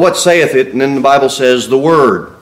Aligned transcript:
what 0.00 0.16
saith 0.16 0.54
it? 0.54 0.68
And 0.68 0.80
then 0.80 0.94
the 0.94 1.00
Bible 1.00 1.28
says 1.28 1.68
the 1.68 1.78
Word. 1.78 2.34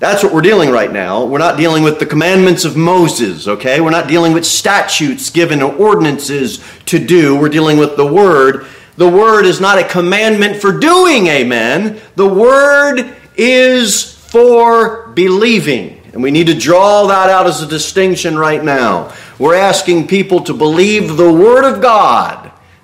That's 0.00 0.22
what 0.22 0.32
we're 0.32 0.40
dealing 0.40 0.70
right 0.70 0.90
now. 0.90 1.26
We're 1.26 1.38
not 1.38 1.58
dealing 1.58 1.82
with 1.82 1.98
the 1.98 2.06
commandments 2.06 2.64
of 2.64 2.74
Moses, 2.74 3.46
okay? 3.46 3.82
We're 3.82 3.90
not 3.90 4.08
dealing 4.08 4.32
with 4.32 4.46
statutes 4.46 5.28
given 5.28 5.60
or 5.60 5.74
ordinances 5.74 6.64
to 6.86 6.98
do. 6.98 7.38
We're 7.38 7.50
dealing 7.50 7.76
with 7.76 7.98
the 7.98 8.06
Word. 8.06 8.66
The 8.96 9.08
Word 9.08 9.44
is 9.44 9.60
not 9.60 9.78
a 9.78 9.86
commandment 9.86 10.56
for 10.56 10.78
doing, 10.78 11.26
amen. 11.26 12.00
The 12.16 12.26
Word 12.26 13.14
is 13.36 14.14
for 14.14 15.08
believing. 15.08 16.00
And 16.14 16.22
we 16.22 16.30
need 16.30 16.46
to 16.46 16.58
draw 16.58 17.06
that 17.06 17.28
out 17.28 17.46
as 17.46 17.60
a 17.60 17.66
distinction 17.66 18.38
right 18.38 18.64
now. 18.64 19.14
We're 19.38 19.54
asking 19.54 20.08
people 20.08 20.42
to 20.44 20.54
believe 20.54 21.16
the 21.16 21.32
Word 21.32 21.64
of 21.70 21.82
God, 21.82 22.39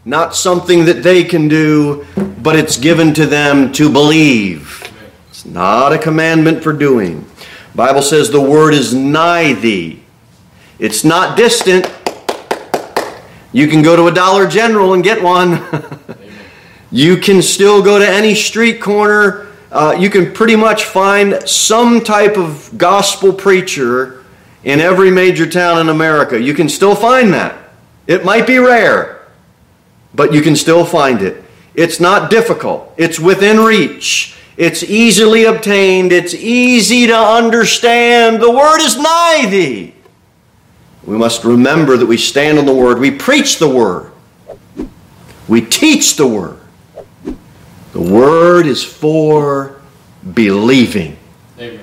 not 0.07 0.37
something 0.37 0.85
that 0.85 1.03
they 1.03 1.25
can 1.25 1.49
do, 1.49 2.07
but 2.41 2.55
it's 2.55 2.79
given 2.79 3.13
to 3.13 3.27
them 3.27 3.73
to 3.73 3.91
believe. 3.91 4.85
It's 5.29 5.45
not 5.45 5.93
a 5.93 5.99
commandment 5.99 6.63
for 6.63 6.73
doing. 6.73 7.27
Bible 7.75 8.03
says 8.03 8.31
the 8.31 8.41
Word 8.41 8.73
is 8.73 8.95
nigh 8.95 9.55
thee. 9.55 10.03
It's 10.79 11.03
not 11.05 11.37
distant. 11.37 11.93
You 13.53 13.67
can 13.67 13.83
go 13.83 13.97
to 13.97 14.07
a 14.07 14.15
Dollar 14.15 14.47
General 14.47 14.95
and 14.95 15.03
get 15.03 15.21
one. 15.21 15.65
you 16.93 17.17
can 17.17 17.43
still 17.43 17.83
go 17.83 17.99
to 17.99 18.09
any 18.09 18.37
street 18.37 18.81
corner. 18.81 19.49
Uh, 19.73 19.97
you 19.99 20.09
can 20.09 20.33
pretty 20.33 20.55
much 20.55 20.85
find 20.85 21.43
some 21.49 22.05
type 22.05 22.37
of 22.37 22.71
gospel 22.79 23.33
preacher 23.33 24.25
in 24.63 24.79
every 24.79 25.11
major 25.11 25.51
town 25.51 25.81
in 25.81 25.89
America. 25.89 26.41
You 26.41 26.55
can 26.55 26.69
still 26.69 26.95
find 26.95 27.33
that. 27.33 27.71
It 28.07 28.25
might 28.25 28.47
be 28.47 28.59
rare, 28.59 29.16
but 30.17 30.33
you 30.33 30.41
can 30.41 30.57
still 30.57 30.85
find 30.85 31.23
it. 31.23 31.45
It's 31.75 32.01
not 32.01 32.31
difficult, 32.31 32.93
it's 32.97 33.21
within 33.21 33.61
reach. 33.61 34.33
It's 34.57 34.83
easily 34.83 35.45
obtained. 35.45 36.13
It's 36.13 36.33
easy 36.33 37.07
to 37.09 37.15
understand. 37.15 38.41
The 38.41 38.51
word 38.51 38.81
is 38.81 38.97
nigh 38.97 39.47
thee. 39.51 39.95
We 41.05 41.19
must 41.19 41.45
remember 41.45 41.99
that 41.99 42.07
we 42.07 42.17
stand 42.17 42.59
on 42.59 42.65
the 42.65 42.75
word. 42.75 42.99
We 42.99 43.11
preach 43.11 43.59
the 43.59 43.69
word. 43.69 44.13
We 45.47 45.61
teach 45.61 46.17
the 46.17 46.27
word. 46.27 46.59
The 47.93 48.01
word 48.01 48.67
is 48.67 48.83
for 48.83 49.81
believing. 50.35 51.17
Amen. 51.59 51.81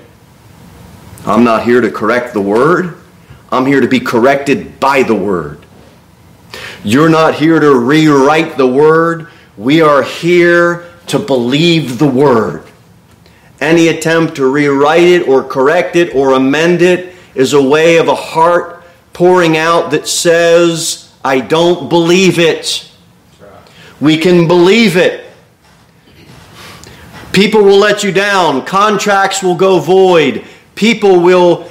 I'm 1.26 1.44
not 1.44 1.64
here 1.64 1.80
to 1.80 1.90
correct 1.90 2.34
the 2.34 2.42
word. 2.42 2.98
I'm 3.52 3.66
here 3.66 3.82
to 3.82 3.88
be 3.88 4.00
corrected 4.00 4.80
by 4.80 5.04
the 5.04 5.16
word. 5.16 5.63
You're 6.84 7.10
not 7.10 7.36
here 7.36 7.60
to 7.60 7.80
rewrite 7.80 8.58
the 8.58 8.68
word. 8.68 9.30
We 9.58 9.82
are 9.82 10.04
here 10.04 10.92
to 11.08 11.20
believe 11.20 11.98
the 11.98 12.10
word. 12.10 12.68
Any 13.62 13.88
attempt 13.88 14.36
to 14.36 14.52
rewrite 14.52 15.04
it 15.04 15.28
or 15.28 15.44
correct 15.44 15.96
it 15.96 16.14
or 16.14 16.34
amend 16.34 16.82
it 16.82 17.16
is 17.36 17.54
a 17.54 17.62
way 17.62 17.98
of 17.98 18.10
a 18.10 18.16
heart 18.16 18.84
pouring 19.14 19.56
out 19.56 19.92
that 19.92 20.08
says, 20.08 21.14
I 21.24 21.40
don't 21.40 21.88
believe 21.88 22.40
it. 22.40 22.92
We 24.02 24.18
can 24.18 24.48
believe 24.48 24.98
it. 24.98 25.26
People 27.32 27.64
will 27.64 27.78
let 27.78 28.04
you 28.04 28.12
down. 28.12 28.66
Contracts 28.66 29.42
will 29.42 29.56
go 29.56 29.80
void. 29.80 30.46
People 30.76 31.22
will, 31.22 31.70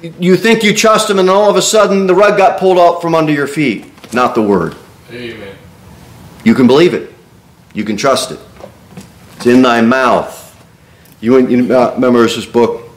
you 0.00 0.36
think 0.36 0.64
you 0.64 0.74
trust 0.74 1.08
them, 1.08 1.18
and 1.18 1.28
all 1.28 1.50
of 1.50 1.56
a 1.56 1.62
sudden 1.62 2.06
the 2.06 2.14
rug 2.14 2.38
got 2.38 2.58
pulled 2.58 2.78
out 2.78 3.02
from 3.02 3.14
under 3.14 3.32
your 3.32 3.46
feet. 3.46 3.90
Not 4.14 4.34
the 4.34 4.42
word. 4.42 4.76
Amen. 5.10 5.56
You 6.44 6.54
can 6.54 6.66
believe 6.66 6.94
it. 6.94 7.12
You 7.72 7.84
can 7.84 7.96
trust 7.96 8.30
it. 8.30 8.38
It's 9.36 9.46
in 9.46 9.62
thy 9.62 9.80
mouth. 9.80 10.40
You, 11.20 11.38
you 11.48 11.74
uh, 11.74 11.92
remember 11.94 12.22
this 12.22 12.46
book? 12.46 12.88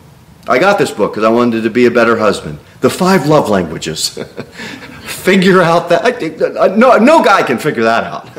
I 0.48 0.60
got 0.60 0.78
this 0.78 0.92
book 0.92 1.12
because 1.14 1.24
I 1.24 1.30
wanted 1.30 1.64
to 1.64 1.70
be 1.70 1.86
a 1.86 1.92
better 1.92 2.18
husband. 2.18 2.60
The 2.82 2.90
five 2.90 3.28
love 3.28 3.50
languages. 3.50 4.10
figure 5.08 5.62
out 5.62 5.90
that. 5.90 6.06
I, 6.06 6.68
no, 6.76 6.98
no 6.98 7.24
guy 7.24 7.42
can 7.44 7.58
figure 7.58 7.84
that 7.84 8.04
out. 8.04 8.30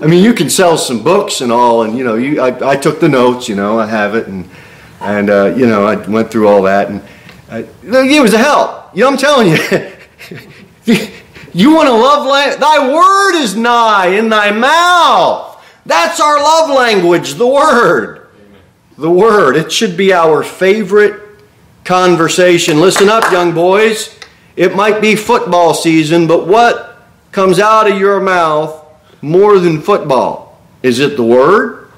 I 0.00 0.06
mean, 0.06 0.24
you 0.24 0.32
can 0.32 0.48
sell 0.48 0.78
some 0.78 1.02
books 1.02 1.42
and 1.42 1.52
all, 1.52 1.82
and 1.82 1.96
you 1.96 2.04
know, 2.04 2.14
you, 2.14 2.40
I, 2.40 2.70
I 2.70 2.76
took 2.76 2.98
the 3.00 3.08
notes. 3.08 3.48
You 3.48 3.54
know, 3.54 3.78
I 3.78 3.86
have 3.86 4.14
it, 4.14 4.26
and 4.26 4.48
and 5.00 5.30
uh, 5.30 5.54
you 5.56 5.66
know, 5.66 5.84
I 5.84 5.96
went 6.08 6.30
through 6.30 6.48
all 6.48 6.62
that, 6.62 6.88
and 6.88 7.02
uh, 7.50 7.62
it 7.82 8.22
was 8.22 8.34
a 8.34 8.38
help. 8.38 8.96
You 8.96 9.02
know, 9.02 9.10
I'm 9.10 9.16
telling 9.16 9.48
you. 9.48 11.08
you 11.52 11.74
want 11.74 11.88
to 11.88 11.94
love, 11.94 12.26
la- 12.26 12.56
thy 12.56 12.92
word 12.92 13.42
is 13.42 13.56
nigh 13.56 14.08
in 14.08 14.28
thy 14.28 14.50
mouth. 14.50 15.52
That's 15.84 16.20
our 16.20 16.38
love 16.38 16.70
language, 16.70 17.34
the 17.34 17.46
Word. 17.46 18.28
The 18.96 19.10
Word. 19.10 19.56
It 19.56 19.72
should 19.72 19.96
be 19.96 20.12
our 20.12 20.42
favorite 20.42 21.20
conversation. 21.84 22.80
Listen 22.80 23.08
up, 23.08 23.30
young 23.32 23.52
boys. 23.52 24.18
It 24.54 24.76
might 24.76 25.00
be 25.00 25.16
football 25.16 25.74
season, 25.74 26.26
but 26.26 26.46
what 26.46 27.02
comes 27.32 27.58
out 27.58 27.90
of 27.90 27.98
your 27.98 28.20
mouth 28.20 28.84
more 29.22 29.58
than 29.58 29.80
football? 29.80 30.60
Is 30.82 31.00
it 31.00 31.16
the 31.16 31.24
Word? 31.24 31.90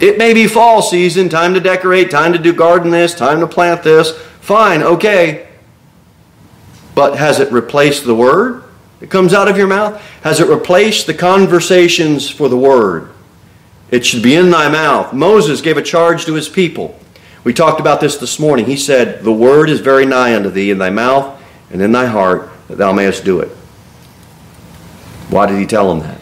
It 0.00 0.18
may 0.18 0.34
be 0.34 0.46
fall 0.46 0.82
season, 0.82 1.28
time 1.28 1.54
to 1.54 1.60
decorate, 1.60 2.10
time 2.10 2.32
to 2.32 2.38
do 2.38 2.52
garden 2.52 2.90
this, 2.90 3.14
time 3.14 3.40
to 3.40 3.46
plant 3.46 3.82
this. 3.82 4.12
Fine, 4.40 4.82
okay. 4.82 5.45
But 6.96 7.16
has 7.16 7.38
it 7.38 7.52
replaced 7.52 8.04
the 8.04 8.14
Word? 8.16 8.64
It 9.00 9.10
comes 9.10 9.34
out 9.34 9.48
of 9.48 9.56
your 9.56 9.66
mouth? 9.66 10.00
Has 10.22 10.40
it 10.40 10.48
replaced 10.48 11.06
the 11.06 11.14
conversations 11.14 12.30
for 12.30 12.48
the 12.48 12.56
word? 12.56 13.10
It 13.90 14.04
should 14.06 14.22
be 14.22 14.34
in 14.34 14.50
thy 14.50 14.68
mouth. 14.70 15.12
Moses 15.12 15.60
gave 15.60 15.76
a 15.76 15.82
charge 15.82 16.24
to 16.24 16.34
his 16.34 16.48
people. 16.48 16.98
We 17.44 17.52
talked 17.52 17.78
about 17.78 18.00
this 18.00 18.16
this 18.16 18.40
morning. 18.40 18.64
He 18.66 18.76
said, 18.76 19.22
The 19.22 19.32
word 19.32 19.68
is 19.68 19.80
very 19.80 20.06
nigh 20.06 20.34
unto 20.34 20.50
thee 20.50 20.70
in 20.70 20.78
thy 20.78 20.90
mouth 20.90 21.40
and 21.70 21.82
in 21.82 21.92
thy 21.92 22.06
heart, 22.06 22.50
that 22.68 22.78
thou 22.78 22.92
mayest 22.92 23.24
do 23.24 23.40
it. 23.40 23.48
Why 25.28 25.46
did 25.46 25.58
he 25.58 25.66
tell 25.66 25.88
them 25.88 26.00
that? 26.00 26.20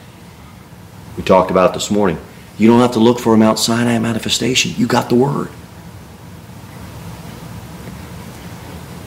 We 1.17 1.23
talked 1.23 1.51
about 1.51 1.75
this 1.75 1.91
morning. 1.91 2.19
You 2.59 2.69
don't 2.69 2.81
have 2.81 2.93
to 2.93 2.99
look 2.99 3.21
for 3.21 3.35
a 3.35 3.37
Mount 3.37 3.59
Sinai 3.59 3.99
manifestation. 3.99 4.73
You 4.77 4.87
got 4.87 5.09
the 5.09 5.15
word. 5.15 5.49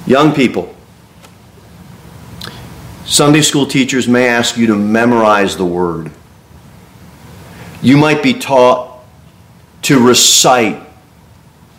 Young 0.06 0.34
people, 0.34 0.74
Sunday 3.08 3.40
school 3.42 3.66
teachers 3.66 4.06
may 4.06 4.28
ask 4.28 4.58
you 4.58 4.68
to 4.68 4.76
memorize 4.76 5.56
the 5.56 5.66
word. 5.66 6.12
You 7.82 7.96
might 7.96 8.22
be 8.22 8.34
taught 8.34 9.02
to 9.84 10.06
recite 10.06 10.86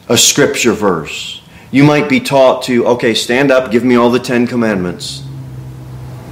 a 0.09 0.17
scripture 0.17 0.72
verse. 0.72 1.43
You 1.71 1.84
might 1.84 2.09
be 2.09 2.19
taught 2.19 2.62
to, 2.62 2.87
okay, 2.87 3.12
stand 3.12 3.50
up, 3.50 3.71
give 3.71 3.84
me 3.84 3.94
all 3.94 4.09
the 4.09 4.19
10 4.19 4.47
commandments. 4.47 5.22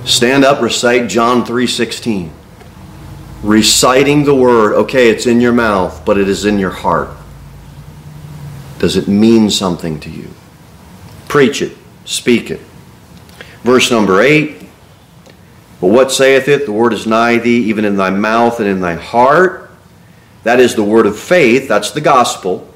Stand 0.07 0.47
up, 0.47 0.63
recite 0.63 1.11
John 1.11 1.45
3:16. 1.45 2.31
Reciting 3.43 4.25
the 4.25 4.35
word, 4.35 4.73
okay, 4.73 5.11
it's 5.11 5.27
in 5.27 5.43
your 5.43 5.53
mouth, 5.53 6.07
but 6.07 6.17
it 6.17 6.27
is 6.27 6.47
in 6.47 6.59
your 6.59 6.71
heart. 6.71 7.11
Does 8.79 8.97
it 8.97 9.09
mean 9.09 9.51
something 9.51 10.01
to 10.01 10.11
you? 10.11 10.31
Preach 11.29 11.61
it, 11.61 11.77
speak 12.07 12.51
it. 12.51 12.61
Verse 13.63 13.91
number 13.91 14.23
8 14.23 14.66
but 15.81 15.89
what 15.89 16.11
saith 16.11 16.49
it? 16.49 16.65
The 16.65 16.73
word 16.73 16.93
is 16.93 17.07
nigh 17.07 17.39
thee, 17.39 17.65
even 17.69 17.85
in 17.85 17.97
thy 17.97 18.11
mouth 18.11 18.61
and 18.61 18.69
in 18.69 18.81
thy 18.81 18.95
heart. 18.95 19.71
That 20.45 20.61
is 20.61 20.75
the 20.75 20.85
word 20.85 21.07
of 21.07 21.19
faith. 21.19 21.69
That's 21.69 21.91
the 21.91 22.01
gospel, 22.01 22.73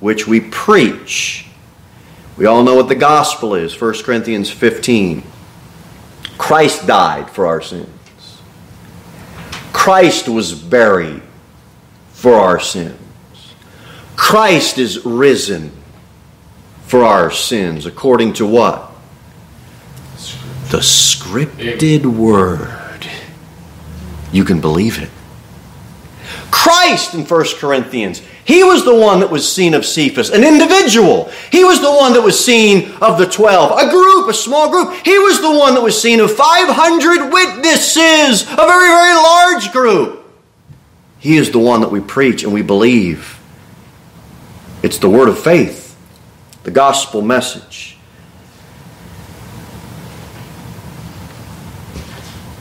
which 0.00 0.26
we 0.26 0.40
preach. 0.40 1.46
We 2.36 2.46
all 2.46 2.62
know 2.62 2.74
what 2.74 2.88
the 2.88 2.94
gospel 2.94 3.54
is 3.54 3.78
1 3.80 4.02
Corinthians 4.02 4.50
15. 4.50 5.22
Christ 6.36 6.86
died 6.86 7.30
for 7.30 7.46
our 7.46 7.60
sins, 7.60 8.40
Christ 9.72 10.28
was 10.28 10.52
buried 10.52 11.22
for 12.10 12.34
our 12.34 12.60
sins. 12.60 12.98
Christ 14.16 14.78
is 14.78 15.04
risen 15.04 15.72
for 16.86 17.04
our 17.04 17.30
sins, 17.30 17.86
according 17.86 18.34
to 18.34 18.46
what? 18.46 18.91
The 20.72 20.78
scripted 20.78 22.06
word. 22.06 23.06
You 24.32 24.42
can 24.42 24.62
believe 24.62 25.02
it. 25.02 25.10
Christ 26.50 27.12
in 27.12 27.26
1 27.26 27.44
Corinthians, 27.58 28.22
he 28.46 28.64
was 28.64 28.82
the 28.82 28.94
one 28.94 29.20
that 29.20 29.30
was 29.30 29.50
seen 29.50 29.74
of 29.74 29.84
Cephas, 29.84 30.30
an 30.30 30.42
individual. 30.42 31.30
He 31.50 31.62
was 31.62 31.82
the 31.82 31.92
one 31.92 32.14
that 32.14 32.22
was 32.22 32.42
seen 32.42 32.90
of 33.02 33.18
the 33.18 33.26
12, 33.26 33.78
a 33.78 33.90
group, 33.90 34.30
a 34.30 34.34
small 34.34 34.70
group. 34.70 34.94
He 35.04 35.18
was 35.18 35.42
the 35.42 35.50
one 35.50 35.74
that 35.74 35.82
was 35.82 36.00
seen 36.00 36.20
of 36.20 36.34
500 36.34 37.30
witnesses, 37.30 38.42
a 38.42 38.56
very, 38.56 38.88
very 38.88 39.14
large 39.14 39.72
group. 39.72 40.24
He 41.18 41.36
is 41.36 41.50
the 41.50 41.58
one 41.58 41.82
that 41.82 41.90
we 41.90 42.00
preach 42.00 42.44
and 42.44 42.52
we 42.52 42.62
believe. 42.62 43.38
It's 44.82 44.98
the 44.98 45.10
word 45.10 45.28
of 45.28 45.38
faith, 45.38 45.98
the 46.62 46.70
gospel 46.70 47.20
message. 47.20 47.98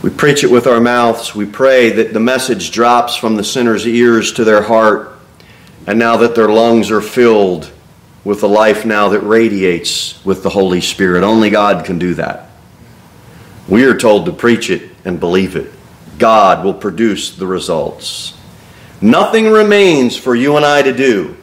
We 0.01 0.09
preach 0.09 0.43
it 0.43 0.49
with 0.49 0.65
our 0.65 0.79
mouths. 0.79 1.35
We 1.35 1.45
pray 1.45 1.91
that 1.91 2.11
the 2.13 2.19
message 2.19 2.71
drops 2.71 3.15
from 3.15 3.35
the 3.35 3.43
sinner's 3.43 3.85
ears 3.85 4.33
to 4.33 4.43
their 4.43 4.63
heart. 4.63 5.19
And 5.85 5.99
now 5.99 6.17
that 6.17 6.33
their 6.33 6.49
lungs 6.49 6.89
are 6.89 7.01
filled 7.01 7.71
with 8.23 8.41
a 8.41 8.47
life 8.47 8.83
now 8.83 9.09
that 9.09 9.19
radiates 9.19 10.23
with 10.25 10.41
the 10.41 10.49
Holy 10.49 10.81
Spirit, 10.81 11.23
only 11.23 11.51
God 11.51 11.85
can 11.85 11.99
do 11.99 12.15
that. 12.15 12.49
We 13.67 13.85
are 13.85 13.97
told 13.97 14.25
to 14.25 14.31
preach 14.31 14.71
it 14.71 14.89
and 15.05 15.19
believe 15.19 15.55
it. 15.55 15.71
God 16.17 16.65
will 16.65 16.73
produce 16.73 17.35
the 17.35 17.47
results. 17.47 18.35
Nothing 19.01 19.51
remains 19.51 20.17
for 20.17 20.35
you 20.35 20.57
and 20.57 20.65
I 20.65 20.81
to 20.81 20.93
do. 20.93 21.37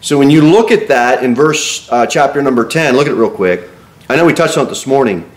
So 0.00 0.18
when 0.18 0.30
you 0.30 0.42
look 0.42 0.72
at 0.72 0.88
that 0.88 1.22
in 1.22 1.34
verse 1.34 1.90
uh, 1.92 2.06
chapter 2.06 2.42
number 2.42 2.66
10, 2.66 2.96
look 2.96 3.06
at 3.06 3.12
it 3.12 3.16
real 3.16 3.30
quick. 3.30 3.68
I 4.08 4.16
know 4.16 4.24
we 4.24 4.32
touched 4.32 4.58
on 4.58 4.66
it 4.66 4.68
this 4.68 4.86
morning. 4.86 5.29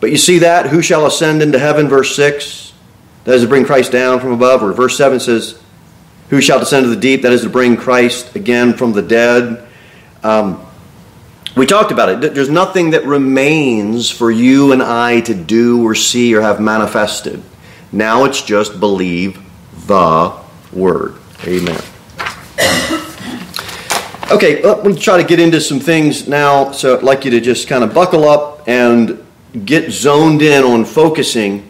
But 0.00 0.10
you 0.10 0.16
see 0.16 0.38
that? 0.38 0.66
Who 0.66 0.82
shall 0.82 1.06
ascend 1.06 1.42
into 1.42 1.58
heaven? 1.58 1.88
Verse 1.88 2.14
6. 2.14 2.72
That 3.24 3.34
is 3.34 3.42
to 3.42 3.48
bring 3.48 3.64
Christ 3.64 3.92
down 3.92 4.20
from 4.20 4.32
above. 4.32 4.62
Or 4.62 4.72
verse 4.72 4.96
7 4.96 5.20
says, 5.20 5.60
Who 6.30 6.40
shall 6.40 6.58
descend 6.58 6.84
to 6.84 6.90
the 6.90 7.00
deep? 7.00 7.22
That 7.22 7.32
is 7.32 7.42
to 7.42 7.50
bring 7.50 7.76
Christ 7.76 8.36
again 8.36 8.74
from 8.74 8.92
the 8.92 9.02
dead. 9.02 9.66
Um, 10.22 10.64
we 11.56 11.66
talked 11.66 11.90
about 11.90 12.08
it. 12.08 12.34
There's 12.34 12.48
nothing 12.48 12.90
that 12.90 13.04
remains 13.04 14.10
for 14.10 14.30
you 14.30 14.72
and 14.72 14.82
I 14.82 15.20
to 15.22 15.34
do 15.34 15.84
or 15.84 15.94
see 15.94 16.34
or 16.34 16.40
have 16.40 16.60
manifested. 16.60 17.42
Now 17.90 18.24
it's 18.24 18.42
just 18.42 18.78
believe 18.78 19.40
the 19.86 20.32
word. 20.72 21.16
Amen. 21.44 21.80
Okay, 24.30 24.62
me 24.84 24.94
try 24.94 25.16
to 25.16 25.24
get 25.24 25.40
into 25.40 25.58
some 25.58 25.80
things 25.80 26.28
now. 26.28 26.70
So 26.72 26.96
I'd 26.96 27.02
like 27.02 27.24
you 27.24 27.30
to 27.30 27.40
just 27.40 27.66
kind 27.66 27.82
of 27.82 27.94
buckle 27.94 28.28
up 28.28 28.68
and 28.68 29.24
get 29.64 29.90
zoned 29.90 30.42
in 30.42 30.64
on 30.64 30.84
focusing 30.84 31.68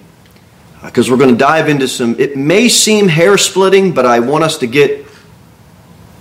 uh, 0.83 0.87
because 0.87 1.11
we're 1.11 1.17
going 1.17 1.31
to 1.31 1.37
dive 1.37 1.69
into 1.69 1.89
some, 1.89 2.19
it 2.19 2.37
may 2.37 2.69
seem 2.69 3.09
hair 3.09 3.37
splitting, 3.37 3.93
but 3.93 4.07
I 4.07 4.21
want 4.21 4.45
us 4.45 4.59
to 4.59 4.67
get 4.67 5.07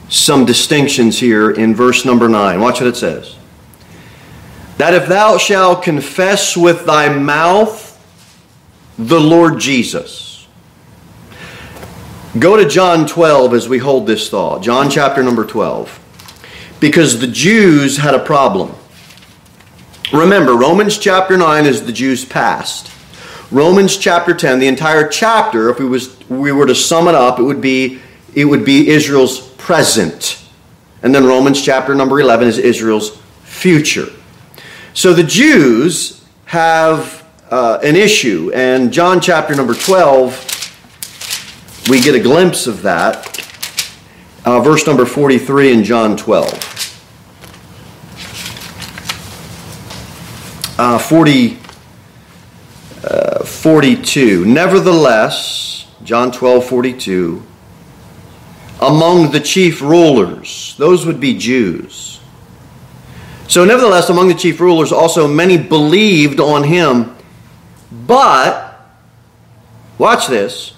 some 0.09 0.45
distinctions 0.45 1.19
here 1.19 1.51
in 1.51 1.75
verse 1.75 2.06
number 2.06 2.30
9. 2.30 2.59
Watch 2.59 2.80
what 2.80 2.88
it 2.88 2.95
says. 2.95 3.36
That 4.77 4.94
if 4.94 5.07
thou 5.07 5.38
shalt 5.38 5.83
confess 5.83 6.56
with 6.56 6.86
thy 6.86 7.09
mouth 7.09 7.88
the 8.98 9.19
Lord 9.19 9.59
Jesus. 9.59 10.48
Go 12.39 12.57
to 12.57 12.68
John 12.68 13.07
12 13.07 13.54
as 13.54 13.69
we 13.69 13.77
hold 13.77 14.07
this 14.07 14.30
thought. 14.30 14.62
John 14.62 14.89
chapter 14.89 15.24
number 15.24 15.45
12. 15.45 16.75
Because 16.80 17.19
the 17.19 17.27
Jews 17.27 17.98
had 17.98 18.13
a 18.13 18.19
problem. 18.19 18.75
Remember, 20.13 20.56
Romans 20.56 20.98
chapter 20.98 21.36
9 21.36 21.65
is 21.65 21.86
the 21.86 21.92
Jews' 21.92 22.24
past. 22.24 22.89
Romans 23.51 23.98
chapter 23.98 24.33
10, 24.33 24.59
the 24.59 24.68
entire 24.68 25.07
chapter, 25.07 25.69
if 25.69 25.80
we, 25.80 25.86
was, 25.86 26.18
we 26.30 26.54
were 26.54 26.65
to 26.65 26.75
sum 26.75 27.09
it 27.09 27.15
up, 27.15 27.39
it 27.39 27.44
would 27.44 27.62
be 27.62 28.00
it 28.33 28.45
would 28.45 28.63
be 28.63 28.89
Israel's 28.89 29.42
present. 29.54 30.44
And 31.01 31.13
then 31.13 31.25
Romans 31.25 31.62
chapter 31.62 31.95
number 31.95 32.19
11 32.19 32.48
is 32.48 32.57
Israel's 32.57 33.18
future. 33.44 34.07
So 34.94 35.13
the 35.13 35.24
Jews 35.24 36.24
have 36.45 37.27
uh, 37.50 37.80
an 37.83 37.95
issue, 37.95 38.51
and 38.54 38.94
John 38.94 39.19
chapter 39.19 39.56
number 39.56 39.74
12, 39.74 41.88
we 41.89 42.00
get 42.00 42.15
a 42.15 42.19
glimpse 42.19 42.68
of 42.68 42.83
that. 42.83 43.33
Uh, 44.45 44.59
verse 44.59 44.86
number 44.86 45.06
43 45.06 45.74
in 45.74 45.83
John 45.83 46.15
12. 46.15 46.87
Uh, 50.77 50.97
40, 50.97 51.57
uh, 53.03 53.44
42. 53.44 54.45
Nevertheless, 54.45 55.88
John 56.03 56.31
12, 56.31 56.65
42, 56.65 57.44
among 58.81 59.31
the 59.31 59.39
chief 59.39 59.81
rulers, 59.81 60.75
those 60.77 61.06
would 61.06 61.19
be 61.19 61.38
Jews. 61.38 62.19
So, 63.47 63.63
nevertheless, 63.65 64.09
among 64.09 64.27
the 64.27 64.35
chief 64.35 64.59
rulers 64.59 64.91
also 64.91 65.27
many 65.27 65.57
believed 65.57 66.39
on 66.39 66.63
him, 66.63 67.15
but, 67.91 68.80
watch 69.97 70.27
this, 70.27 70.73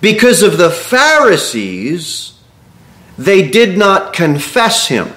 because 0.00 0.42
of 0.42 0.58
the 0.58 0.70
Pharisees, 0.70 2.38
they 3.16 3.48
did 3.48 3.76
not 3.76 4.12
confess 4.12 4.86
him. 4.86 5.08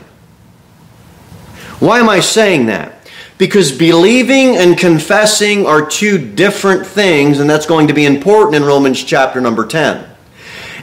Why 1.79 1.99
am 1.99 2.09
I 2.09 2.19
saying 2.19 2.67
that? 2.67 3.00
Because 3.41 3.71
believing 3.71 4.55
and 4.57 4.77
confessing 4.77 5.65
are 5.65 5.83
two 5.83 6.19
different 6.19 6.85
things, 6.85 7.39
and 7.39 7.49
that's 7.49 7.65
going 7.65 7.87
to 7.87 7.93
be 7.95 8.05
important 8.05 8.57
in 8.57 8.63
Romans 8.63 9.03
chapter 9.03 9.41
number 9.41 9.65
10. 9.65 10.07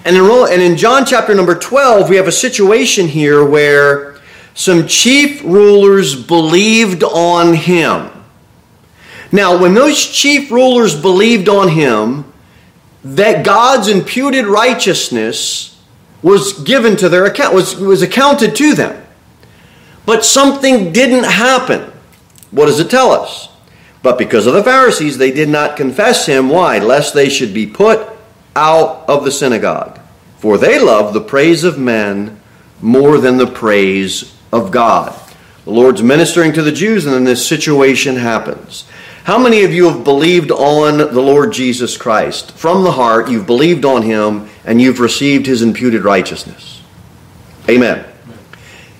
And 0.04 0.16
in, 0.16 0.24
and 0.24 0.60
in 0.60 0.76
John 0.76 1.06
chapter 1.06 1.36
number 1.36 1.54
12, 1.54 2.10
we 2.10 2.16
have 2.16 2.26
a 2.26 2.32
situation 2.32 3.06
here 3.06 3.44
where 3.44 4.16
some 4.54 4.88
chief 4.88 5.44
rulers 5.44 6.20
believed 6.20 7.04
on 7.04 7.54
him. 7.54 8.10
Now, 9.30 9.56
when 9.56 9.74
those 9.74 10.04
chief 10.04 10.50
rulers 10.50 11.00
believed 11.00 11.48
on 11.48 11.68
him, 11.68 12.24
that 13.04 13.46
God's 13.46 13.86
imputed 13.86 14.46
righteousness 14.46 15.80
was 16.22 16.54
given 16.64 16.96
to 16.96 17.08
their 17.08 17.24
account, 17.24 17.54
was, 17.54 17.76
was 17.76 18.02
accounted 18.02 18.56
to 18.56 18.74
them. 18.74 19.06
But 20.04 20.24
something 20.24 20.92
didn't 20.92 21.22
happen. 21.22 21.92
What 22.50 22.66
does 22.66 22.80
it 22.80 22.90
tell 22.90 23.10
us? 23.10 23.48
But 24.02 24.18
because 24.18 24.46
of 24.46 24.54
the 24.54 24.62
Pharisees, 24.62 25.18
they 25.18 25.30
did 25.30 25.48
not 25.48 25.76
confess 25.76 26.26
him. 26.26 26.48
Why? 26.48 26.78
Lest 26.78 27.14
they 27.14 27.28
should 27.28 27.52
be 27.52 27.66
put 27.66 28.08
out 28.54 29.08
of 29.08 29.24
the 29.24 29.32
synagogue. 29.32 30.00
For 30.38 30.56
they 30.56 30.78
love 30.78 31.12
the 31.12 31.20
praise 31.20 31.64
of 31.64 31.78
men 31.78 32.40
more 32.80 33.18
than 33.18 33.38
the 33.38 33.46
praise 33.46 34.34
of 34.52 34.70
God. 34.70 35.18
The 35.64 35.70
Lord's 35.72 36.02
ministering 36.02 36.52
to 36.54 36.62
the 36.62 36.72
Jews, 36.72 37.04
and 37.04 37.14
then 37.14 37.24
this 37.24 37.46
situation 37.46 38.16
happens. 38.16 38.84
How 39.24 39.36
many 39.36 39.64
of 39.64 39.74
you 39.74 39.90
have 39.90 40.04
believed 40.04 40.50
on 40.50 40.96
the 40.96 41.20
Lord 41.20 41.52
Jesus 41.52 41.98
Christ? 41.98 42.52
From 42.52 42.84
the 42.84 42.92
heart, 42.92 43.28
you've 43.28 43.46
believed 43.46 43.84
on 43.84 44.02
him, 44.02 44.48
and 44.64 44.80
you've 44.80 45.00
received 45.00 45.44
his 45.44 45.60
imputed 45.60 46.04
righteousness. 46.04 46.82
Amen. 47.68 48.06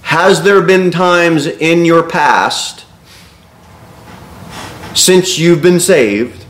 Has 0.02 0.42
there 0.42 0.60
been 0.60 0.90
times 0.90 1.46
in 1.46 1.86
your 1.86 2.02
past 2.02 2.84
since 4.98 5.38
you've 5.38 5.62
been 5.62 5.80
saved 5.80 6.44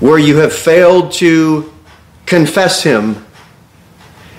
where 0.00 0.18
you 0.18 0.38
have 0.38 0.52
failed 0.52 1.12
to 1.12 1.72
confess 2.26 2.82
Him 2.82 3.24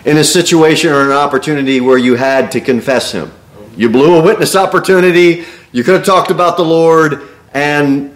in 0.06 0.18
a 0.18 0.24
situation 0.24 0.92
or 0.92 1.06
an 1.06 1.12
opportunity 1.12 1.82
where 1.82 1.98
you 1.98 2.16
had 2.16 2.52
to 2.52 2.62
confess 2.62 3.12
Him. 3.12 3.32
You 3.76 3.90
blew 3.90 4.18
a 4.18 4.24
witness 4.24 4.56
opportunity, 4.56 5.46
you 5.72 5.84
could 5.84 5.96
have 5.96 6.06
talked 6.06 6.32
about 6.32 6.58
the 6.58 6.64
Lord, 6.64 7.30
and, 7.54 8.16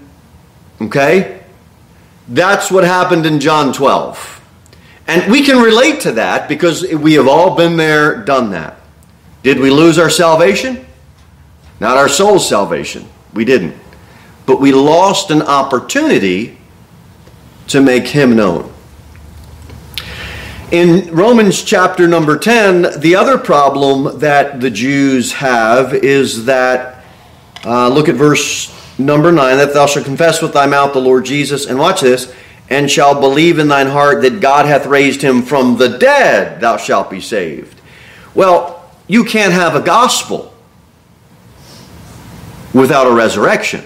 okay? 0.82 1.42
That's 2.28 2.72
what 2.72 2.84
happened 2.84 3.26
in 3.26 3.40
John 3.40 3.74
12. 3.74 4.42
And 5.08 5.32
we 5.32 5.44
can 5.44 5.62
relate 5.62 6.02
to 6.02 6.14
that 6.14 6.48
because 6.48 6.84
we 6.94 7.14
have 7.14 7.28
all 7.28 7.56
been 7.56 7.76
there, 7.76 8.24
done 8.24 8.52
that. 8.52 8.80
Did 9.42 9.60
we 9.60 9.70
lose 9.70 10.00
our 10.00 10.10
salvation? 10.10 10.86
Not 11.82 11.98
our 11.98 12.08
soul's 12.08 12.48
salvation. 12.48 13.08
We 13.34 13.44
didn't 13.44 13.83
but 14.46 14.60
we 14.60 14.72
lost 14.72 15.32
an 15.32 15.42
opportunity 15.42 16.58
to 17.68 17.82
make 17.82 18.08
him 18.08 18.36
known. 18.36 18.72
In 20.72 21.14
Romans 21.14 21.64
chapter 21.64 22.08
number 22.08 22.38
10, 22.38 23.00
the 23.00 23.16
other 23.16 23.38
problem 23.38 24.20
that 24.20 24.60
the 24.60 24.72
Jews 24.72 25.34
have 25.34 25.94
is 25.94 26.46
that, 26.46 27.04
uh, 27.64 27.90
look 27.90 28.10
at 28.10 28.16
verse 28.16 28.74
number 28.98 29.32
9, 29.32 29.58
that 29.58 29.74
thou 29.74 29.86
shalt 29.86 30.06
confess 30.06 30.42
with 30.42 30.54
thy 30.54 30.66
mouth 30.66 30.94
the 30.94 31.00
Lord 31.00 31.26
Jesus, 31.26 31.68
and 31.68 31.78
watch 31.78 32.02
this, 32.02 32.34
and 32.70 32.90
shalt 32.90 33.20
believe 33.20 33.60
in 33.60 33.68
thine 33.68 33.88
heart 33.88 34.24
that 34.24 34.40
God 34.42 34.66
hath 34.66 34.88
raised 34.88 35.22
him 35.22 35.44
from 35.44 35.78
the 35.78 35.98
dead, 36.00 36.60
thou 36.60 36.78
shalt 36.78 37.10
be 37.10 37.22
saved. 37.22 37.80
Well, 38.34 38.90
you 39.08 39.24
can't 39.26 39.54
have 39.54 39.76
a 39.76 39.82
gospel 39.82 40.54
without 42.74 43.06
a 43.06 43.14
resurrection. 43.14 43.86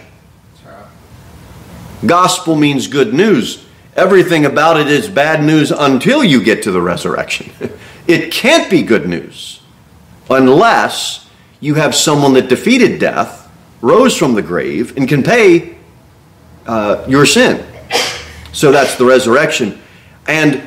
Gospel 2.08 2.56
means 2.56 2.88
good 2.88 3.14
news. 3.14 3.66
Everything 3.96 4.46
about 4.46 4.80
it 4.80 4.88
is 4.88 5.10
bad 5.10 5.44
news 5.44 5.72
until 5.72 6.24
you 6.24 6.44
get 6.44 6.64
to 6.64 6.72
the 6.72 6.82
resurrection. 6.82 7.52
it 8.08 8.32
can't 8.32 8.70
be 8.70 8.84
good 8.84 9.08
news 9.08 9.62
unless 10.30 11.30
you 11.60 11.76
have 11.76 11.96
someone 11.96 12.34
that 12.34 12.50
defeated 12.50 13.00
death, 13.00 13.52
rose 13.82 14.16
from 14.16 14.34
the 14.34 14.42
grave, 14.42 14.96
and 14.98 15.08
can 15.08 15.24
pay 15.24 15.78
uh, 16.66 17.04
your 17.08 17.26
sin. 17.26 17.66
So 18.54 18.72
that's 18.72 18.96
the 18.96 19.06
resurrection. 19.06 19.80
And 20.28 20.62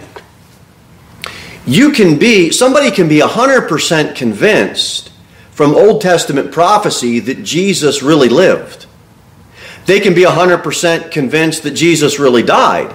you 1.67 1.93
can 1.93 2.19
be, 2.19 2.51
somebody 2.51 2.91
can 2.91 3.09
be 3.09 3.21
100% 3.21 4.17
convinced 4.17 5.13
from 5.51 5.75
Old 5.75 6.01
Testament 6.01 6.53
prophecy 6.53 7.21
that 7.21 7.43
Jesus 7.43 8.03
really 8.03 8.29
lived. 8.29 8.87
They 9.87 10.01
can 10.01 10.15
be 10.15 10.23
100% 10.23 11.11
convinced 11.11 11.63
that 11.63 11.73
Jesus 11.73 12.19
really 12.19 12.43
died. 12.43 12.95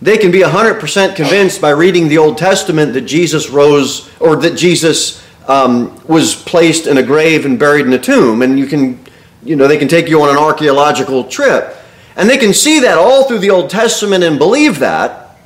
They 0.00 0.18
can 0.18 0.30
be 0.30 0.40
100% 0.40 1.16
convinced 1.16 1.60
by 1.60 1.70
reading 1.70 2.08
the 2.08 2.18
Old 2.18 2.36
Testament 2.36 2.92
that 2.94 3.02
Jesus 3.02 3.48
rose 3.48 4.10
or 4.20 4.36
that 4.36 4.56
Jesus 4.56 5.24
um, 5.48 6.00
was 6.06 6.34
placed 6.34 6.86
in 6.86 6.98
a 6.98 7.02
grave 7.02 7.46
and 7.46 7.58
buried 7.58 7.86
in 7.86 7.92
a 7.92 7.98
tomb. 7.98 8.42
And 8.42 8.58
you 8.58 8.66
can, 8.66 9.02
you 9.42 9.56
know, 9.56 9.66
they 9.66 9.78
can 9.78 9.88
take 9.88 10.08
you 10.08 10.22
on 10.22 10.28
an 10.28 10.36
archaeological 10.36 11.24
trip. 11.24 11.76
And 12.14 12.28
they 12.28 12.38
can 12.38 12.52
see 12.52 12.80
that 12.80 12.98
all 12.98 13.24
through 13.24 13.38
the 13.38 13.50
Old 13.50 13.70
Testament 13.70 14.24
and 14.24 14.38
believe 14.38 14.78
that. 14.80 15.38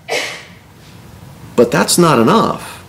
But 1.56 1.70
that's 1.70 1.98
not 1.98 2.18
enough. 2.18 2.84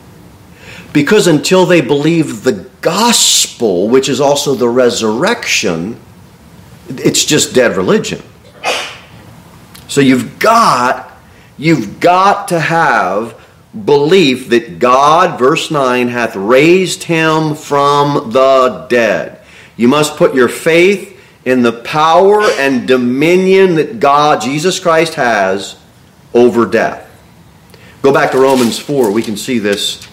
Because 0.94 1.28
until 1.28 1.66
they 1.66 1.82
believe 1.82 2.44
the 2.44 2.70
gospel, 2.82 3.88
which 3.88 4.10
is 4.10 4.20
also 4.20 4.56
the 4.56 4.70
resurrection, 4.70 6.00
it's 7.00 7.24
just 7.24 7.54
dead 7.54 7.78
religion. 7.78 8.22
So 9.88 10.02
you've 10.02 10.40
got 10.40 11.12
you've 11.58 12.00
got 12.00 12.50
to 12.50 12.60
have 12.60 13.40
belief 13.86 14.50
that 14.50 14.80
God, 14.80 15.40
verse 15.40 15.72
9, 15.72 16.10
hath 16.10 16.36
raised 16.36 17.04
him 17.04 17.56
from 17.56 18.32
the 18.32 18.88
dead. 18.90 19.42
You 19.78 19.88
must 19.88 20.18
put 20.18 20.36
your 20.36 20.50
faith 20.50 21.20
in 21.46 21.62
the 21.62 21.72
power 21.72 22.44
and 22.44 22.88
dominion 22.88 23.76
that 23.76 24.00
God, 24.00 24.42
Jesus 24.42 24.80
Christ, 24.80 25.16
has 25.16 25.78
over 26.34 26.66
death. 26.66 27.08
Go 28.02 28.14
back 28.14 28.32
to 28.32 28.40
Romans 28.40 28.80
4. 28.80 29.12
We 29.12 29.24
can 29.24 29.38
see 29.38 29.60
this 29.60 30.08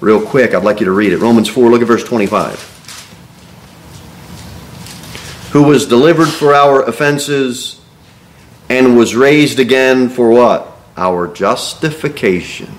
real 0.00 0.24
quick. 0.24 0.54
I'd 0.54 0.64
like 0.64 0.80
you 0.80 0.86
to 0.86 0.92
read 0.92 1.12
it. 1.12 1.18
Romans 1.18 1.48
4, 1.48 1.70
look 1.70 1.82
at 1.82 1.86
verse 1.86 2.04
25. 2.04 2.77
Who 5.52 5.62
was 5.62 5.86
delivered 5.86 6.28
for 6.28 6.54
our 6.54 6.82
offenses 6.82 7.80
and 8.68 8.96
was 8.96 9.14
raised 9.14 9.58
again 9.58 10.08
for 10.08 10.30
what? 10.30 10.76
Our 10.96 11.26
justification. 11.28 12.70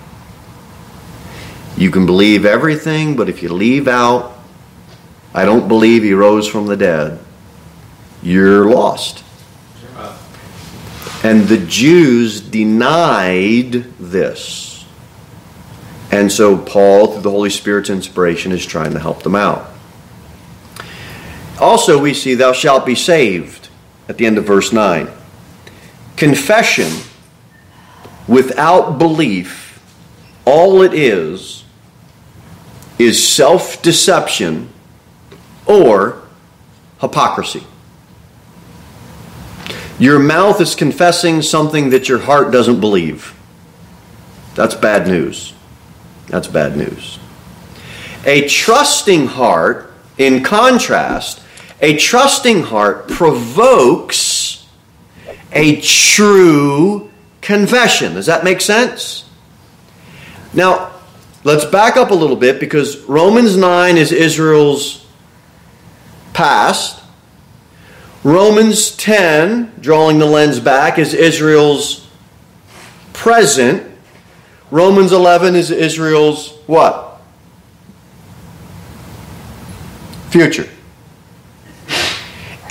You 1.77 1.91
can 1.91 2.05
believe 2.05 2.45
everything, 2.45 3.15
but 3.15 3.29
if 3.29 3.41
you 3.41 3.49
leave 3.49 3.87
out, 3.87 4.37
I 5.33 5.45
don't 5.45 5.67
believe 5.67 6.03
he 6.03 6.13
rose 6.13 6.47
from 6.47 6.67
the 6.67 6.75
dead, 6.75 7.19
you're 8.21 8.69
lost. 8.69 9.23
And 11.23 11.47
the 11.47 11.57
Jews 11.57 12.39
denied 12.39 13.71
this. 13.99 14.85
And 16.11 16.31
so 16.31 16.57
Paul, 16.57 17.13
through 17.13 17.21
the 17.21 17.31
Holy 17.31 17.49
Spirit's 17.49 17.89
inspiration, 17.89 18.51
is 18.51 18.65
trying 18.65 18.93
to 18.93 18.99
help 18.99 19.23
them 19.23 19.35
out. 19.35 19.69
Also, 21.59 21.99
we 21.99 22.13
see, 22.13 22.35
Thou 22.35 22.53
shalt 22.53 22.85
be 22.85 22.95
saved 22.95 23.69
at 24.07 24.17
the 24.17 24.25
end 24.25 24.37
of 24.37 24.45
verse 24.45 24.71
9. 24.71 25.07
Confession 26.15 26.91
without 28.27 28.97
belief, 28.97 29.81
all 30.45 30.81
it 30.81 30.93
is, 30.93 31.63
is 32.97 33.25
self 33.25 33.81
deception 33.81 34.69
or 35.65 36.21
hypocrisy. 36.99 37.63
Your 39.97 40.19
mouth 40.19 40.61
is 40.61 40.75
confessing 40.75 41.41
something 41.41 41.89
that 41.89 42.07
your 42.07 42.19
heart 42.19 42.51
doesn't 42.51 42.79
believe. 42.79 43.35
That's 44.55 44.75
bad 44.75 45.07
news. 45.07 45.53
That's 46.27 46.47
bad 46.47 46.77
news. 46.77 47.19
A 48.25 48.47
trusting 48.47 49.27
heart, 49.27 49.93
in 50.17 50.43
contrast, 50.43 51.38
a 51.81 51.97
trusting 51.97 52.63
heart 52.63 53.07
provokes 53.07 54.67
a 55.51 55.79
true 55.81 57.09
confession. 57.41 58.13
Does 58.13 58.25
that 58.25 58.43
make 58.43 58.61
sense? 58.61 59.25
Now, 60.53 60.91
let's 61.43 61.65
back 61.65 61.97
up 61.97 62.11
a 62.11 62.13
little 62.13 62.35
bit 62.35 62.59
because 62.59 62.97
Romans 63.03 63.55
9 63.55 63.97
is 63.97 64.11
Israel's 64.11 65.05
past. 66.33 67.01
Romans 68.23 68.91
10, 68.97 69.73
drawing 69.79 70.19
the 70.19 70.25
lens 70.25 70.59
back, 70.59 70.99
is 70.99 71.13
Israel's 71.13 72.07
present. 73.13 73.89
Romans 74.71 75.13
11 75.13 75.55
is 75.55 75.71
Israel's 75.71 76.51
what? 76.67 77.21
Future. 80.29 80.69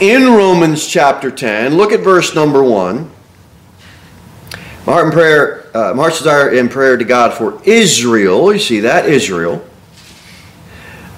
In 0.01 0.27
Romans 0.27 0.87
chapter 0.87 1.29
10, 1.29 1.77
look 1.77 1.91
at 1.91 2.01
verse 2.01 2.33
number 2.33 2.63
1. 2.63 3.11
My 4.87 4.93
heart 4.93 5.13
prayer, 5.13 5.77
uh, 5.77 5.93
my 5.93 6.09
desire 6.09 6.51
in 6.51 6.69
prayer 6.69 6.97
to 6.97 7.05
God 7.05 7.35
for 7.35 7.61
Israel. 7.65 8.53
You 8.53 8.61
see 8.61 8.81
that? 8.81 9.07
Israel. 9.07 9.67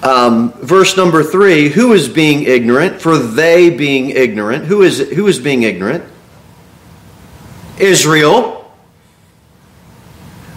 Um, 0.01 0.51
verse 0.53 0.97
number 0.97 1.23
three, 1.23 1.69
who 1.69 1.93
is 1.93 2.09
being 2.09 2.41
ignorant? 2.41 2.99
For 2.99 3.19
they 3.19 3.69
being 3.69 4.09
ignorant. 4.09 4.65
Who 4.65 4.81
is, 4.81 4.97
who 5.11 5.27
is 5.27 5.37
being 5.37 5.61
ignorant? 5.61 6.03
Israel. 7.77 8.73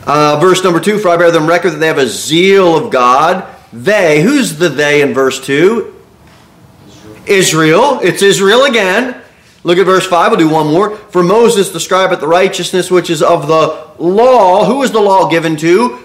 Uh, 0.07 0.39
verse 0.41 0.65
number 0.65 0.81
two, 0.81 0.99
for 0.99 1.09
I 1.09 1.19
bear 1.19 1.31
them 1.31 1.47
record 1.47 1.75
that 1.75 1.79
they 1.79 1.89
have 1.89 1.99
a 1.99 2.07
zeal 2.07 2.75
of 2.75 2.91
God. 2.91 3.47
They, 3.71 4.23
who's 4.23 4.57
the 4.57 4.71
they 4.71 5.03
in 5.03 5.13
verse 5.13 5.45
two? 5.45 5.94
Israel. 7.27 8.01
It's 8.03 8.23
Israel 8.23 8.65
again. 8.65 9.21
Look 9.63 9.79
at 9.79 9.87
verse 9.87 10.07
5. 10.07 10.33
We'll 10.33 10.41
do 10.41 10.49
one 10.49 10.67
more. 10.67 10.97
For 10.97 11.23
Moses 11.23 11.73
describeth 11.73 12.21
the 12.21 12.29
righteousness 12.29 12.91
which 12.91 13.09
is 13.09 13.23
of 13.23 13.49
the 13.49 13.89
law. 13.99 14.67
Who 14.67 14.83
is 14.83 14.93
the 14.93 15.01
law 15.01 15.29
given 15.31 15.57
to? 15.57 16.05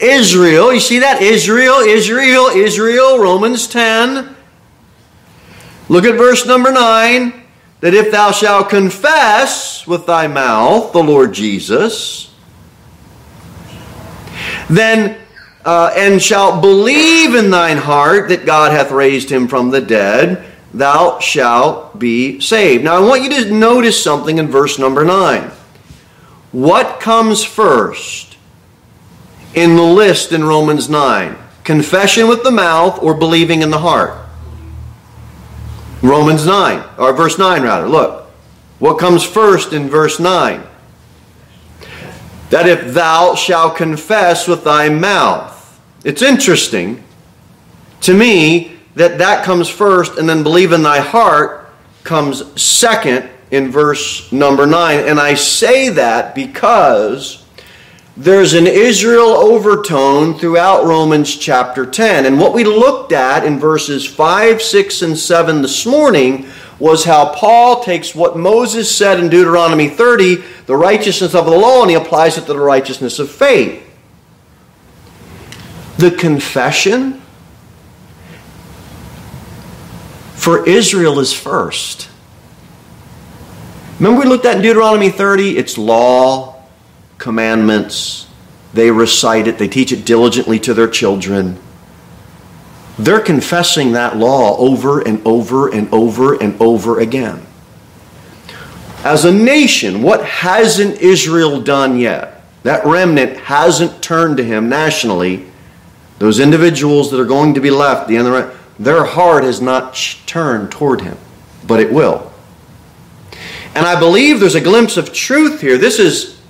Israel. 0.00 0.72
You 0.72 0.80
see 0.80 1.00
that? 1.00 1.20
Israel, 1.20 1.78
Israel, 1.78 2.46
Israel, 2.46 3.18
Romans 3.18 3.66
10. 3.68 4.34
Look 5.88 6.04
at 6.04 6.16
verse 6.16 6.46
number 6.46 6.72
9. 6.72 7.44
That 7.80 7.94
if 7.94 8.10
thou 8.10 8.30
shalt 8.30 8.70
confess 8.70 9.86
with 9.86 10.06
thy 10.06 10.28
mouth 10.28 10.92
the 10.92 11.02
Lord 11.02 11.34
Jesus, 11.34 12.32
then 14.70 15.21
uh, 15.64 15.92
and 15.96 16.20
shalt 16.20 16.60
believe 16.60 17.34
in 17.34 17.50
thine 17.50 17.78
heart 17.78 18.28
that 18.28 18.46
God 18.46 18.72
hath 18.72 18.90
raised 18.90 19.30
him 19.30 19.48
from 19.48 19.70
the 19.70 19.80
dead, 19.80 20.44
thou 20.74 21.18
shalt 21.20 21.98
be 21.98 22.40
saved. 22.40 22.84
Now 22.84 22.96
I 22.96 23.06
want 23.06 23.22
you 23.22 23.30
to 23.30 23.52
notice 23.52 24.02
something 24.02 24.38
in 24.38 24.48
verse 24.48 24.78
number 24.78 25.04
9. 25.04 25.50
What 26.52 27.00
comes 27.00 27.44
first? 27.44 28.32
in 29.54 29.76
the 29.76 29.82
list 29.82 30.32
in 30.32 30.44
Romans 30.44 30.88
9 30.88 31.36
confession 31.64 32.26
with 32.26 32.42
the 32.42 32.50
mouth 32.50 33.00
or 33.02 33.14
believing 33.14 33.62
in 33.62 33.70
the 33.70 33.78
heart. 33.78 34.18
Romans 36.02 36.44
9, 36.44 36.84
or 36.98 37.12
verse 37.12 37.38
9 37.38 37.62
rather. 37.62 37.86
Look, 37.86 38.24
what 38.80 38.98
comes 38.98 39.22
first 39.22 39.72
in 39.72 39.88
verse 39.88 40.18
9? 40.18 40.60
That 42.50 42.68
if 42.68 42.92
thou 42.92 43.36
shalt 43.36 43.76
confess 43.76 44.48
with 44.48 44.64
thy 44.64 44.88
mouth. 44.88 45.51
It's 46.04 46.22
interesting 46.22 47.02
to 48.00 48.14
me 48.14 48.76
that 48.96 49.18
that 49.18 49.44
comes 49.44 49.68
first 49.68 50.18
and 50.18 50.28
then 50.28 50.42
believe 50.42 50.72
in 50.72 50.82
thy 50.82 51.00
heart 51.00 51.70
comes 52.02 52.60
second 52.60 53.28
in 53.52 53.70
verse 53.70 54.32
number 54.32 54.66
9. 54.66 54.98
And 54.98 55.20
I 55.20 55.34
say 55.34 55.90
that 55.90 56.34
because 56.34 57.44
there's 58.16 58.54
an 58.54 58.66
Israel 58.66 59.28
overtone 59.28 60.34
throughout 60.34 60.84
Romans 60.84 61.36
chapter 61.36 61.86
10. 61.86 62.26
And 62.26 62.38
what 62.38 62.52
we 62.52 62.64
looked 62.64 63.12
at 63.12 63.46
in 63.46 63.60
verses 63.60 64.04
5, 64.04 64.60
6, 64.60 65.02
and 65.02 65.16
7 65.16 65.62
this 65.62 65.86
morning 65.86 66.46
was 66.78 67.04
how 67.04 67.32
Paul 67.32 67.82
takes 67.82 68.14
what 68.14 68.36
Moses 68.36 68.94
said 68.94 69.20
in 69.20 69.30
Deuteronomy 69.30 69.88
30, 69.88 70.42
the 70.66 70.76
righteousness 70.76 71.34
of 71.34 71.44
the 71.44 71.56
law, 71.56 71.82
and 71.82 71.90
he 71.90 71.96
applies 71.96 72.36
it 72.36 72.46
to 72.46 72.52
the 72.52 72.58
righteousness 72.58 73.18
of 73.18 73.30
faith. 73.30 73.81
The 75.98 76.10
confession 76.10 77.20
for 80.34 80.66
Israel 80.68 81.20
is 81.20 81.32
first. 81.32 82.08
Remember 83.98 84.20
we 84.20 84.26
looked 84.26 84.44
at 84.44 84.56
in 84.56 84.62
Deuteronomy 84.62 85.10
30? 85.10 85.56
It's 85.56 85.78
law, 85.78 86.64
commandments. 87.18 88.26
They 88.74 88.90
recite 88.90 89.46
it, 89.46 89.58
they 89.58 89.68
teach 89.68 89.92
it 89.92 90.04
diligently 90.04 90.58
to 90.60 90.74
their 90.74 90.88
children. 90.88 91.58
They're 92.98 93.20
confessing 93.20 93.92
that 93.92 94.16
law 94.16 94.56
over 94.56 95.00
and 95.00 95.24
over 95.26 95.72
and 95.72 95.92
over 95.92 96.34
and 96.34 96.60
over 96.60 96.98
again. 96.98 97.46
As 99.04 99.24
a 99.24 99.32
nation, 99.32 100.02
what 100.02 100.24
hasn't 100.24 101.00
Israel 101.00 101.60
done 101.60 101.98
yet? 101.98 102.44
That 102.64 102.84
remnant 102.84 103.36
hasn't 103.36 104.02
turned 104.02 104.36
to 104.38 104.44
him 104.44 104.68
nationally. 104.68 105.51
Those 106.22 106.38
individuals 106.38 107.10
that 107.10 107.18
are 107.18 107.24
going 107.24 107.54
to 107.54 107.60
be 107.60 107.72
left, 107.72 108.06
the 108.06 108.16
the, 108.18 108.56
their 108.78 109.04
heart 109.04 109.42
has 109.42 109.60
not 109.60 109.96
turned 110.24 110.70
toward 110.70 111.00
him, 111.00 111.18
but 111.66 111.80
it 111.80 111.92
will. 111.92 112.30
And 113.74 113.84
I 113.84 113.98
believe 113.98 114.38
there's 114.38 114.54
a 114.54 114.60
glimpse 114.60 114.96
of 114.96 115.12
truth 115.12 115.60
here. 115.60 115.76
This 115.78 115.98
is 115.98 116.40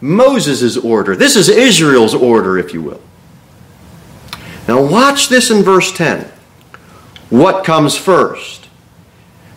Moses' 0.00 0.76
order. 0.76 1.14
This 1.14 1.36
is 1.36 1.48
Israel's 1.48 2.16
order, 2.16 2.58
if 2.58 2.74
you 2.74 2.82
will. 2.82 3.00
Now, 4.66 4.84
watch 4.84 5.28
this 5.28 5.52
in 5.52 5.62
verse 5.62 5.96
10. 5.96 6.24
What 7.30 7.64
comes 7.64 7.96
first? 7.96 8.68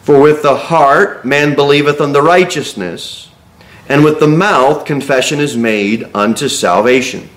For 0.03 0.21
with 0.21 0.43
the 0.43 0.55
heart 0.55 1.25
man 1.25 1.55
believeth 1.55 1.99
unto 1.99 2.19
righteousness, 2.19 3.31
and 3.89 4.03
with 4.03 4.19
the 4.19 4.27
mouth 4.27 4.85
confession 4.85 5.39
is 5.39 5.57
made 5.57 6.07
unto 6.13 6.49
salvation. 6.49 7.31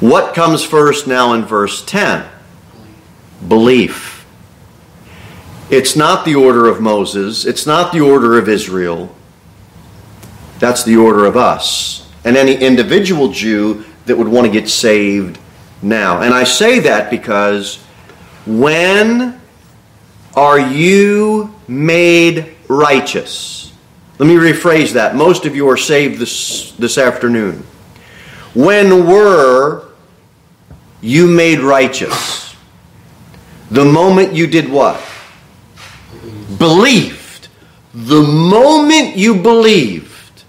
What 0.00 0.34
comes 0.34 0.62
first 0.62 1.06
now 1.06 1.32
in 1.32 1.44
verse 1.44 1.84
10? 1.84 2.28
Belief. 3.48 4.26
It's 5.70 5.96
not 5.96 6.24
the 6.24 6.34
order 6.34 6.68
of 6.68 6.80
Moses, 6.80 7.44
it's 7.44 7.66
not 7.66 7.92
the 7.92 8.00
order 8.00 8.38
of 8.38 8.48
Israel. 8.48 9.14
That's 10.58 10.84
the 10.84 10.96
order 10.96 11.24
of 11.24 11.36
us. 11.36 12.10
And 12.24 12.36
any 12.36 12.54
individual 12.54 13.28
Jew 13.30 13.84
that 14.06 14.16
would 14.16 14.28
want 14.28 14.46
to 14.46 14.52
get 14.52 14.68
saved 14.68 15.38
now. 15.82 16.22
And 16.22 16.32
I 16.32 16.44
say 16.44 16.78
that 16.80 17.10
because 17.10 17.76
when 18.46 19.40
are 20.34 20.58
you 20.58 21.54
made 21.68 22.54
righteous? 22.68 23.72
Let 24.18 24.28
me 24.28 24.34
rephrase 24.34 24.92
that. 24.92 25.14
Most 25.14 25.44
of 25.44 25.54
you 25.54 25.68
are 25.68 25.76
saved 25.76 26.18
this, 26.18 26.72
this 26.72 26.96
afternoon. 26.96 27.64
When 28.54 29.06
were 29.06 29.85
you 31.06 31.28
made 31.28 31.60
righteous? 31.60 32.56
The 33.70 33.84
moment 33.84 34.34
you 34.34 34.48
did 34.48 34.68
what? 34.68 35.00
Believed. 36.58 37.48
The 37.94 38.22
moment 38.22 39.16
you 39.16 39.40
believed, 39.40 40.42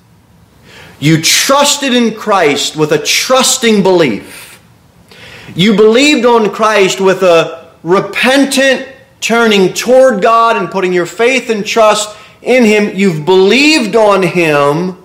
you 0.99 1.21
trusted 1.21 1.93
in 1.93 2.15
Christ 2.15 2.75
with 2.75 2.91
a 2.91 2.97
trusting 2.97 3.83
belief. 3.83 4.59
You 5.55 5.75
believed 5.75 6.25
on 6.25 6.51
Christ 6.51 6.99
with 6.99 7.21
a 7.21 7.73
repentant 7.83 8.87
turning 9.21 9.73
toward 9.73 10.23
God 10.23 10.57
and 10.57 10.71
putting 10.71 10.91
your 10.91 11.05
faith 11.05 11.51
and 11.51 11.65
trust 11.65 12.17
in 12.41 12.65
Him. 12.65 12.95
You've 12.95 13.25
believed 13.25 13.95
on 13.95 14.23
Him. 14.23 14.97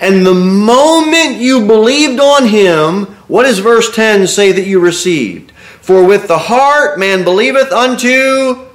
And 0.00 0.26
the 0.26 0.34
moment 0.34 1.36
you 1.36 1.66
believed 1.66 2.20
on 2.20 2.48
Him, 2.48 3.06
what 3.28 3.44
does 3.44 3.58
verse 3.58 3.94
10 3.94 4.26
say 4.26 4.52
that 4.52 4.66
you 4.66 4.80
received? 4.80 5.52
For 5.80 6.04
with 6.04 6.28
the 6.28 6.38
heart 6.38 6.98
man 6.98 7.24
believeth 7.24 7.72
unto 7.72 8.66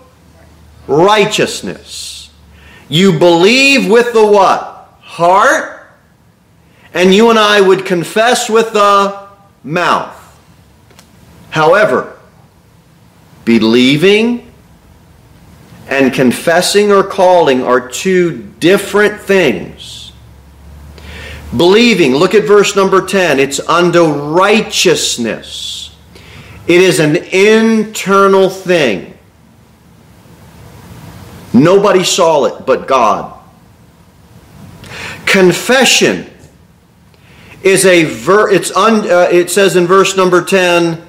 righteousness. 0.88 2.30
You 2.90 3.18
believe 3.18 3.90
with 3.90 4.14
the 4.14 4.26
what? 4.26 4.90
Heart 5.02 5.78
and 6.94 7.14
you 7.14 7.30
and 7.30 7.38
I 7.38 7.62
would 7.62 7.86
confess 7.86 8.50
with 8.50 8.74
the 8.74 9.28
mouth. 9.64 10.16
However, 11.50 12.18
believing 13.46 14.52
and 15.88 16.14
confessing 16.14 16.92
or 16.92 17.04
calling 17.04 17.64
are 17.64 17.88
two 17.88 18.52
different 18.60 19.22
things. 19.22 19.97
Believing, 21.56 22.14
look 22.16 22.34
at 22.34 22.44
verse 22.44 22.76
number 22.76 23.06
10, 23.06 23.40
it's 23.40 23.60
unto 23.62 24.04
righteousness. 24.04 25.96
It 26.68 26.82
is 26.82 27.00
an 27.00 27.16
internal 27.16 28.50
thing. 28.50 29.18
Nobody 31.54 32.04
saw 32.04 32.46
it 32.46 32.66
but 32.66 32.88
God. 32.88 33.34
Confession 35.26 36.30
is 37.64 37.86
a 37.86 38.04
ver- 38.04 38.50
it's 38.52 38.72
un- 38.76 39.10
uh, 39.10 39.28
it 39.32 39.50
says 39.50 39.76
in 39.76 39.88
verse 39.88 40.16
number 40.16 40.44
10 40.44 41.02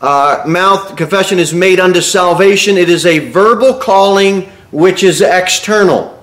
uh, 0.00 0.44
mouth 0.46 0.96
confession 0.96 1.38
is 1.38 1.54
made 1.54 1.80
unto 1.80 2.00
salvation 2.00 2.76
it 2.76 2.90
is 2.90 3.06
a 3.06 3.30
verbal 3.30 3.74
calling 3.74 4.42
which 4.70 5.02
is 5.02 5.22
external 5.22 6.13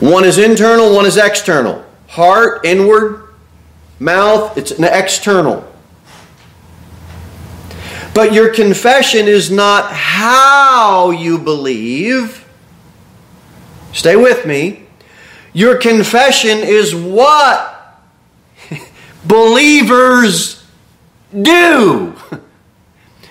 one 0.00 0.24
is 0.24 0.38
internal 0.38 0.94
one 0.94 1.06
is 1.06 1.16
external 1.16 1.84
heart 2.08 2.64
inward 2.64 3.28
mouth 3.98 4.56
it's 4.56 4.70
an 4.72 4.84
external 4.84 5.66
but 8.12 8.32
your 8.32 8.52
confession 8.52 9.28
is 9.28 9.50
not 9.50 9.92
how 9.92 11.10
you 11.10 11.38
believe 11.38 12.44
stay 13.92 14.16
with 14.16 14.46
me 14.46 14.86
your 15.52 15.76
confession 15.76 16.58
is 16.58 16.94
what 16.94 18.00
believers 19.24 20.64
do. 21.42 22.14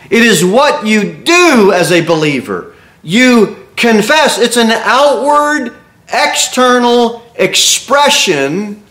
It 0.10 0.24
is 0.24 0.44
what 0.44 0.88
you 0.88 1.14
do 1.14 1.72
as 1.72 1.92
a 1.92 2.02
believer. 2.02 2.74
You 3.04 3.68
confess. 3.76 4.40
It's 4.40 4.58
an 4.58 4.72
outward, 4.72 5.76
external 6.12 7.24
expression 7.36 8.84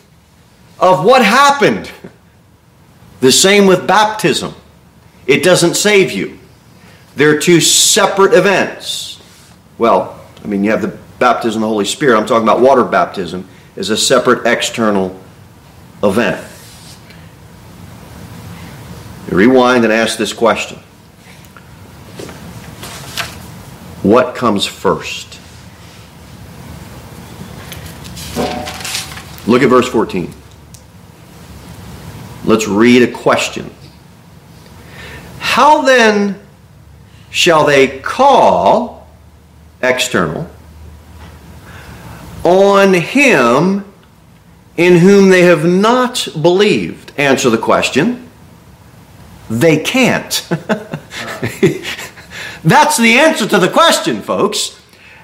of 0.78 1.04
what 1.04 1.24
happened. 1.24 1.90
The 3.20 3.32
same 3.32 3.66
with 3.66 3.86
baptism. 3.86 4.54
It 5.26 5.42
doesn't 5.42 5.74
save 5.74 6.12
you. 6.12 6.38
They're 7.16 7.38
two 7.38 7.60
separate 7.60 8.32
events. 8.32 9.20
Well, 9.76 10.20
I 10.42 10.46
mean, 10.46 10.62
you 10.62 10.70
have 10.70 10.82
the 10.82 10.96
baptism 11.18 11.62
of 11.62 11.66
the 11.66 11.72
Holy 11.72 11.84
Spirit, 11.84 12.16
I'm 12.16 12.26
talking 12.26 12.44
about 12.44 12.60
water 12.60 12.84
baptism, 12.84 13.48
is 13.76 13.90
a 13.90 13.96
separate 13.96 14.46
external 14.46 15.18
event. 16.02 16.44
Rewind 19.30 19.84
and 19.84 19.92
ask 19.92 20.16
this 20.16 20.32
question 20.32 20.78
What 24.02 24.34
comes 24.34 24.64
first? 24.64 25.37
Look 29.48 29.62
at 29.62 29.70
verse 29.70 29.88
14. 29.88 30.30
Let's 32.44 32.68
read 32.68 33.02
a 33.02 33.10
question. 33.10 33.70
How 35.38 35.80
then 35.80 36.38
shall 37.30 37.64
they 37.64 37.98
call 38.00 39.08
external 39.80 40.50
on 42.44 42.92
him 42.92 43.86
in 44.76 44.98
whom 44.98 45.30
they 45.30 45.42
have 45.42 45.64
not 45.64 46.28
believed? 46.42 47.12
Answer 47.16 47.48
the 47.48 47.56
question. 47.56 48.28
They 49.48 49.78
can't. 49.78 50.46
That's 52.62 52.98
the 52.98 53.18
answer 53.18 53.48
to 53.48 53.58
the 53.58 53.70
question, 53.70 54.20
folks. 54.20 54.78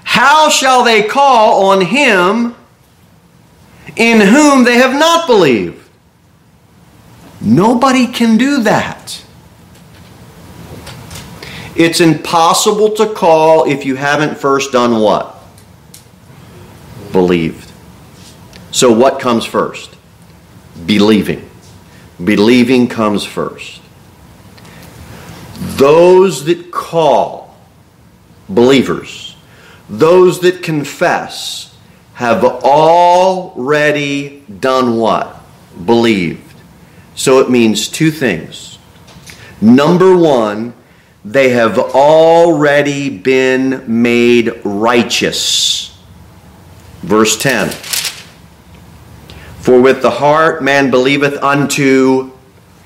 How 0.05 0.49
shall 0.49 0.83
they 0.83 1.03
call 1.03 1.67
on 1.67 1.83
him 1.83 2.55
in 3.97 4.21
whom 4.21 4.65
they 4.65 4.77
have 4.77 4.95
not 4.99 5.27
believed? 5.27 5.81
Nobody 7.41 8.07
can 8.07 8.37
do 8.37 8.63
that. 8.63 9.23
It's 11.77 12.01
impossible 12.01 12.95
to 12.97 13.13
call 13.13 13.65
if 13.69 13.85
you 13.85 13.97
haven't 13.97 14.39
first 14.39 14.73
done 14.73 15.01
what? 15.01 15.35
believed. 17.15 17.71
So, 18.73 18.93
what 18.93 19.21
comes 19.21 19.47
first? 19.47 19.97
Believing. 20.85 21.49
Believing 22.23 22.89
comes 22.89 23.25
first. 23.25 23.81
Those 25.79 26.45
that 26.47 26.73
call, 26.73 27.57
believers, 28.49 29.37
those 29.89 30.41
that 30.41 30.63
confess, 30.63 31.74
have 32.15 32.45
already 32.45 34.45
done 34.61 34.97
what? 34.97 35.41
Believed. 35.85 36.55
So 37.15 37.41
it 37.41 37.51
means 37.51 37.89
two 37.89 38.11
things. 38.11 38.79
Number 39.61 40.17
one, 40.17 40.75
they 41.25 41.51
have 41.51 41.79
already 41.79 43.11
been 43.11 44.03
made 44.03 44.61
righteous. 44.65 45.97
Verse 47.03 47.39
10 47.39 47.71
For 49.61 49.81
with 49.81 50.03
the 50.03 50.11
heart 50.11 50.63
man 50.63 50.91
believeth 50.91 51.43
unto 51.43 52.33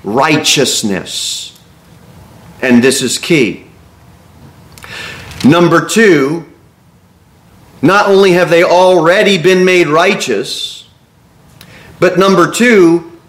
righteousness. 0.03 1.59
And 2.61 2.83
this 2.83 3.01
is 3.01 3.17
key. 3.17 3.65
Number 5.45 5.85
two, 5.85 6.48
not 7.81 8.07
only 8.07 8.31
have 8.33 8.49
they 8.49 8.63
already 8.63 9.37
been 9.37 9.63
made 9.63 9.87
righteous, 9.87 10.89
but 11.99 12.17
number 12.17 12.51
two, 12.51 13.19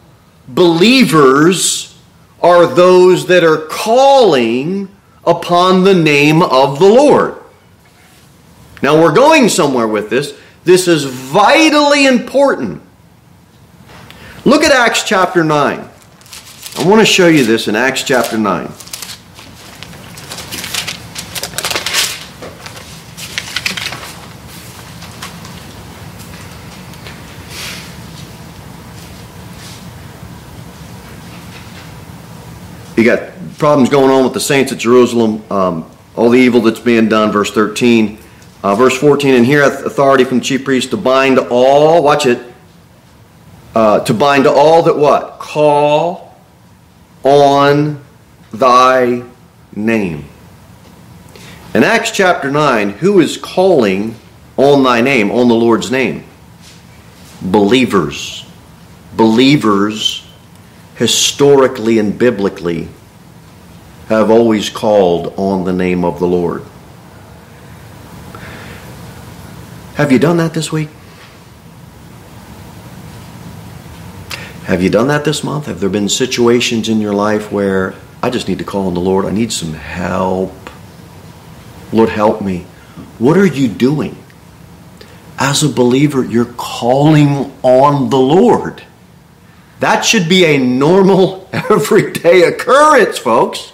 believers 0.49 1.99
are 2.43 2.67
those 2.67 3.27
that 3.27 3.45
are 3.45 3.67
calling 3.67 4.89
upon 5.25 5.85
the 5.85 5.95
name 5.95 6.43
of 6.43 6.79
the 6.79 6.89
Lord. 6.89 7.37
Now 8.83 9.01
we're 9.01 9.15
going 9.15 9.49
somewhere 9.49 9.87
with 9.87 10.11
this. 10.11 10.39
This 10.65 10.89
is 10.89 11.05
vitally 11.05 12.07
important. 12.07 12.83
Look 14.45 14.63
at 14.63 14.73
Acts 14.73 15.05
chapter 15.05 15.45
9. 15.45 15.89
I 16.79 16.89
want 16.89 17.01
to 17.01 17.07
show 17.07 17.29
you 17.29 17.45
this 17.45 17.69
in 17.69 17.77
Acts 17.77 18.03
chapter 18.03 18.39
9. 18.39 18.71
You 33.01 33.07
got 33.07 33.33
problems 33.57 33.89
going 33.89 34.11
on 34.11 34.25
with 34.25 34.35
the 34.35 34.41
saints 34.41 34.73
at 34.73 34.79
Jerusalem, 34.79 35.43
um, 35.51 35.91
all 36.17 36.29
the 36.29 36.39
evil 36.39 36.61
that's 36.61 36.81
being 36.81 37.09
done, 37.09 37.33
verse 37.33 37.51
13. 37.51 38.19
Uh, 38.63 38.75
verse 38.75 38.95
14, 38.99 39.37
and 39.37 39.47
here 39.47 39.63
authority 39.63 40.23
from 40.23 40.41
the 40.41 40.45
chief 40.45 40.67
priest 40.67 40.91
to 40.91 40.99
bind 40.99 41.39
all, 41.39 42.03
watch 42.03 42.27
it, 42.27 42.39
uh, 43.75 44.01
to 44.01 44.13
bind 44.13 44.47
all 44.47 44.83
that 44.83 44.99
what? 44.99 45.39
Call 45.39 46.37
on 47.23 48.05
thy 48.53 49.25
name. 49.75 50.27
In 51.73 51.83
Acts 51.83 52.11
chapter 52.11 52.51
9, 52.51 52.91
who 52.91 53.19
is 53.21 53.39
calling 53.39 54.15
on 54.59 54.83
thy 54.83 55.01
name, 55.01 55.31
on 55.31 55.49
the 55.49 55.55
Lord's 55.55 55.91
name? 55.91 56.25
Believers. 57.41 58.45
Believers 59.17 60.30
historically 61.01 61.99
and 61.99 62.19
biblically 62.19 62.87
have 64.09 64.31
always 64.31 64.69
called 64.69 65.33
on 65.39 65.65
the 65.65 65.73
name 65.73 66.05
of 66.05 66.21
the 66.21 66.27
Lord. 66.27 66.63
Have 69.95 70.13
you 70.13 70.19
done 70.19 70.37
that 70.37 70.53
this 70.53 70.71
week? 70.71 70.91
Have 74.65 74.83
you 74.83 74.91
done 74.91 75.09
that 75.09 75.25
this 75.25 75.43
month? 75.43 75.65
Have 75.67 75.81
there 75.81 75.89
been 75.89 76.11
situations 76.11 76.91
in 76.91 77.01
your 77.01 77.15
life 77.15 77.51
where 77.51 77.95
I 78.23 78.29
just 78.29 78.47
need 78.47 78.59
to 78.59 78.65
call 78.65 78.87
on 78.87 78.93
the 78.93 79.01
Lord? 79.01 79.25
I 79.25 79.31
need 79.31 79.53
some 79.53 79.73
help. 79.73 80.53
Lord, 81.95 82.11
help 82.11 82.43
me. 82.43 82.67
What 83.19 83.39
are 83.39 83.47
you 83.47 83.69
doing? 83.69 84.23
As 85.39 85.63
a 85.63 85.71
believer, 85.71 86.23
you're 86.23 86.53
calling 86.59 87.57
on 87.63 88.11
the 88.11 88.19
Lord. 88.19 88.85
That 89.81 90.05
should 90.05 90.29
be 90.29 90.45
a 90.45 90.59
normal, 90.59 91.49
everyday 91.53 92.43
occurrence, 92.43 93.19
folks. 93.19 93.73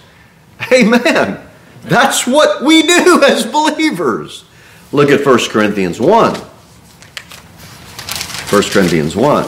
Amen. 0.71 1.39
That's 1.83 2.25
what 2.25 2.63
we 2.63 2.81
do 2.81 3.21
as 3.23 3.45
believers. 3.45 4.45
Look 4.91 5.09
at 5.09 5.25
1 5.25 5.39
Corinthians 5.49 5.99
1. 5.99 6.35
1 8.49 8.63
Corinthians 8.71 9.15
1. 9.15 9.43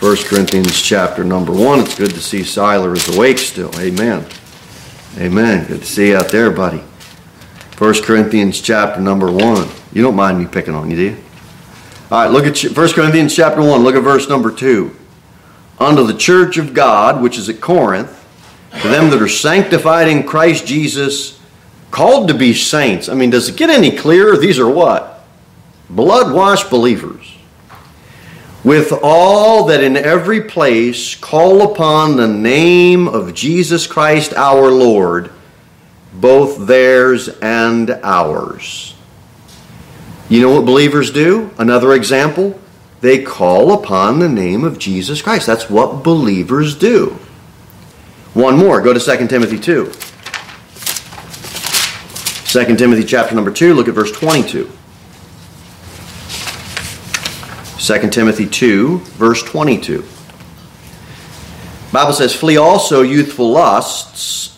1 0.00 0.16
Corinthians 0.28 0.80
chapter 0.80 1.24
number 1.24 1.52
1. 1.52 1.80
It's 1.80 1.98
good 1.98 2.10
to 2.10 2.20
see 2.20 2.40
Siler 2.40 2.96
is 2.96 3.14
awake 3.14 3.38
still. 3.38 3.72
Amen. 3.80 4.24
Amen. 5.18 5.66
Good 5.66 5.80
to 5.80 5.86
see 5.86 6.10
you 6.10 6.16
out 6.16 6.28
there, 6.28 6.52
buddy. 6.52 6.82
1 7.78 8.02
Corinthians 8.04 8.60
chapter 8.60 9.00
number 9.00 9.32
1. 9.32 9.68
You 9.92 10.02
don't 10.02 10.14
mind 10.14 10.38
me 10.38 10.46
picking 10.46 10.74
on 10.74 10.90
you, 10.90 10.96
do 10.96 11.02
you? 11.02 11.16
All 12.10 12.22
right, 12.22 12.30
look 12.30 12.46
at 12.46 12.74
1 12.74 12.92
Corinthians 12.92 13.36
chapter 13.36 13.60
1. 13.60 13.82
Look 13.82 13.94
at 13.94 14.02
verse 14.02 14.30
number 14.30 14.50
2. 14.50 14.96
Unto 15.78 16.06
the 16.06 16.16
church 16.16 16.56
of 16.56 16.72
God, 16.72 17.20
which 17.20 17.36
is 17.36 17.50
at 17.50 17.60
Corinth, 17.60 18.24
to 18.80 18.88
them 18.88 19.10
that 19.10 19.20
are 19.20 19.28
sanctified 19.28 20.08
in 20.08 20.22
Christ 20.22 20.66
Jesus, 20.66 21.38
called 21.90 22.28
to 22.28 22.34
be 22.34 22.54
saints. 22.54 23.10
I 23.10 23.14
mean, 23.14 23.28
does 23.28 23.50
it 23.50 23.56
get 23.56 23.68
any 23.68 23.94
clearer? 23.94 24.38
These 24.38 24.58
are 24.58 24.68
what? 24.68 25.26
Blood 25.90 26.34
washed 26.34 26.70
believers. 26.70 27.36
With 28.64 28.92
all 29.02 29.66
that 29.66 29.84
in 29.84 29.96
every 29.96 30.40
place 30.40 31.14
call 31.14 31.72
upon 31.72 32.16
the 32.16 32.26
name 32.26 33.06
of 33.06 33.34
Jesus 33.34 33.86
Christ 33.86 34.32
our 34.32 34.70
Lord, 34.70 35.30
both 36.14 36.66
theirs 36.66 37.28
and 37.28 37.90
ours. 38.02 38.94
You 40.28 40.42
know 40.42 40.50
what 40.50 40.66
believers 40.66 41.10
do? 41.10 41.50
Another 41.56 41.94
example, 41.94 42.60
they 43.00 43.22
call 43.22 43.72
upon 43.72 44.18
the 44.18 44.28
name 44.28 44.62
of 44.62 44.78
Jesus 44.78 45.22
Christ. 45.22 45.46
That's 45.46 45.70
what 45.70 46.04
believers 46.04 46.74
do. 46.74 47.18
One 48.34 48.58
more, 48.58 48.82
go 48.82 48.92
to 48.92 49.00
2 49.00 49.26
Timothy 49.26 49.58
2. 49.58 49.90
2 52.66 52.76
Timothy 52.76 53.04
chapter 53.04 53.34
number 53.34 53.50
2, 53.50 53.72
look 53.74 53.88
at 53.88 53.94
verse 53.94 54.12
22. 54.12 54.70
2 57.78 58.10
Timothy 58.10 58.46
2, 58.46 58.98
verse 58.98 59.42
22. 59.42 60.04
Bible 61.90 62.12
says, 62.12 62.34
Flee 62.34 62.58
also 62.58 63.00
youthful 63.00 63.50
lusts 63.50 64.48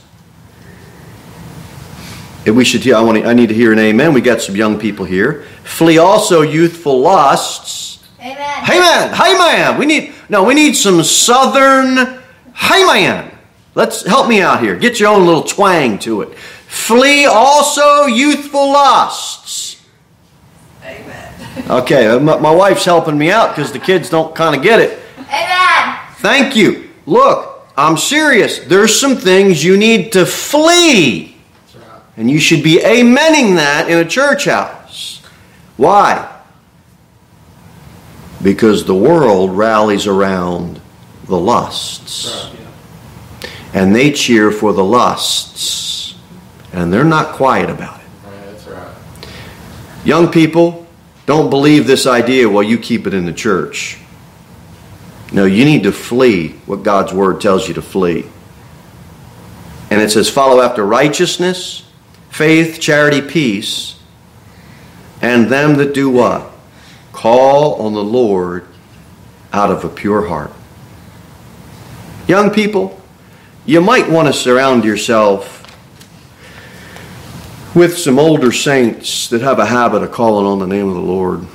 if 2.44 2.54
we 2.54 2.64
should, 2.64 2.90
I, 2.90 3.02
want 3.02 3.18
to, 3.18 3.24
I 3.24 3.34
need 3.34 3.50
to 3.50 3.54
hear 3.54 3.72
an 3.72 3.78
amen. 3.78 4.14
We 4.14 4.20
got 4.20 4.40
some 4.40 4.56
young 4.56 4.78
people 4.78 5.04
here. 5.04 5.46
Flee 5.64 5.98
also 5.98 6.42
youthful 6.42 7.00
lusts. 7.00 8.02
Amen. 8.20 8.64
Amen. 8.64 9.14
Amen. 9.14 9.78
We 9.78 9.86
need 9.86 10.12
no. 10.28 10.44
We 10.44 10.54
need 10.54 10.74
some 10.74 11.02
southern. 11.02 12.20
Amen. 12.70 13.30
Let's 13.74 14.04
help 14.04 14.28
me 14.28 14.42
out 14.42 14.60
here. 14.60 14.76
Get 14.76 15.00
your 15.00 15.10
own 15.10 15.24
little 15.24 15.42
twang 15.42 15.98
to 16.00 16.22
it. 16.22 16.36
Flee 16.36 17.24
also 17.24 18.06
youthful 18.06 18.72
lusts. 18.72 19.82
Amen. 20.84 21.70
Okay, 21.70 22.06
uh, 22.08 22.18
my, 22.18 22.38
my 22.38 22.50
wife's 22.50 22.84
helping 22.84 23.16
me 23.16 23.30
out 23.30 23.54
because 23.54 23.72
the 23.72 23.78
kids 23.78 24.10
don't 24.10 24.34
kind 24.34 24.56
of 24.56 24.62
get 24.62 24.80
it. 24.80 24.98
Amen. 25.18 25.98
Thank 26.16 26.56
you. 26.56 26.90
Look, 27.06 27.68
I'm 27.76 27.96
serious. 27.96 28.58
There's 28.60 28.98
some 28.98 29.16
things 29.16 29.64
you 29.64 29.76
need 29.76 30.12
to 30.12 30.26
flee. 30.26 31.36
And 32.16 32.30
you 32.30 32.38
should 32.38 32.62
be 32.62 32.78
amening 32.78 33.56
that 33.56 33.88
in 33.88 33.98
a 33.98 34.04
church 34.04 34.44
house. 34.44 34.79
Why? 35.80 36.30
Because 38.42 38.84
the 38.84 38.94
world 38.94 39.56
rallies 39.56 40.06
around 40.06 40.78
the 41.24 41.38
lusts. 41.38 42.50
And 43.72 43.94
they 43.94 44.12
cheer 44.12 44.52
for 44.52 44.74
the 44.74 44.84
lusts. 44.84 46.16
And 46.74 46.92
they're 46.92 47.02
not 47.02 47.34
quiet 47.34 47.70
about 47.70 47.98
it. 47.98 48.68
Young 50.04 50.30
people, 50.30 50.86
don't 51.24 51.48
believe 51.48 51.86
this 51.86 52.06
idea 52.06 52.46
while 52.46 52.62
you 52.62 52.76
keep 52.76 53.06
it 53.06 53.14
in 53.14 53.24
the 53.24 53.32
church. 53.32 53.98
No, 55.32 55.46
you 55.46 55.64
need 55.64 55.84
to 55.84 55.92
flee 55.92 56.48
what 56.66 56.82
God's 56.82 57.14
word 57.14 57.40
tells 57.40 57.66
you 57.68 57.72
to 57.72 57.82
flee. 57.82 58.26
And 59.90 60.02
it 60.02 60.10
says, 60.10 60.28
follow 60.28 60.60
after 60.60 60.84
righteousness 60.84 61.84
faith, 62.28 62.80
charity, 62.80 63.22
peace, 63.22 63.99
and 65.22 65.48
them 65.48 65.76
that 65.76 65.94
do 65.94 66.10
what? 66.10 66.50
Call 67.12 67.74
on 67.82 67.92
the 67.94 68.04
Lord 68.04 68.66
out 69.52 69.70
of 69.70 69.84
a 69.84 69.88
pure 69.88 70.26
heart. 70.26 70.52
Young 72.26 72.50
people, 72.50 73.00
you 73.66 73.80
might 73.80 74.08
want 74.08 74.28
to 74.28 74.32
surround 74.32 74.84
yourself 74.84 75.56
with 77.74 77.96
some 77.98 78.18
older 78.18 78.52
saints 78.52 79.28
that 79.28 79.42
have 79.42 79.58
a 79.58 79.66
habit 79.66 80.02
of 80.02 80.12
calling 80.12 80.46
on 80.46 80.58
the 80.58 80.66
name 80.66 80.88
of 80.88 80.94
the 80.94 81.00
Lord. 81.00 81.46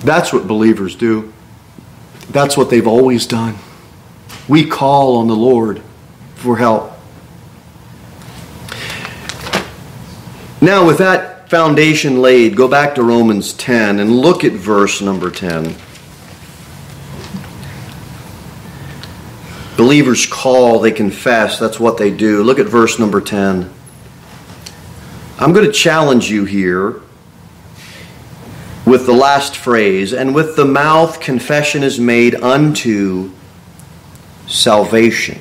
That's 0.00 0.32
what 0.32 0.46
believers 0.46 0.94
do. 0.94 1.32
That's 2.30 2.56
what 2.56 2.70
they've 2.70 2.86
always 2.86 3.26
done. 3.26 3.56
We 4.48 4.66
call 4.66 5.16
on 5.16 5.26
the 5.26 5.36
Lord 5.36 5.82
for 6.36 6.56
help. 6.56 6.92
Now, 10.60 10.84
with 10.86 10.98
that 10.98 11.48
foundation 11.48 12.20
laid, 12.20 12.56
go 12.56 12.66
back 12.66 12.96
to 12.96 13.02
Romans 13.02 13.52
10 13.52 14.00
and 14.00 14.10
look 14.10 14.42
at 14.42 14.52
verse 14.52 15.00
number 15.00 15.30
10. 15.30 15.76
Believers 19.76 20.26
call, 20.26 20.80
they 20.80 20.90
confess, 20.90 21.60
that's 21.60 21.78
what 21.78 21.96
they 21.96 22.10
do. 22.10 22.42
Look 22.42 22.58
at 22.58 22.66
verse 22.66 22.98
number 22.98 23.20
10. 23.20 23.72
I'm 25.38 25.52
going 25.52 25.66
to 25.66 25.72
challenge 25.72 26.28
you 26.28 26.44
here 26.44 27.00
with 28.84 29.06
the 29.06 29.12
last 29.12 29.56
phrase, 29.56 30.12
and 30.12 30.34
with 30.34 30.56
the 30.56 30.64
mouth 30.64 31.20
confession 31.20 31.84
is 31.84 32.00
made 32.00 32.34
unto 32.34 33.30
salvation. 34.48 35.38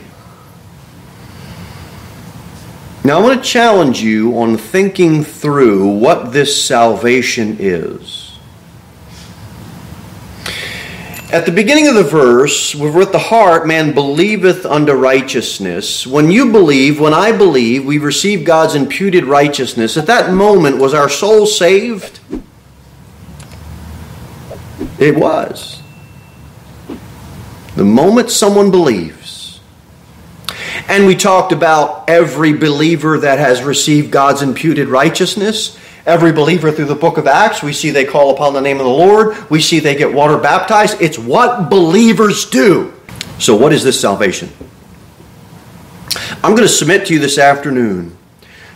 Now, 3.07 3.19
I 3.19 3.21
want 3.21 3.41
to 3.41 3.49
challenge 3.49 4.01
you 4.01 4.37
on 4.37 4.57
thinking 4.57 5.23
through 5.23 5.87
what 5.97 6.33
this 6.33 6.61
salvation 6.61 7.55
is. 7.57 8.37
At 11.31 11.45
the 11.45 11.53
beginning 11.53 11.87
of 11.87 11.95
the 11.95 12.03
verse, 12.03 12.75
with 12.75 13.13
the 13.13 13.17
heart 13.17 13.65
man 13.65 13.93
believeth 13.93 14.65
unto 14.65 14.91
righteousness. 14.91 16.05
When 16.05 16.29
you 16.29 16.51
believe, 16.51 16.99
when 16.99 17.13
I 17.13 17.31
believe, 17.31 17.85
we 17.85 17.97
receive 17.97 18.43
God's 18.43 18.75
imputed 18.75 19.23
righteousness. 19.23 19.95
At 19.95 20.07
that 20.07 20.33
moment, 20.33 20.77
was 20.77 20.93
our 20.93 21.07
soul 21.07 21.45
saved? 21.45 22.19
It 24.99 25.15
was. 25.15 25.81
The 27.77 27.85
moment 27.85 28.31
someone 28.31 28.69
believes. 28.69 29.16
And 30.87 31.05
we 31.05 31.15
talked 31.15 31.51
about 31.51 32.09
every 32.09 32.53
believer 32.53 33.19
that 33.19 33.39
has 33.39 33.61
received 33.61 34.09
God's 34.11 34.41
imputed 34.41 34.87
righteousness. 34.87 35.77
Every 36.05 36.31
believer 36.31 36.71
through 36.71 36.85
the 36.85 36.95
book 36.95 37.17
of 37.17 37.27
Acts, 37.27 37.61
we 37.61 37.73
see 37.73 37.89
they 37.89 38.05
call 38.05 38.33
upon 38.33 38.53
the 38.53 38.61
name 38.61 38.77
of 38.77 38.85
the 38.85 38.91
Lord. 38.91 39.49
We 39.49 39.61
see 39.61 39.79
they 39.79 39.95
get 39.95 40.13
water 40.13 40.37
baptized. 40.37 41.01
It's 41.01 41.19
what 41.19 41.69
believers 41.69 42.49
do. 42.49 42.93
So, 43.39 43.55
what 43.55 43.73
is 43.73 43.83
this 43.83 43.99
salvation? 43.99 44.49
I'm 46.43 46.51
going 46.51 46.63
to 46.63 46.69
submit 46.69 47.07
to 47.07 47.13
you 47.13 47.19
this 47.19 47.37
afternoon 47.37 48.17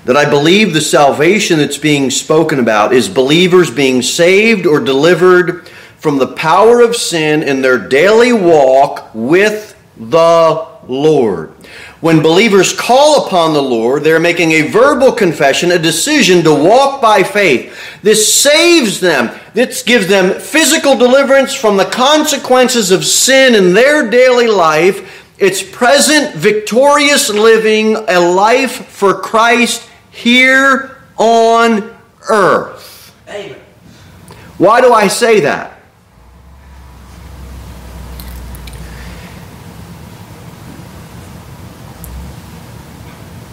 that 0.03 0.17
I 0.17 0.29
believe 0.29 0.73
the 0.73 0.81
salvation 0.81 1.59
that's 1.59 1.77
being 1.77 2.09
spoken 2.09 2.59
about 2.59 2.91
is 2.91 3.07
believers 3.07 3.71
being 3.71 4.01
saved 4.01 4.65
or 4.65 4.79
delivered 4.79 5.67
from 5.97 6.17
the 6.17 6.27
power 6.27 6.81
of 6.81 6.95
sin 6.95 7.43
in 7.43 7.61
their 7.61 7.77
daily 7.77 8.33
walk 8.33 9.11
with 9.13 9.77
the 9.97 10.67
Lord. 10.87 11.53
When 12.01 12.23
believers 12.23 12.73
call 12.73 13.27
upon 13.27 13.53
the 13.53 13.61
Lord, 13.61 14.03
they're 14.03 14.19
making 14.19 14.53
a 14.53 14.67
verbal 14.69 15.11
confession, 15.11 15.71
a 15.71 15.77
decision 15.77 16.43
to 16.43 16.53
walk 16.53 16.99
by 16.99 17.21
faith. 17.21 17.77
This 18.01 18.33
saves 18.33 18.99
them. 18.99 19.29
This 19.53 19.83
gives 19.83 20.07
them 20.07 20.39
physical 20.39 20.97
deliverance 20.97 21.53
from 21.53 21.77
the 21.77 21.85
consequences 21.85 22.89
of 22.89 23.05
sin 23.05 23.53
in 23.53 23.75
their 23.75 24.09
daily 24.09 24.47
life. 24.47 25.27
It's 25.37 25.61
present, 25.61 26.35
victorious 26.35 27.29
living, 27.29 27.95
a 27.95 28.19
life 28.19 28.87
for 28.87 29.13
Christ 29.13 29.87
here 30.09 31.03
on 31.17 31.95
earth. 32.29 33.15
Amen. 33.29 33.59
Why 34.57 34.81
do 34.81 34.91
I 34.91 35.07
say 35.07 35.41
that? 35.41 35.70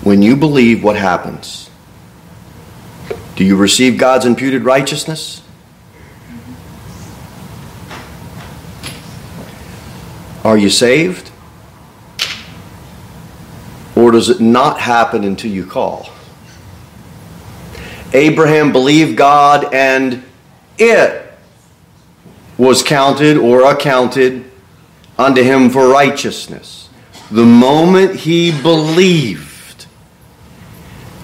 When 0.09 0.23
you 0.23 0.37
believe, 0.37 0.83
what 0.83 0.97
happens? 0.97 1.68
Do 3.37 3.44
you 3.44 3.57
receive 3.57 3.99
God's 3.99 4.25
imputed 4.25 4.64
righteousness? 4.64 5.42
Are 10.42 10.57
you 10.57 10.71
saved? 10.71 11.31
Or 13.94 14.11
does 14.11 14.31
it 14.31 14.40
not 14.40 14.81
happen 14.81 15.25
until 15.25 15.51
you 15.51 15.66
call? 15.66 16.09
Abraham 18.14 18.73
believed 18.73 19.14
God 19.14 19.75
and 19.75 20.25
it 20.79 21.35
was 22.57 22.83
counted 22.83 23.37
or 23.37 23.71
accounted 23.71 24.51
unto 25.18 25.42
him 25.42 25.68
for 25.68 25.87
righteousness. 25.87 26.88
The 27.31 27.44
moment 27.44 28.14
he 28.14 28.59
believed, 28.62 29.47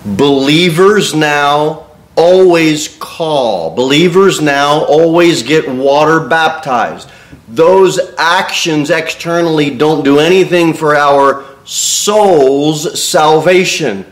Believers 0.05 1.15
now 1.15 1.87
always 2.17 2.97
call. 2.99 3.75
Believers 3.75 4.41
now 4.41 4.85
always 4.85 5.43
get 5.43 5.69
water 5.69 6.29
baptized. 6.29 7.11
Those 7.49 7.99
actions 8.19 8.91
externally 8.91 9.71
don't 9.71 10.05
do 10.05 10.19
anything 10.19 10.75
for 10.75 10.95
our 10.95 11.45
soul's 11.65 13.03
salvation. 13.03 14.05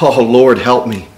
Oh, 0.00 0.22
Lord, 0.22 0.58
help 0.58 0.86
me. 0.86 1.08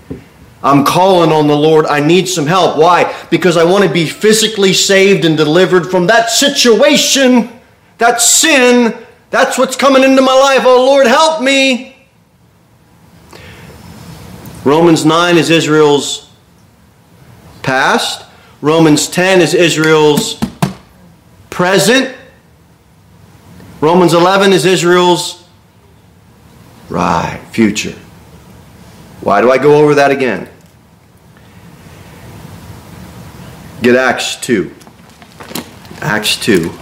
I'm 0.62 0.84
calling 0.84 1.30
on 1.30 1.46
the 1.46 1.56
Lord. 1.56 1.86
I 1.86 2.00
need 2.00 2.28
some 2.28 2.46
help. 2.46 2.76
Why? 2.76 3.14
Because 3.30 3.56
I 3.56 3.64
want 3.64 3.84
to 3.84 3.90
be 3.92 4.06
physically 4.06 4.72
saved 4.72 5.24
and 5.24 5.36
delivered 5.36 5.90
from 5.90 6.06
that 6.08 6.30
situation, 6.30 7.50
that 7.98 8.20
sin. 8.20 8.96
That's 9.30 9.58
what's 9.58 9.76
coming 9.76 10.02
into 10.02 10.22
my 10.22 10.34
life. 10.34 10.62
Oh, 10.64 10.86
Lord, 10.86 11.06
help 11.06 11.42
me. 11.42 11.95
Romans 14.66 15.04
9 15.04 15.36
is 15.36 15.48
Israel's 15.48 16.28
past. 17.62 18.26
Romans 18.60 19.06
10 19.06 19.40
is 19.40 19.54
Israel's 19.54 20.40
present. 21.50 22.12
Romans 23.80 24.12
11 24.12 24.52
is 24.52 24.64
Israel's 24.64 25.46
right 26.88 27.40
future. 27.52 27.96
Why 29.20 29.40
do 29.40 29.52
I 29.52 29.58
go 29.58 29.80
over 29.80 29.94
that 29.94 30.10
again? 30.10 30.48
Get 33.82 33.94
Acts 33.94 34.34
2. 34.34 34.74
Acts 36.00 36.34
2. 36.38 36.76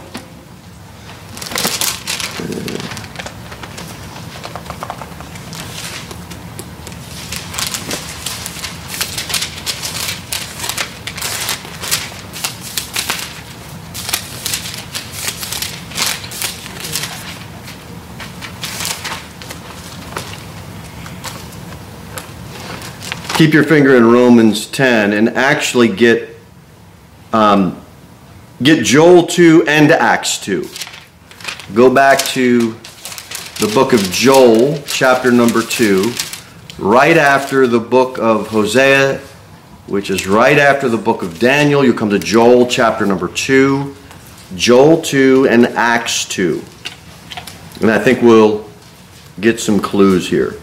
Keep 23.45 23.53
your 23.53 23.65
finger 23.65 23.95
in 23.95 24.07
Romans 24.07 24.67
10 24.69 25.13
and 25.13 25.29
actually 25.29 25.95
get 25.95 26.35
um, 27.35 27.79
get 28.63 28.83
Joel 28.83 29.27
2 29.27 29.67
and 29.69 29.93
Acts 29.93 30.39
2. 30.39 30.67
Go 31.75 31.93
back 31.93 32.21
to 32.21 32.73
the 33.61 33.71
book 33.75 33.93
of 33.93 34.01
Joel, 34.05 34.79
chapter 34.87 35.31
number 35.31 35.61
2, 35.61 36.11
right 36.79 37.19
after 37.19 37.67
the 37.67 37.79
book 37.79 38.17
of 38.19 38.49
Hosea, 38.49 39.19
which 39.89 40.09
is 40.09 40.27
right 40.27 40.57
after 40.57 40.89
the 40.89 40.97
book 40.97 41.23
of 41.23 41.39
Daniel. 41.39 41.85
You 41.85 41.93
come 41.93 42.09
to 42.09 42.19
Joel, 42.19 42.67
chapter 42.67 43.05
number 43.05 43.29
2, 43.29 43.95
Joel 44.57 45.03
2, 45.03 45.49
and 45.51 45.67
Acts 45.67 46.25
2. 46.31 46.65
And 47.83 47.91
I 47.91 47.99
think 47.99 48.23
we'll 48.23 48.67
get 49.39 49.61
some 49.61 49.81
clues 49.81 50.31
here. 50.31 50.59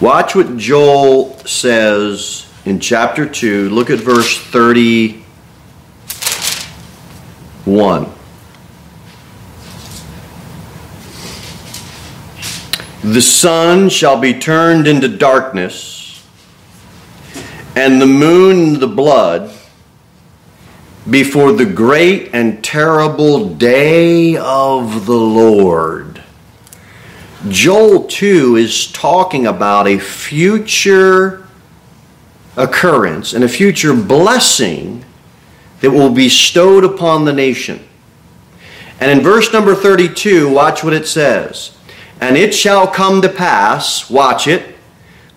Watch 0.00 0.34
what 0.34 0.56
Joel 0.56 1.36
says 1.40 2.50
in 2.64 2.80
chapter 2.80 3.28
2. 3.28 3.68
Look 3.68 3.90
at 3.90 3.98
verse 3.98 4.38
31. 4.38 5.26
The 13.02 13.20
sun 13.20 13.90
shall 13.90 14.18
be 14.18 14.32
turned 14.32 14.86
into 14.86 15.06
darkness, 15.06 16.26
and 17.76 18.00
the 18.00 18.06
moon 18.06 18.80
the 18.80 18.88
blood, 18.88 19.52
before 21.10 21.52
the 21.52 21.66
great 21.66 22.30
and 22.34 22.64
terrible 22.64 23.54
day 23.54 24.38
of 24.38 25.04
the 25.04 25.12
Lord. 25.12 26.09
Joel 27.48 28.04
2 28.04 28.56
is 28.56 28.92
talking 28.92 29.46
about 29.46 29.88
a 29.88 29.98
future 29.98 31.46
occurrence 32.56 33.32
and 33.32 33.42
a 33.42 33.48
future 33.48 33.94
blessing 33.94 35.04
that 35.80 35.90
will 35.90 36.10
be 36.10 36.26
bestowed 36.26 36.84
upon 36.84 37.24
the 37.24 37.32
nation. 37.32 37.80
And 39.00 39.10
in 39.10 39.24
verse 39.24 39.54
number 39.54 39.74
32, 39.74 40.52
watch 40.52 40.84
what 40.84 40.92
it 40.92 41.08
says. 41.08 41.74
And 42.20 42.36
it 42.36 42.54
shall 42.54 42.86
come 42.86 43.22
to 43.22 43.30
pass, 43.30 44.10
watch 44.10 44.46
it, 44.46 44.76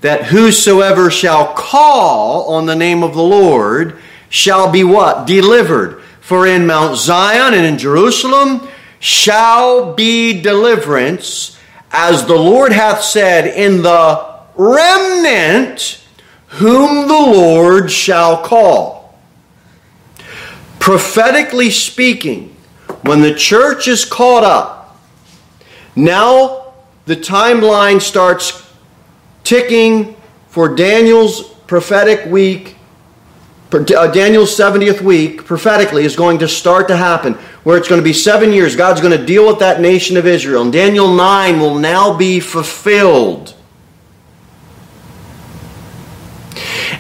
that 0.02 0.26
whosoever 0.26 1.10
shall 1.10 1.54
call 1.54 2.54
on 2.54 2.66
the 2.66 2.76
name 2.76 3.04
of 3.04 3.13
the 3.13 3.24
Lord 3.24 3.98
shall 4.28 4.70
be 4.70 4.84
what? 4.84 5.26
Delivered. 5.26 6.02
For 6.20 6.46
in 6.46 6.68
Mount 6.68 6.98
Zion 6.98 7.54
and 7.54 7.66
in 7.66 7.78
Jerusalem 7.78 8.68
shall 9.00 9.94
be 9.94 10.42
deliverance 10.42 11.53
as 11.93 12.25
the 12.25 12.36
Lord 12.36 12.71
hath 12.71 13.03
said, 13.03 13.45
in 13.45 13.84
the 13.84 14.34
remnant 14.56 16.03
whom 16.47 17.08
the 17.08 17.13
Lord 17.13 17.91
shall 17.91 18.43
call. 18.43 19.17
Prophetically 20.79 21.69
speaking, 21.69 22.56
when 23.03 23.21
the 23.21 23.36
church 23.36 23.88
is 23.88 24.06
caught 24.06 24.43
up, 24.43 24.99
now 25.95 26.73
the 27.06 27.15
timeline 27.15 28.01
starts 28.01 28.67
ticking 29.43 30.15
for 30.47 30.75
Daniel's 30.75 31.43
prophetic 31.67 32.25
week 32.25 32.75
Uh, 33.74 34.12
Daniel's 34.12 34.56
70th 34.56 35.02
week, 35.02 35.46
prophetically, 35.46 36.06
is 36.06 36.16
going 36.16 36.38
to 36.40 36.48
start 36.48 36.88
to 36.90 36.96
happen, 36.96 37.34
where 37.64 37.78
it's 37.78 37.88
going 37.88 38.00
to 38.00 38.04
be 38.04 38.14
seven 38.14 38.54
years. 38.54 38.76
God's 38.76 39.02
going 39.02 39.18
to 39.18 39.26
deal 39.26 39.48
with 39.48 39.60
that 39.60 39.82
nation 39.82 40.16
of 40.16 40.28
Israel. 40.28 40.62
And 40.62 40.72
Daniel 40.72 41.14
9 41.14 41.60
will 41.60 41.76
now 41.76 42.16
be 42.16 42.40
fulfilled. 42.40 43.56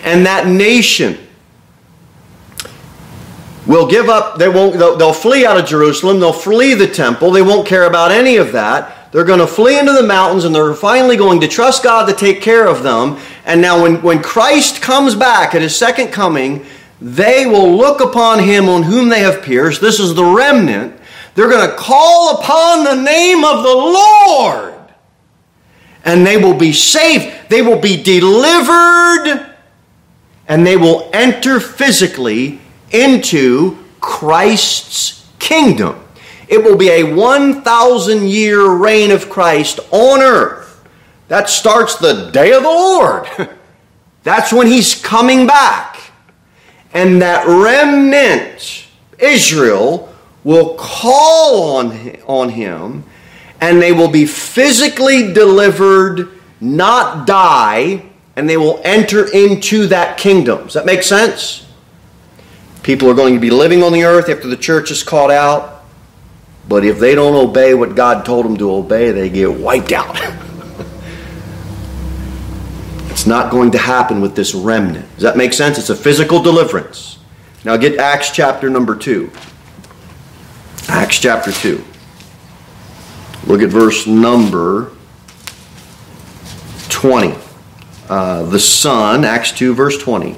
And 0.03 0.25
that 0.25 0.47
nation 0.47 1.17
will 3.65 3.87
give 3.87 4.09
up, 4.09 4.37
they 4.37 4.49
won't, 4.49 4.77
they'll, 4.77 4.97
they'll 4.97 5.13
flee 5.13 5.45
out 5.45 5.57
of 5.57 5.65
Jerusalem, 5.65 6.19
they'll 6.19 6.33
flee 6.33 6.73
the 6.73 6.87
temple, 6.87 7.31
they 7.31 7.41
won't 7.41 7.67
care 7.67 7.83
about 7.83 8.11
any 8.11 8.37
of 8.37 8.51
that. 8.51 9.11
They're 9.13 9.23
going 9.23 9.39
to 9.39 9.47
flee 9.47 9.77
into 9.77 9.93
the 9.93 10.03
mountains 10.03 10.43
and 10.43 10.55
they're 10.55 10.73
finally 10.73 11.15
going 11.15 11.39
to 11.41 11.47
trust 11.47 11.83
God 11.83 12.07
to 12.07 12.13
take 12.13 12.41
care 12.41 12.67
of 12.67 12.81
them. 12.81 13.19
And 13.45 13.61
now, 13.61 13.83
when, 13.83 14.01
when 14.01 14.21
Christ 14.21 14.81
comes 14.81 15.15
back 15.15 15.53
at 15.53 15.61
his 15.61 15.75
second 15.75 16.11
coming, 16.11 16.65
they 17.01 17.45
will 17.45 17.75
look 17.75 17.99
upon 17.99 18.39
him 18.39 18.69
on 18.69 18.83
whom 18.83 19.09
they 19.09 19.19
have 19.19 19.43
pierced. 19.43 19.81
This 19.81 19.99
is 19.99 20.15
the 20.15 20.23
remnant. 20.23 20.99
They're 21.35 21.49
going 21.49 21.69
to 21.69 21.75
call 21.75 22.39
upon 22.39 22.85
the 22.85 22.95
name 22.95 23.43
of 23.43 23.63
the 23.63 23.75
Lord. 23.75 24.73
And 26.05 26.25
they 26.25 26.37
will 26.37 26.53
be 26.53 26.71
saved. 26.71 27.49
They 27.49 27.61
will 27.61 27.79
be 27.79 28.01
delivered. 28.01 29.53
And 30.47 30.65
they 30.65 30.77
will 30.77 31.09
enter 31.13 31.59
physically 31.59 32.61
into 32.91 33.83
Christ's 33.99 35.27
kingdom. 35.39 35.99
It 36.47 36.63
will 36.63 36.77
be 36.77 36.89
a 36.89 37.03
1,000 37.03 38.27
year 38.27 38.69
reign 38.69 39.11
of 39.11 39.29
Christ 39.29 39.79
on 39.91 40.21
earth. 40.21 40.62
That 41.33 41.49
starts 41.49 41.95
the 41.95 42.29
day 42.29 42.53
of 42.53 42.61
the 42.61 42.69
Lord. 42.69 43.27
That's 44.23 44.53
when 44.53 44.67
he's 44.67 45.01
coming 45.01 45.47
back. 45.47 45.99
And 46.93 47.23
that 47.23 47.47
remnant, 47.47 48.85
Israel, 49.17 50.13
will 50.43 50.75
call 50.75 51.77
on, 51.77 52.17
on 52.27 52.49
him 52.49 53.03
and 53.59 53.81
they 53.81 53.91
will 53.91 54.11
be 54.11 54.27
physically 54.27 55.33
delivered, 55.33 56.29
not 56.61 57.25
die, 57.25 58.05
and 58.35 58.47
they 58.47 58.57
will 58.57 58.79
enter 58.83 59.25
into 59.33 59.87
that 59.87 60.19
kingdom. 60.19 60.65
Does 60.65 60.75
that 60.75 60.85
make 60.85 61.01
sense? 61.01 61.65
People 62.83 63.09
are 63.09 63.15
going 63.15 63.33
to 63.33 63.39
be 63.39 63.49
living 63.49 63.81
on 63.81 63.91
the 63.91 64.03
earth 64.03 64.29
after 64.29 64.47
the 64.47 64.55
church 64.55 64.91
is 64.91 65.01
called 65.01 65.31
out. 65.31 65.83
But 66.69 66.85
if 66.85 66.99
they 66.99 67.15
don't 67.15 67.33
obey 67.33 67.73
what 67.73 67.95
God 67.95 68.23
told 68.23 68.45
them 68.45 68.55
to 68.57 68.69
obey, 68.71 69.09
they 69.09 69.31
get 69.31 69.51
wiped 69.51 69.93
out. 69.93 70.15
it's 73.13 73.27
not 73.27 73.51
going 73.51 73.69
to 73.71 73.77
happen 73.77 74.21
with 74.21 74.35
this 74.35 74.55
remnant. 74.55 75.07
Does 75.13 75.21
that 75.21 75.37
make 75.37 75.53
sense? 75.53 75.77
It's 75.77 75.91
a 75.91 75.95
physical 75.95 76.41
deliverance. 76.41 77.19
Now 77.63 77.77
get 77.77 77.99
Acts 77.99 78.31
chapter 78.31 78.71
number 78.71 78.95
2. 78.95 79.31
Acts 80.89 81.19
chapter 81.19 81.51
2. 81.51 81.83
Look 83.45 83.61
at 83.61 83.69
verse 83.69 84.07
number 84.07 84.91
20. 86.89 87.37
Uh, 88.09 88.43
the 88.43 88.59
sun, 88.59 89.23
Acts 89.23 89.51
2, 89.51 89.75
verse 89.75 89.97
20. 89.99 90.35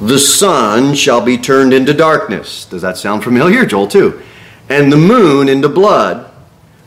The 0.00 0.18
sun 0.18 0.94
shall 0.94 1.20
be 1.20 1.38
turned 1.38 1.72
into 1.72 1.94
darkness. 1.94 2.66
Does 2.66 2.82
that 2.82 2.96
sound 2.96 3.22
familiar? 3.22 3.64
Joel 3.64 3.86
2 3.86 4.20
and 4.68 4.92
the 4.92 4.96
moon 4.96 5.48
into 5.48 5.68
blood 5.68 6.30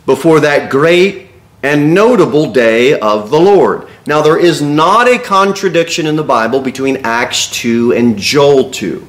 before 0.05 0.39
that 0.41 0.69
great 0.69 1.29
and 1.63 1.93
notable 1.93 2.51
day 2.51 2.99
of 2.99 3.29
the 3.29 3.39
Lord. 3.39 3.87
Now, 4.07 4.21
there 4.21 4.39
is 4.39 4.61
not 4.61 5.09
a 5.09 5.19
contradiction 5.19 6.07
in 6.07 6.15
the 6.15 6.23
Bible 6.23 6.61
between 6.61 7.01
Acts 7.03 7.51
2 7.51 7.91
and 7.91 8.17
Joel 8.17 8.71
2. 8.71 9.05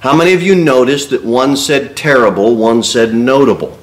How 0.00 0.14
many 0.14 0.34
of 0.34 0.42
you 0.42 0.54
noticed 0.54 1.08
that 1.10 1.24
one 1.24 1.56
said 1.56 1.96
terrible, 1.96 2.54
one 2.54 2.82
said 2.82 3.14
notable? 3.14 3.78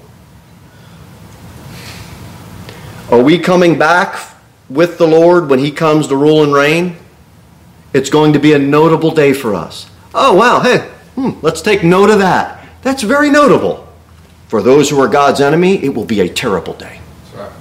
Are 3.10 3.22
we 3.22 3.40
coming 3.40 3.80
back 3.80 4.38
with 4.70 5.00
the 5.00 5.08
Lord 5.08 5.50
when 5.50 5.58
He 5.58 5.72
comes 5.72 6.08
to 6.08 6.16
rule 6.16 6.44
and 6.44 6.54
reign? 6.54 6.98
It's 7.92 8.12
going 8.12 8.34
to 8.34 8.40
be 8.40 8.54
a 8.54 8.60
notable 8.60 9.10
day 9.10 9.34
for 9.34 9.56
us. 9.56 9.90
Oh, 10.14 10.36
wow, 10.36 10.60
hey, 10.60 10.88
hmm, 11.16 11.32
let's 11.42 11.64
take 11.64 11.84
note 11.84 12.12
of 12.12 12.20
that. 12.20 12.64
That's 12.84 13.02
very 13.02 13.32
notable. 13.32 13.88
For 14.50 14.62
those 14.62 14.92
who 14.92 15.02
are 15.02 15.08
God's 15.08 15.42
enemy, 15.42 15.84
it 15.84 15.96
will 15.96 16.06
be 16.06 16.20
a 16.20 16.30
terrible 16.30 16.76
day. 16.76 17.02
Right. 17.36 17.52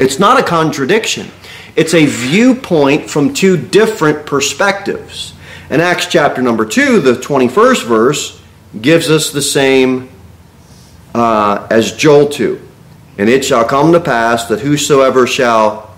It's 0.00 0.18
not 0.18 0.40
a 0.40 0.42
contradiction, 0.42 1.30
it's 1.76 1.94
a 1.94 2.06
viewpoint 2.06 3.08
from 3.08 3.34
two 3.34 3.56
different 3.56 4.26
perspectives. 4.26 5.34
In 5.70 5.80
Acts 5.80 6.06
chapter 6.06 6.42
number 6.42 6.66
2, 6.66 7.00
the 7.00 7.12
21st 7.12 7.86
verse 7.86 8.42
gives 8.80 9.10
us 9.10 9.30
the 9.30 9.42
same 9.42 10.08
uh, 11.14 11.66
as 11.70 11.96
Joel 11.96 12.28
2. 12.28 12.60
And 13.18 13.28
it 13.28 13.44
shall 13.44 13.64
come 13.64 13.92
to 13.92 14.00
pass 14.00 14.46
that 14.46 14.60
whosoever 14.60 15.26
shall 15.26 15.94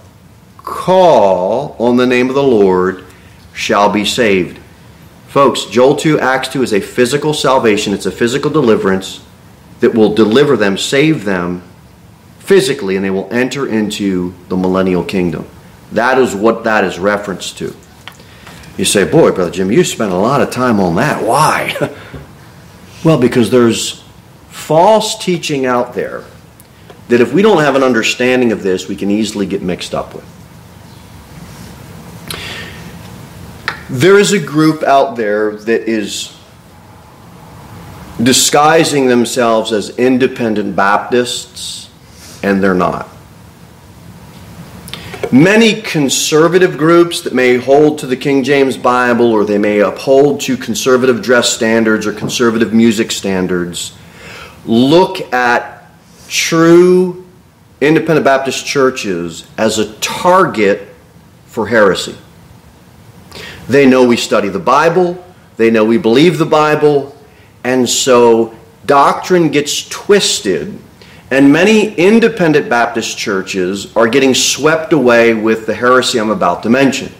call 0.58 1.76
on 1.78 1.96
the 1.96 2.06
name 2.06 2.28
of 2.28 2.35
the 2.35 2.42
Lord 2.42 3.04
shall 3.54 3.90
be 3.90 4.04
saved. 4.04 4.58
Folks, 5.28 5.64
Joel 5.64 5.96
2, 5.96 6.20
Acts 6.20 6.48
2 6.48 6.62
is 6.62 6.72
a 6.74 6.80
physical 6.80 7.32
salvation, 7.32 7.94
it's 7.94 8.06
a 8.06 8.12
physical 8.12 8.50
deliverance 8.50 9.24
that 9.80 9.94
will 9.94 10.14
deliver 10.14 10.56
them, 10.56 10.76
save 10.76 11.24
them 11.24 11.62
physically, 12.38 12.96
and 12.96 13.04
they 13.04 13.11
will 13.11 13.32
enter 13.32 13.66
into 13.66 14.35
the 14.48 14.56
millennial 14.56 15.04
kingdom. 15.04 15.48
That 15.92 16.18
is 16.18 16.35
what 16.35 16.64
that 16.64 16.85
is 16.85 16.98
referenced 16.98 17.59
to. 17.59 17.74
You 18.76 18.85
say, 18.85 19.05
boy, 19.05 19.33
Brother 19.33 19.50
Jim, 19.50 19.70
you 19.70 19.85
spent 19.85 20.12
a 20.12 20.16
lot 20.16 20.40
of 20.40 20.50
time 20.50 20.81
on 20.81 20.94
that. 20.96 21.22
Why? 21.22 21.94
well, 23.05 23.20
because 23.20 23.50
there's 23.50 24.02
false 24.48 25.22
teaching 25.22 25.66
out 25.66 25.94
there 25.94 26.24
that 27.09 27.20
if 27.20 27.35
we 27.35 27.42
don't 27.42 27.62
have 27.62 27.76
an 27.76 27.83
understanding 27.83 28.52
of 28.52 28.62
this, 28.62 28.88
we 28.88 28.96
can 28.96 29.11
easily 29.11 29.44
get 29.44 29.61
mixed 29.61 29.94
up 29.94 30.14
with. 30.14 30.24
There 33.90 34.18
is 34.18 34.33
a 34.33 34.38
group 34.38 34.83
out 34.83 35.16
there 35.16 35.55
that 35.55 35.83
is 35.83 36.35
disguising 38.22 39.07
themselves 39.07 39.72
as 39.72 39.90
independent 39.98 40.74
Baptists, 40.74 41.90
and 42.42 42.62
they're 42.62 42.74
not. 42.74 43.12
Many 45.33 45.81
conservative 45.81 46.77
groups 46.77 47.23
that 47.23 47.33
may 47.33 47.57
hold 47.57 48.01
to 48.01 48.07
the 48.07 48.18
King 48.18 48.45
James 48.45 48.77
Bible 48.77 49.33
or 49.33 49.47
they 49.47 49.57
may 49.57 49.81
uphold 49.81 50.42
to 50.42 50.59
conservative 50.59 51.23
dress 51.23 51.49
standards 51.49 52.07
or 52.07 52.12
conservative 52.12 52.75
music 52.75 53.11
standards 53.11 53.97
look 54.66 55.33
at 55.33 55.90
true 56.29 57.27
independent 57.81 58.27
Baptist 58.27 58.66
churches 58.66 59.47
as 59.57 59.79
a 59.79 59.95
target 60.01 60.88
for 61.47 61.66
heresy. 61.66 62.16
They 63.68 63.87
know 63.87 64.07
we 64.07 64.18
study 64.18 64.51
the 64.51 64.59
Bible, 64.59 65.25
they 65.57 65.71
know 65.71 65.85
we 65.85 65.97
believe 65.97 66.37
the 66.37 66.45
Bible, 66.45 67.16
and 67.64 67.88
so 67.88 68.55
doctrine 68.85 69.51
gets 69.51 69.88
twisted, 69.88 70.79
and 71.33 71.51
many 71.51 71.95
independent 71.95 72.68
Baptist 72.68 73.16
churches 73.16 73.97
are 73.97 74.07
getting 74.07 74.35
swept 74.35 74.92
away 74.92 75.33
with 75.33 75.64
the 75.64 75.73
heresy 75.73 76.21
I'm 76.21 76.29
about 76.29 76.62
to 76.64 76.68
mention. 76.68 77.11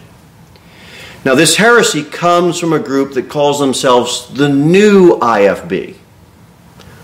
Now, 1.25 1.33
this 1.33 1.55
heresy 1.55 2.03
comes 2.03 2.59
from 2.59 2.73
a 2.73 2.79
group 2.79 3.15
that 3.15 3.27
calls 3.27 3.59
themselves 3.59 4.31
the 4.31 4.47
New 4.47 5.17
IFB, 5.17 5.95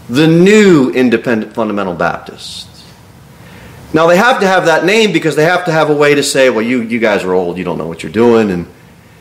the 0.07 0.27
New 0.27 0.91
Independent 0.91 1.55
Fundamental 1.55 1.95
Baptists. 1.95 2.85
Now, 3.91 4.05
they 4.05 4.17
have 4.17 4.39
to 4.41 4.45
have 4.45 4.65
that 4.65 4.85
name 4.85 5.11
because 5.11 5.35
they 5.35 5.45
have 5.45 5.65
to 5.65 5.71
have 5.71 5.89
a 5.89 5.95
way 5.95 6.13
to 6.13 6.21
say, 6.21 6.51
well, 6.51 6.61
you, 6.61 6.81
you 6.81 6.99
guys 6.99 7.23
are 7.23 7.33
old, 7.33 7.57
you 7.57 7.63
don't 7.63 7.79
know 7.79 7.87
what 7.87 8.03
you're 8.03 8.11
doing, 8.11 8.51
and 8.51 8.67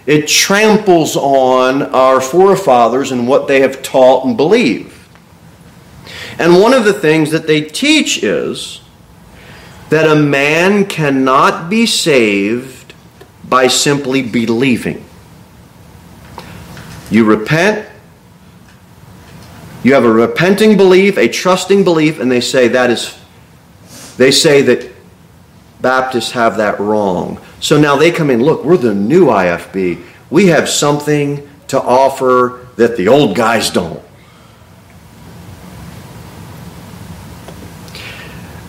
it 0.04 0.28
tramples 0.28 1.16
on 1.16 1.84
our 1.84 2.20
forefathers 2.20 3.12
and 3.12 3.26
what 3.26 3.48
they 3.48 3.62
have 3.62 3.82
taught 3.82 4.26
and 4.26 4.36
believed. 4.36 4.97
And 6.38 6.60
one 6.60 6.72
of 6.72 6.84
the 6.84 6.92
things 6.92 7.30
that 7.32 7.46
they 7.46 7.62
teach 7.62 8.22
is 8.22 8.80
that 9.90 10.08
a 10.08 10.14
man 10.14 10.86
cannot 10.86 11.68
be 11.68 11.86
saved 11.86 12.94
by 13.48 13.66
simply 13.66 14.22
believing. 14.22 15.04
You 17.10 17.24
repent, 17.24 17.88
you 19.82 19.94
have 19.94 20.04
a 20.04 20.12
repenting 20.12 20.76
belief, 20.76 21.16
a 21.16 21.28
trusting 21.28 21.82
belief, 21.82 22.20
and 22.20 22.30
they 22.30 22.40
say 22.40 22.68
that 22.68 22.90
is, 22.90 23.18
they 24.16 24.30
say 24.30 24.62
that 24.62 24.92
Baptists 25.80 26.32
have 26.32 26.56
that 26.56 26.80
wrong. 26.80 27.40
So 27.60 27.80
now 27.80 27.96
they 27.96 28.10
come 28.10 28.30
in, 28.30 28.42
look, 28.42 28.64
we're 28.64 28.76
the 28.76 28.94
new 28.94 29.26
IFB. 29.26 30.02
We 30.28 30.46
have 30.48 30.68
something 30.68 31.48
to 31.68 31.80
offer 31.80 32.66
that 32.76 32.96
the 32.96 33.08
old 33.08 33.36
guys 33.36 33.70
don't. 33.70 34.02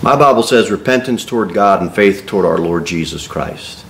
My 0.02 0.16
Bible 0.16 0.44
says 0.44 0.72
repentance 0.72 1.26
toward 1.26 1.54
God 1.54 1.82
and 1.82 1.94
faith 1.94 2.26
toward 2.26 2.46
our 2.46 2.58
Lord 2.58 2.86
Jesus 2.86 3.28
Christ. 3.28 3.86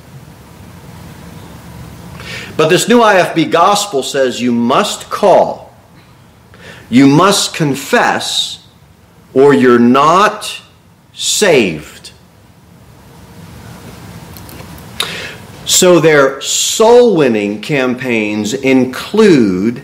But 2.58 2.70
this 2.70 2.90
new 2.90 3.00
IFB 3.00 3.52
gospel 3.52 4.02
says 4.02 4.42
you 4.42 4.52
must 4.52 5.10
call, 5.10 5.74
you 6.90 7.08
must 7.08 7.56
confess, 7.56 8.68
or 9.34 9.54
you're 9.54 9.80
not 9.80 10.62
saved. 11.14 12.12
So 15.66 16.00
their 16.00 16.42
soul 16.42 17.16
winning 17.16 17.62
campaigns 17.62 18.56
include 18.56 19.84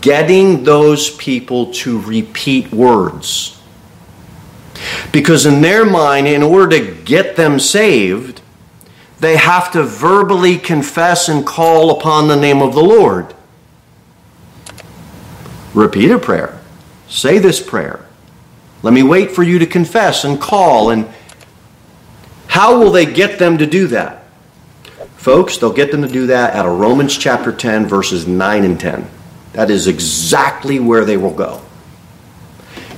getting 0.00 0.64
those 0.64 1.16
people 1.16 1.72
to 1.74 2.00
repeat 2.00 2.72
words. 2.72 3.57
Because 5.12 5.46
in 5.46 5.60
their 5.60 5.84
mind, 5.84 6.26
in 6.26 6.42
order 6.42 6.78
to 6.78 6.94
get 7.02 7.36
them 7.36 7.58
saved, 7.58 8.40
they 9.20 9.36
have 9.36 9.72
to 9.72 9.82
verbally 9.82 10.58
confess 10.58 11.28
and 11.28 11.44
call 11.44 11.90
upon 11.90 12.28
the 12.28 12.36
name 12.36 12.62
of 12.62 12.74
the 12.74 12.82
Lord. 12.82 13.34
Repeat 15.74 16.10
a 16.10 16.18
prayer. 16.18 16.60
Say 17.08 17.38
this 17.38 17.60
prayer. 17.60 18.04
Let 18.82 18.94
me 18.94 19.02
wait 19.02 19.32
for 19.32 19.42
you 19.42 19.58
to 19.58 19.66
confess 19.66 20.24
and 20.24 20.40
call. 20.40 20.90
And 20.90 21.08
how 22.46 22.78
will 22.78 22.90
they 22.90 23.06
get 23.06 23.38
them 23.38 23.58
to 23.58 23.66
do 23.66 23.88
that? 23.88 24.24
Folks, 25.16 25.58
they'll 25.58 25.72
get 25.72 25.90
them 25.90 26.02
to 26.02 26.08
do 26.08 26.28
that 26.28 26.54
out 26.54 26.66
of 26.66 26.78
Romans 26.78 27.16
chapter 27.16 27.52
10, 27.52 27.86
verses 27.86 28.26
9 28.26 28.64
and 28.64 28.78
10. 28.78 29.08
That 29.52 29.70
is 29.70 29.88
exactly 29.88 30.78
where 30.78 31.04
they 31.04 31.16
will 31.16 31.34
go. 31.34 31.60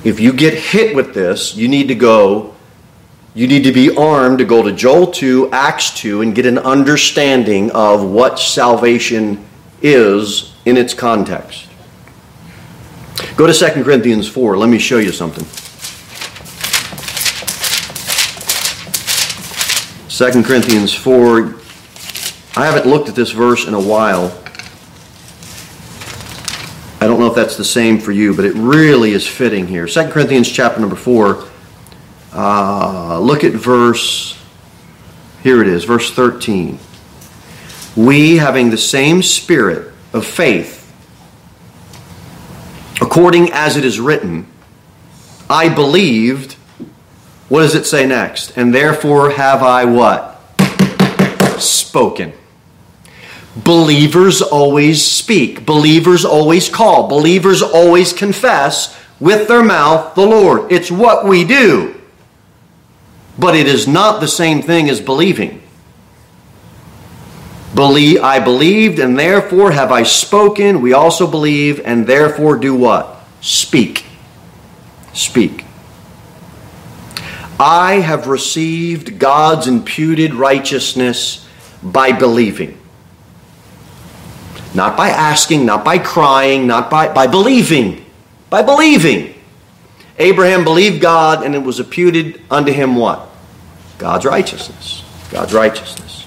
If 0.02 0.18
you 0.18 0.32
get 0.32 0.54
hit 0.54 0.96
with 0.96 1.12
this, 1.12 1.54
you 1.54 1.68
need 1.68 1.88
to 1.88 1.94
go, 1.94 2.54
you 3.34 3.46
need 3.46 3.64
to 3.64 3.72
be 3.72 3.94
armed 3.94 4.38
to 4.38 4.46
go 4.46 4.62
to 4.62 4.72
Joel 4.72 5.08
2, 5.08 5.50
Acts 5.52 5.90
2, 5.98 6.22
and 6.22 6.34
get 6.34 6.46
an 6.46 6.56
understanding 6.56 7.70
of 7.72 8.02
what 8.02 8.38
salvation 8.38 9.46
is 9.82 10.54
in 10.64 10.78
its 10.78 10.94
context. 10.94 11.66
Go 13.36 13.46
to 13.46 13.52
2 13.52 13.84
Corinthians 13.84 14.26
4. 14.26 14.56
Let 14.56 14.70
me 14.70 14.78
show 14.78 14.96
you 14.96 15.12
something. 15.12 15.44
2 20.08 20.42
Corinthians 20.42 20.94
4. 20.94 21.54
I 22.56 22.66
haven't 22.66 22.86
looked 22.86 23.10
at 23.10 23.14
this 23.14 23.32
verse 23.32 23.66
in 23.66 23.74
a 23.74 23.80
while. 23.80 24.39
If 27.30 27.36
that's 27.36 27.56
the 27.56 27.64
same 27.64 27.98
for 27.98 28.12
you, 28.12 28.34
but 28.34 28.44
it 28.44 28.54
really 28.54 29.12
is 29.12 29.26
fitting 29.26 29.66
here. 29.66 29.86
2 29.86 30.10
Corinthians 30.10 30.50
chapter 30.50 30.80
number 30.80 30.96
4. 30.96 31.44
Uh, 32.32 33.18
look 33.20 33.44
at 33.44 33.52
verse, 33.52 34.36
here 35.42 35.62
it 35.62 35.68
is, 35.68 35.84
verse 35.84 36.12
13. 36.12 36.78
We, 37.96 38.36
having 38.36 38.70
the 38.70 38.78
same 38.78 39.22
spirit 39.22 39.92
of 40.12 40.26
faith, 40.26 40.92
according 43.00 43.52
as 43.52 43.76
it 43.76 43.84
is 43.84 43.98
written, 43.98 44.46
I 45.48 45.68
believed 45.68 46.56
what 47.48 47.62
does 47.62 47.74
it 47.74 47.84
say 47.84 48.06
next? 48.06 48.56
And 48.56 48.72
therefore 48.72 49.30
have 49.30 49.62
I 49.62 49.84
what? 49.84 50.40
Spoken. 51.60 52.32
Believers 53.56 54.42
always 54.42 55.04
speak. 55.04 55.66
Believers 55.66 56.24
always 56.24 56.68
call. 56.68 57.08
Believers 57.08 57.62
always 57.62 58.12
confess 58.12 58.96
with 59.18 59.48
their 59.48 59.64
mouth 59.64 60.14
the 60.14 60.26
Lord. 60.26 60.70
It's 60.70 60.90
what 60.90 61.24
we 61.24 61.44
do. 61.44 62.00
But 63.38 63.56
it 63.56 63.66
is 63.66 63.88
not 63.88 64.20
the 64.20 64.28
same 64.28 64.62
thing 64.62 64.88
as 64.88 65.00
believing. 65.00 65.62
Believe, 67.74 68.22
I 68.22 68.40
believed 68.40 68.98
and 68.98 69.18
therefore 69.18 69.72
have 69.72 69.92
I 69.92 70.02
spoken. 70.02 70.80
We 70.80 70.92
also 70.92 71.26
believe 71.26 71.80
and 71.84 72.06
therefore 72.06 72.56
do 72.56 72.74
what? 72.74 73.20
Speak. 73.40 74.04
Speak. 75.12 75.64
I 77.58 77.96
have 77.96 78.26
received 78.26 79.18
God's 79.18 79.66
imputed 79.66 80.34
righteousness 80.34 81.46
by 81.82 82.12
believing. 82.12 82.79
Not 84.74 84.96
by 84.96 85.08
asking, 85.08 85.66
not 85.66 85.84
by 85.84 85.98
crying, 85.98 86.66
not 86.66 86.90
by, 86.90 87.12
by 87.12 87.26
believing. 87.26 88.04
By 88.48 88.62
believing. 88.62 89.34
Abraham 90.18 90.64
believed 90.64 91.00
God 91.00 91.44
and 91.44 91.54
it 91.54 91.58
was 91.58 91.80
imputed 91.80 92.42
unto 92.50 92.72
him 92.72 92.94
what? 92.94 93.28
God's 93.98 94.24
righteousness. 94.24 95.04
God's 95.30 95.52
righteousness. 95.52 96.26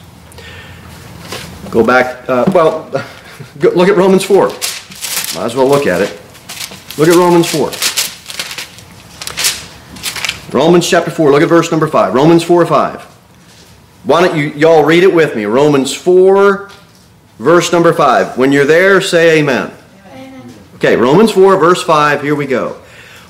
Go 1.69 1.85
back, 1.85 2.27
uh, 2.29 2.45
well, 2.53 2.89
look 3.59 3.89
at 3.89 3.97
Romans 3.97 4.23
4. 4.23 4.47
Might 4.47 5.45
as 5.45 5.55
well 5.55 5.67
look 5.67 5.87
at 5.87 6.01
it. 6.01 6.19
Look 6.97 7.07
at 7.07 7.15
Romans 7.15 7.49
4. 7.49 7.71
Romans 10.53 10.87
chapter 10.87 11.09
4, 11.09 11.31
look 11.31 11.41
at 11.41 11.49
verse 11.49 11.71
number 11.71 11.87
5. 11.87 12.13
Romans 12.13 12.43
4 12.43 12.65
5. 12.65 13.01
Why 14.03 14.27
don't 14.27 14.37
you 14.37 14.49
y'all 14.51 14.83
read 14.83 15.03
it 15.03 15.13
with 15.13 15.35
me? 15.35 15.45
Romans 15.45 15.93
4, 15.93 16.69
verse 17.37 17.71
number 17.71 17.93
5. 17.93 18.37
When 18.37 18.51
you're 18.51 18.65
there, 18.65 19.01
say 19.01 19.39
amen. 19.39 19.71
amen. 20.13 20.53
Okay, 20.75 20.95
Romans 20.95 21.31
4, 21.31 21.57
verse 21.57 21.83
5, 21.83 22.21
here 22.21 22.35
we 22.35 22.45
go. 22.45 22.79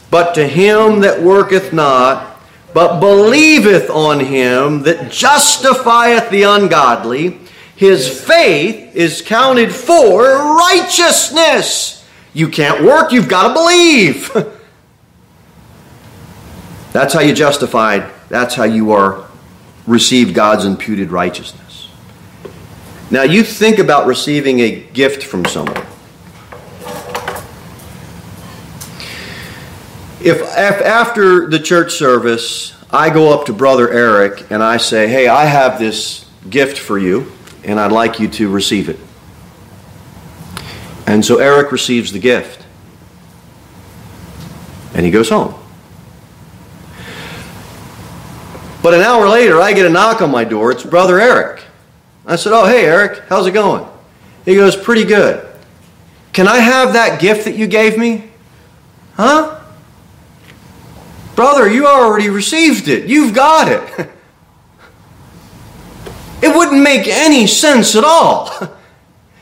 But 0.10 0.36
to 0.36 0.47
him 0.47 1.01
that 1.01 1.22
worketh 1.22 1.74
not, 1.74 2.39
but 2.74 2.99
believeth 2.99 3.89
on 3.89 4.20
him 4.20 4.84
that 4.84 5.12
justifieth 5.12 6.30
the 6.30 6.43
ungodly, 6.43 7.39
his 7.76 8.22
faith 8.22 8.95
is 8.95 9.22
counted 9.22 9.74
for 9.74 10.22
righteousness. 10.58 12.06
You 12.34 12.47
can't 12.47 12.84
work, 12.84 13.12
you've 13.12 13.30
got 13.30 13.47
to 13.49 13.54
believe. 13.54 14.32
That's 16.93 17.14
how 17.14 17.22
you 17.22 17.34
justified. 17.34 18.12
That's 18.30 18.56
how 18.56 18.64
you 18.66 18.91
are 18.91 19.28
received 19.88 20.34
God's 20.34 20.66
imputed 20.66 21.12
righteousness. 21.12 21.62
Now 23.14 23.22
you 23.22 23.43
think 23.43 23.78
about 23.78 24.07
receiving 24.07 24.59
a 24.61 24.72
gift 24.72 25.22
from 25.22 25.45
someone. 25.45 25.86
If, 30.20 30.41
if 30.41 30.82
after 30.82 31.47
the 31.47 31.59
church 31.59 31.93
service 31.93 32.76
I 32.89 33.11
go 33.11 33.32
up 33.32 33.45
to 33.45 33.53
Brother 33.53 33.91
Eric 33.91 34.49
and 34.49 34.64
I 34.64 34.78
say, 34.78 35.07
hey, 35.07 35.28
I 35.28 35.45
have 35.45 35.78
this 35.78 36.28
gift 36.49 36.80
for 36.80 36.97
you 36.97 37.32
and 37.64 37.80
I'd 37.80 37.91
like 37.91 38.20
you 38.20 38.28
to 38.30 38.49
receive 38.49 38.89
it. 38.89 38.97
And 41.05 41.24
so 41.24 41.38
Eric 41.38 41.72
receives 41.72 42.11
the 42.14 42.20
gift. 42.20 42.66
And 44.95 45.05
he 45.05 45.11
goes 45.11 45.30
home. 45.30 45.53
But 48.82 48.95
an 48.95 49.01
hour 49.01 49.30
later, 49.30 49.61
I 49.61 49.74
get 49.74 49.86
a 49.86 49.89
knock 49.91 50.24
on 50.24 50.32
my 50.32 50.45
door. 50.45 50.72
It's 50.72 50.84
Brother 50.84 51.20
Eric. 51.22 51.64
I 52.26 52.36
said, 52.36 52.53
Oh, 52.53 52.65
hey, 52.65 52.86
Eric, 52.86 53.24
how's 53.30 53.47
it 53.47 53.51
going? 53.51 53.86
He 54.45 54.55
goes, 54.55 54.76
Pretty 54.76 55.03
good. 55.03 55.47
Can 56.32 56.47
I 56.47 56.57
have 56.57 56.93
that 56.93 57.21
gift 57.21 57.45
that 57.45 57.55
you 57.55 57.67
gave 57.67 57.97
me? 57.97 58.30
Huh? 59.13 59.59
Brother, 61.36 61.71
you 61.71 61.88
already 61.88 62.30
received 62.30 62.88
it. 62.88 63.07
You've 63.07 63.34
got 63.34 63.67
it. 63.69 64.09
It 66.43 66.53
wouldn't 66.53 66.84
make 66.84 67.07
any 67.07 67.47
sense 67.47 67.95
at 67.95 68.03
all. 68.03 68.51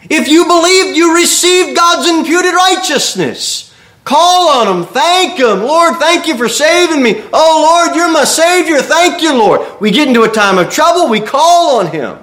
If 0.09 0.27
you 0.27 0.45
believed, 0.45 0.97
you 0.97 1.15
received 1.15 1.73
God's 1.75 2.09
imputed 2.09 2.53
righteousness. 2.53 3.73
Call 4.03 4.49
on 4.49 4.75
Him. 4.77 4.86
Thank 4.86 5.39
Him. 5.39 5.61
Lord, 5.61 5.99
thank 5.99 6.27
you 6.27 6.36
for 6.36 6.49
saving 6.49 7.01
me. 7.01 7.23
Oh, 7.32 7.86
Lord, 7.88 7.95
you're 7.95 8.11
my 8.11 8.25
Savior. 8.25 8.82
Thank 8.82 9.21
you, 9.21 9.34
Lord. 9.34 9.61
We 9.79 9.89
get 9.89 10.09
into 10.09 10.23
a 10.23 10.29
time 10.29 10.57
of 10.57 10.69
trouble, 10.69 11.07
we 11.07 11.21
call 11.21 11.79
on 11.79 11.88
Him. 11.88 12.17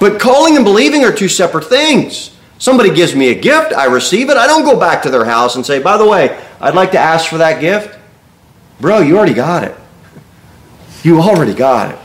But 0.00 0.20
calling 0.20 0.56
and 0.56 0.64
believing 0.64 1.04
are 1.04 1.12
two 1.12 1.28
separate 1.28 1.64
things. 1.64 2.36
Somebody 2.58 2.92
gives 2.92 3.14
me 3.14 3.30
a 3.30 3.34
gift, 3.34 3.72
I 3.72 3.86
receive 3.86 4.30
it. 4.30 4.36
I 4.36 4.46
don't 4.46 4.64
go 4.64 4.78
back 4.78 5.02
to 5.02 5.10
their 5.10 5.24
house 5.24 5.56
and 5.56 5.64
say, 5.64 5.80
by 5.80 5.96
the 5.96 6.06
way, 6.06 6.42
I'd 6.60 6.74
like 6.74 6.92
to 6.92 6.98
ask 6.98 7.28
for 7.28 7.38
that 7.38 7.60
gift. 7.60 7.96
Bro, 8.80 9.00
you 9.00 9.16
already 9.16 9.34
got 9.34 9.64
it. 9.64 9.76
You 11.02 11.20
already 11.20 11.54
got 11.54 11.92
it. 11.92 11.98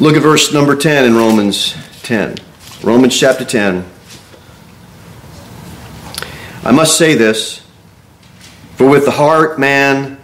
Look 0.00 0.16
at 0.16 0.22
verse 0.22 0.52
number 0.52 0.74
10 0.74 1.04
in 1.04 1.14
Romans 1.14 1.74
10. 2.02 2.36
Romans 2.82 3.18
chapter 3.18 3.44
10. 3.44 3.84
I 6.64 6.72
must 6.72 6.96
say 6.96 7.14
this 7.14 7.62
For 8.76 8.88
with 8.88 9.04
the 9.04 9.10
heart 9.10 9.58
man 9.58 10.18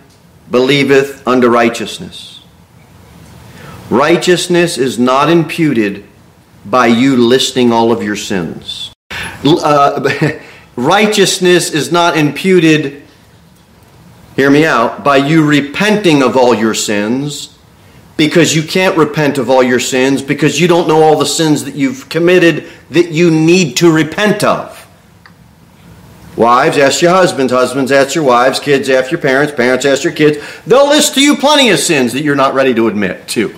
believeth 0.51 1.29
unto 1.29 1.49
righteousness. 1.49 2.36
Righteousness 3.91 4.79
is 4.79 4.99
not 4.99 5.31
imputed 5.31 6.05
by 6.65 6.87
you 6.87 7.17
listing 7.17 7.73
all 7.73 7.93
of 7.93 8.03
your 8.03 8.17
sins. 8.17 8.93
Uh, 9.45 10.41
righteousness 10.77 11.71
is 11.71 11.93
not 11.93 12.17
imputed, 12.17 13.03
hear 14.35 14.51
me 14.51 14.65
out, 14.65 15.05
by 15.05 15.17
you 15.17 15.47
repenting 15.47 16.23
of 16.23 16.37
all 16.37 16.55
your 16.55 16.75
sins 16.75 17.57
because 18.17 18.57
you 18.57 18.63
can't 18.63 18.97
repent 18.97 19.39
of 19.39 19.51
all 19.51 19.63
your 19.63 19.79
sins 19.79 20.23
because 20.23 20.61
you 20.61 20.67
don't 20.67 20.89
know 20.89 21.03
all 21.03 21.19
the 21.19 21.27
sins 21.27 21.65
that 21.65 21.75
you've 21.75 22.09
committed 22.09 22.69
that 22.91 23.13
you 23.13 23.31
need 23.31 23.77
to 23.77 23.93
repent 23.93 24.43
of. 24.43 24.83
Wives, 26.37 26.77
ask 26.77 27.01
your 27.01 27.13
husbands. 27.13 27.53
Husbands, 27.53 27.93
ask 27.93 28.15
your 28.15 28.25
wives. 28.25 28.59
Kids, 28.59 28.91
ask 28.91 29.11
your 29.11 29.21
parents. 29.21 29.55
Parents, 29.55 29.85
ask 29.85 30.05
your 30.05 30.13
kids. 30.13 30.45
They'll 30.67 30.89
list 30.89 31.15
to 31.15 31.23
you 31.23 31.37
plenty 31.37 31.71
of 31.71 31.79
sins 31.79 32.13
that 32.13 32.23
you're 32.23 32.35
not 32.35 32.53
ready 32.53 32.75
to 32.75 32.89
admit 32.89 33.29
to. 33.29 33.57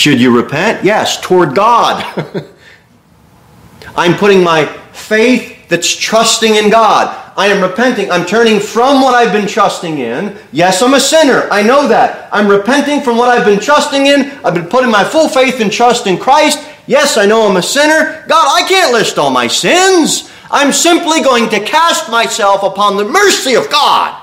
Should 0.00 0.18
you 0.18 0.34
repent? 0.34 0.82
Yes, 0.82 1.20
toward 1.20 1.54
God. 1.54 2.02
I'm 3.94 4.16
putting 4.16 4.42
my 4.42 4.64
faith 4.94 5.68
that's 5.68 5.94
trusting 5.94 6.54
in 6.54 6.70
God. 6.70 7.14
I 7.36 7.48
am 7.48 7.62
repenting. 7.62 8.10
I'm 8.10 8.24
turning 8.24 8.60
from 8.60 9.02
what 9.02 9.14
I've 9.14 9.30
been 9.30 9.46
trusting 9.46 9.98
in. 9.98 10.38
Yes, 10.52 10.80
I'm 10.80 10.94
a 10.94 11.00
sinner. 11.00 11.46
I 11.50 11.60
know 11.60 11.86
that. 11.88 12.30
I'm 12.32 12.48
repenting 12.48 13.02
from 13.02 13.18
what 13.18 13.28
I've 13.28 13.44
been 13.44 13.60
trusting 13.60 14.06
in. 14.06 14.30
I've 14.42 14.54
been 14.54 14.68
putting 14.68 14.90
my 14.90 15.04
full 15.04 15.28
faith 15.28 15.60
and 15.60 15.70
trust 15.70 16.06
in 16.06 16.16
Christ. 16.16 16.66
Yes, 16.86 17.18
I 17.18 17.26
know 17.26 17.46
I'm 17.46 17.58
a 17.58 17.62
sinner. 17.62 18.24
God, 18.26 18.48
I 18.48 18.66
can't 18.66 18.94
list 18.94 19.18
all 19.18 19.30
my 19.30 19.48
sins. 19.48 20.32
I'm 20.50 20.72
simply 20.72 21.20
going 21.20 21.50
to 21.50 21.60
cast 21.60 22.10
myself 22.10 22.62
upon 22.62 22.96
the 22.96 23.04
mercy 23.04 23.52
of 23.52 23.68
God 23.68 24.18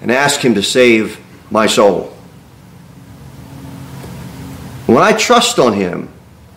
and 0.00 0.12
ask 0.12 0.38
Him 0.38 0.54
to 0.54 0.62
save 0.62 1.18
my 1.50 1.66
soul. 1.66 2.11
When 4.92 5.02
I 5.02 5.14
trust 5.14 5.58
on 5.58 5.72
Him, 5.72 6.10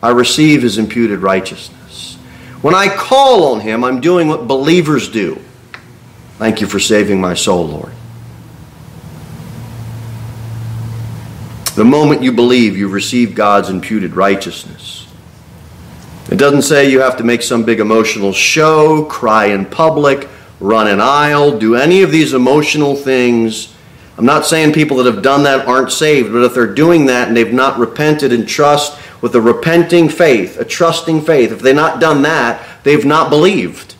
I 0.03 0.09
receive 0.09 0.63
His 0.63 0.77
imputed 0.77 1.19
righteousness. 1.19 2.15
When 2.61 2.75
I 2.75 2.93
call 2.93 3.53
on 3.53 3.61
Him, 3.61 3.86
I'm 3.86 4.01
doing 4.01 4.27
what 4.27 4.45
believers 4.45 5.07
do. 5.07 5.39
Thank 6.38 6.59
you 6.59 6.67
for 6.67 6.77
saving 6.77 7.21
my 7.21 7.33
soul, 7.33 7.65
Lord. 7.65 7.93
The 11.75 11.86
moment 11.86 12.23
you 12.23 12.33
believe, 12.33 12.75
you 12.75 12.89
receive 12.89 13.36
God's 13.36 13.69
imputed 13.69 14.17
righteousness. 14.17 15.07
It 16.29 16.36
doesn't 16.36 16.63
say 16.63 16.91
you 16.91 16.99
have 16.99 17.15
to 17.17 17.23
make 17.23 17.41
some 17.41 17.63
big 17.63 17.79
emotional 17.79 18.33
show, 18.33 19.05
cry 19.05 19.45
in 19.45 19.65
public, 19.65 20.27
run 20.59 20.88
an 20.88 20.99
aisle, 20.99 21.57
do 21.57 21.75
any 21.75 22.01
of 22.01 22.11
these 22.11 22.33
emotional 22.33 22.97
things. 22.97 23.73
I'm 24.18 24.26
not 24.26 24.45
saying 24.45 24.74
people 24.74 24.97
that 24.97 25.13
have 25.13 25.24
done 25.24 25.43
that 25.43 25.68
aren't 25.68 25.91
saved, 25.91 26.32
but 26.32 26.43
if 26.43 26.53
they're 26.53 26.74
doing 26.74 27.07
that 27.07 27.28
and 27.28 27.36
they've 27.36 27.51
not 27.51 27.78
repented 27.78 28.32
and 28.32 28.47
trust 28.47 28.97
with 29.22 29.36
a 29.36 29.41
repenting 29.41 30.07
faith, 30.07 30.57
a 30.57 30.63
trusting 30.63 31.22
faith, 31.22 31.51
if 31.51 31.59
they've 31.59 31.76
not 31.76 31.99
done 31.99 32.22
that, 32.22 32.66
they've 32.84 33.05
not 33.05 33.30
believed. 33.30 33.95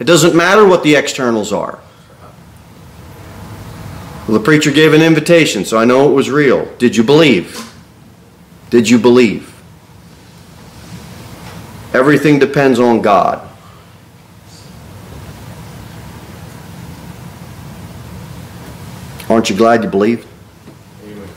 It 0.00 0.04
doesn't 0.04 0.34
matter 0.34 0.66
what 0.66 0.82
the 0.82 0.96
externals 0.96 1.52
are. 1.52 1.78
Well, 4.26 4.38
the 4.38 4.44
preacher 4.44 4.72
gave 4.72 4.92
an 4.92 5.02
invitation, 5.02 5.64
so 5.64 5.78
I 5.78 5.84
know 5.84 6.10
it 6.10 6.14
was 6.14 6.30
real. 6.30 6.64
Did 6.76 6.96
you 6.96 7.04
believe? 7.04 7.72
Did 8.70 8.88
you 8.88 8.98
believe? 8.98 9.54
Everything 11.92 12.40
depends 12.40 12.80
on 12.80 13.02
God. 13.02 13.48
Aren't 19.28 19.50
you 19.50 19.56
glad 19.56 19.82
you 19.82 19.90
believed? 19.90 20.26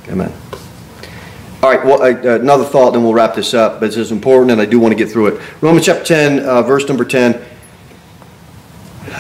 Amen. 0.10 0.32
All 1.64 1.72
right, 1.72 1.86
well, 1.86 2.02
uh, 2.02 2.40
another 2.40 2.64
thought, 2.64 2.92
then 2.92 3.04
we'll 3.04 3.14
wrap 3.14 3.36
this 3.36 3.54
up, 3.54 3.80
but 3.80 3.88
this 3.88 3.98
is 3.98 4.12
important 4.12 4.52
and 4.52 4.62
I 4.62 4.66
do 4.66 4.80
want 4.80 4.92
to 4.92 4.98
get 4.98 5.12
through 5.12 5.28
it. 5.28 5.42
Romans 5.62 5.86
chapter 5.86 6.04
10, 6.04 6.46
uh, 6.46 6.62
verse 6.62 6.88
number 6.88 7.04
10. 7.04 7.44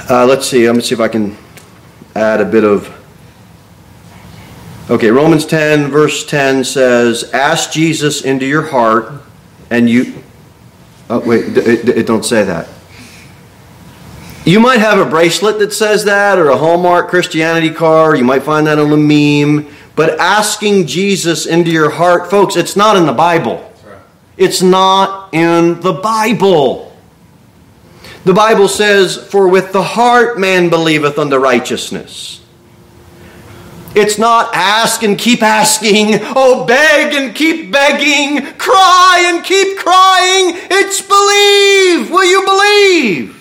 Uh, 0.09 0.25
let's 0.25 0.47
see, 0.47 0.67
let 0.67 0.75
me 0.75 0.81
see 0.81 0.93
if 0.93 1.01
I 1.01 1.07
can 1.07 1.35
add 2.15 2.39
a 2.39 2.45
bit 2.45 2.63
of 2.63 2.93
Okay, 4.89 5.11
Romans 5.11 5.45
10, 5.45 5.91
verse 5.91 6.25
10 6.25 6.63
says, 6.63 7.29
Ask 7.33 7.73
Jesus 7.73 8.21
into 8.21 8.45
your 8.45 8.61
heart, 8.61 9.21
and 9.69 9.89
you. 9.89 10.23
Oh, 11.09 11.19
wait, 11.19 11.57
it, 11.57 11.89
it 11.89 12.07
don't 12.07 12.23
say 12.23 12.45
that. 12.45 12.69
You 14.47 14.61
might 14.61 14.79
have 14.79 14.97
a 14.97 15.09
bracelet 15.09 15.59
that 15.59 15.73
says 15.73 16.05
that, 16.05 16.39
or 16.39 16.47
a 16.47 16.57
Hallmark 16.57 17.09
Christianity 17.09 17.69
card. 17.69 18.17
You 18.17 18.23
might 18.23 18.43
find 18.43 18.65
that 18.67 18.79
on 18.79 18.91
a 18.93 18.97
meme. 18.97 19.67
But 19.95 20.17
asking 20.19 20.87
Jesus 20.87 21.45
into 21.45 21.69
your 21.69 21.89
heart, 21.89 22.29
folks, 22.29 22.55
it's 22.55 22.77
not 22.77 22.95
in 22.95 23.05
the 23.05 23.13
Bible. 23.13 23.69
It's 24.37 24.61
not 24.61 25.33
in 25.33 25.81
the 25.81 25.91
Bible. 25.91 26.95
The 28.23 28.33
Bible 28.33 28.69
says, 28.69 29.17
For 29.17 29.49
with 29.49 29.73
the 29.73 29.83
heart 29.83 30.39
man 30.39 30.69
believeth 30.69 31.19
unto 31.19 31.35
righteousness 31.35 32.37
it's 33.97 34.19
not 34.19 34.51
ask 34.53 35.01
and 35.01 35.17
keep 35.17 35.41
asking, 35.41 36.19
oh, 36.35 36.65
beg 36.65 37.15
and 37.15 37.35
keep 37.35 37.71
begging, 37.71 38.45
cry 38.53 39.31
and 39.33 39.43
keep 39.43 39.77
crying. 39.79 40.51
It's 40.69 41.01
believe. 41.01 42.11
Will 42.11 42.25
you 42.25 42.45
believe? 42.45 43.36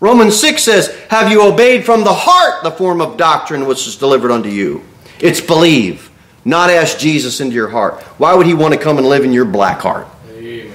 Romans 0.00 0.40
6 0.40 0.62
says, 0.62 0.88
Have 1.10 1.30
you 1.30 1.42
obeyed 1.42 1.84
from 1.84 2.04
the 2.04 2.12
heart 2.12 2.64
the 2.64 2.70
form 2.70 3.02
of 3.02 3.18
doctrine 3.18 3.66
which 3.66 3.86
is 3.86 3.96
delivered 3.96 4.30
unto 4.30 4.48
you? 4.48 4.82
It's 5.20 5.42
believe, 5.42 6.10
not 6.44 6.70
ask 6.70 6.98
Jesus 6.98 7.40
into 7.40 7.54
your 7.54 7.68
heart. 7.68 8.00
Why 8.18 8.34
would 8.34 8.46
he 8.46 8.54
want 8.54 8.72
to 8.72 8.80
come 8.80 8.96
and 8.96 9.06
live 9.06 9.24
in 9.24 9.32
your 9.32 9.44
black 9.44 9.80
heart? 9.80 10.08
Amen. 10.30 10.70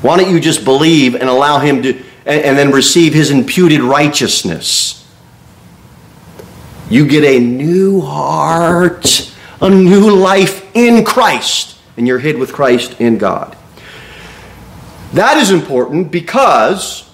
Why 0.00 0.16
don't 0.16 0.30
you 0.30 0.40
just 0.40 0.64
believe 0.64 1.14
and 1.14 1.28
allow 1.28 1.58
him 1.58 1.82
to, 1.82 1.94
and, 2.24 2.42
and 2.42 2.58
then 2.58 2.72
receive 2.72 3.12
his 3.12 3.30
imputed 3.30 3.82
righteousness? 3.82 4.98
You 6.88 7.06
get 7.06 7.24
a 7.24 7.38
new 7.38 8.00
heart, 8.00 9.34
a 9.60 9.68
new 9.68 10.10
life 10.10 10.74
in 10.74 11.04
Christ, 11.04 11.78
and 11.98 12.06
you're 12.06 12.18
hid 12.18 12.38
with 12.38 12.54
Christ 12.54 12.98
in 13.02 13.18
God. 13.18 13.56
That 15.12 15.36
is 15.36 15.50
important 15.50 16.10
because 16.10 17.11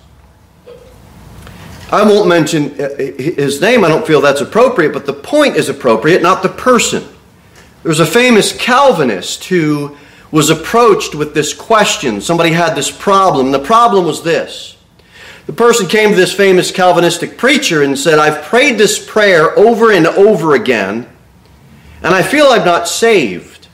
I 1.91 2.03
won't 2.03 2.29
mention 2.29 2.79
uh, 2.81 2.97
his 2.97 3.61
name, 3.61 3.83
I 3.83 3.89
don't 3.89 4.07
feel 4.07 4.21
that's 4.21 4.43
appropriate, 4.43 4.93
but 4.93 5.07
the 5.07 5.15
point 5.15 5.57
is 5.57 5.69
appropriate, 5.69 6.21
not 6.21 6.43
the 6.43 6.51
person. 6.51 7.03
There's 7.83 8.01
a 8.01 8.07
famous 8.07 8.55
Calvinist 8.55 9.45
who 9.45 9.97
was 10.31 10.51
approached 10.51 11.15
with 11.15 11.33
this 11.33 11.55
question. 11.55 12.21
Somebody 12.21 12.51
had 12.51 12.75
this 12.75 12.91
problem. 12.91 13.51
The 13.53 13.59
problem 13.59 14.05
was 14.05 14.23
this 14.23 14.77
the 15.47 15.55
person 15.55 15.87
came 15.87 16.11
to 16.11 16.15
this 16.15 16.35
famous 16.35 16.71
Calvinistic 16.71 17.39
preacher 17.39 17.83
and 17.83 17.99
said, 17.99 18.19
I've 18.19 18.43
prayed 18.45 18.77
this 18.77 19.03
prayer 19.03 19.59
over 19.59 19.93
and 19.93 20.07
over 20.07 20.55
again, 20.55 21.09
and 22.03 22.15
I 22.15 22.23
feel 22.23 22.49
I'm 22.49 22.67
not 22.67 22.87
saved. 22.87 23.69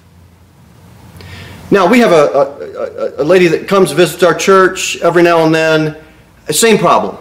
Now, 1.72 1.90
we 1.90 1.98
have 1.98 2.12
a, 2.12 3.16
a, 3.18 3.22
a 3.22 3.24
lady 3.24 3.48
that 3.48 3.66
comes 3.66 3.90
visits 3.90 4.22
our 4.22 4.34
church 4.34 4.98
every 4.98 5.24
now 5.24 5.44
and 5.44 5.52
then. 5.52 5.96
Same 6.48 6.78
problem. 6.78 7.16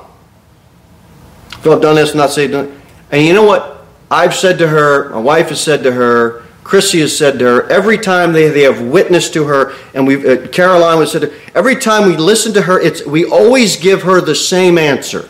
Phil, 1.64 1.72
I've 1.72 1.82
done 1.82 1.96
this, 1.96 2.14
not 2.14 2.30
saved. 2.30 2.54
And 2.54 3.26
you 3.26 3.34
know 3.34 3.46
what? 3.46 3.86
I've 4.12 4.36
said 4.36 4.58
to 4.58 4.68
her, 4.68 5.10
my 5.12 5.20
wife 5.20 5.48
has 5.48 5.62
said 5.62 5.82
to 5.84 5.94
her, 5.94 6.44
Chrissy 6.66 7.00
has 7.00 7.18
said 7.18 7.40
to 7.40 7.46
her 7.46 7.70
every 7.70 7.98
time 7.98 8.34
they, 8.34 8.50
they 8.50 8.64
have 8.64 8.82
witnessed 8.82 9.34
to 9.34 9.46
her, 9.46 9.74
and 9.94 10.06
we 10.06 10.28
uh, 10.28 10.48
Caroline 10.50 11.00
has 11.00 11.14
said 11.14 11.22
to 11.22 11.28
her, 11.30 11.36
every 11.56 11.78
time 11.78 12.10
we 12.10 12.18
listen 12.18 12.54
to 12.54 12.64
her, 12.64 12.80
it's 12.80 13.06
we 13.06 13.26
always 13.26 13.78
give 13.78 14.04
her 14.04 14.20
the 14.20 14.36
same 14.36 14.78
answer. 14.78 15.30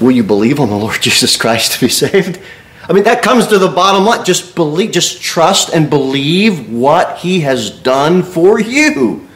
Will 0.00 0.12
you 0.12 0.22
believe 0.22 0.60
on 0.60 0.68
the 0.68 0.76
Lord 0.76 0.98
Jesus 1.02 1.36
Christ 1.36 1.72
to 1.72 1.80
be 1.80 1.88
saved? 1.88 2.40
I 2.88 2.92
mean, 2.92 3.04
that 3.04 3.22
comes 3.22 3.48
to 3.48 3.58
the 3.58 3.68
bottom 3.68 4.04
line. 4.04 4.24
Just 4.24 4.54
believe, 4.54 4.92
just 4.92 5.20
trust 5.20 5.74
and 5.74 5.90
believe 5.90 6.70
what 6.70 7.18
He 7.18 7.40
has 7.40 7.70
done 7.70 8.22
for 8.22 8.60
you. 8.60 9.27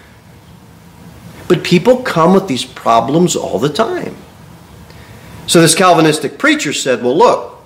But 1.52 1.64
people 1.64 1.98
come 1.98 2.32
with 2.32 2.48
these 2.48 2.64
problems 2.64 3.36
all 3.36 3.58
the 3.58 3.68
time. 3.68 4.16
So 5.46 5.60
this 5.60 5.74
Calvinistic 5.74 6.38
preacher 6.38 6.72
said, 6.72 7.02
Well, 7.02 7.14
look, 7.14 7.62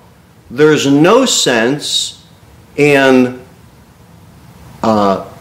there's 0.51 0.89
no 0.89 1.25
sense 1.25 2.27
in 2.75 3.41
uh, 4.83 5.33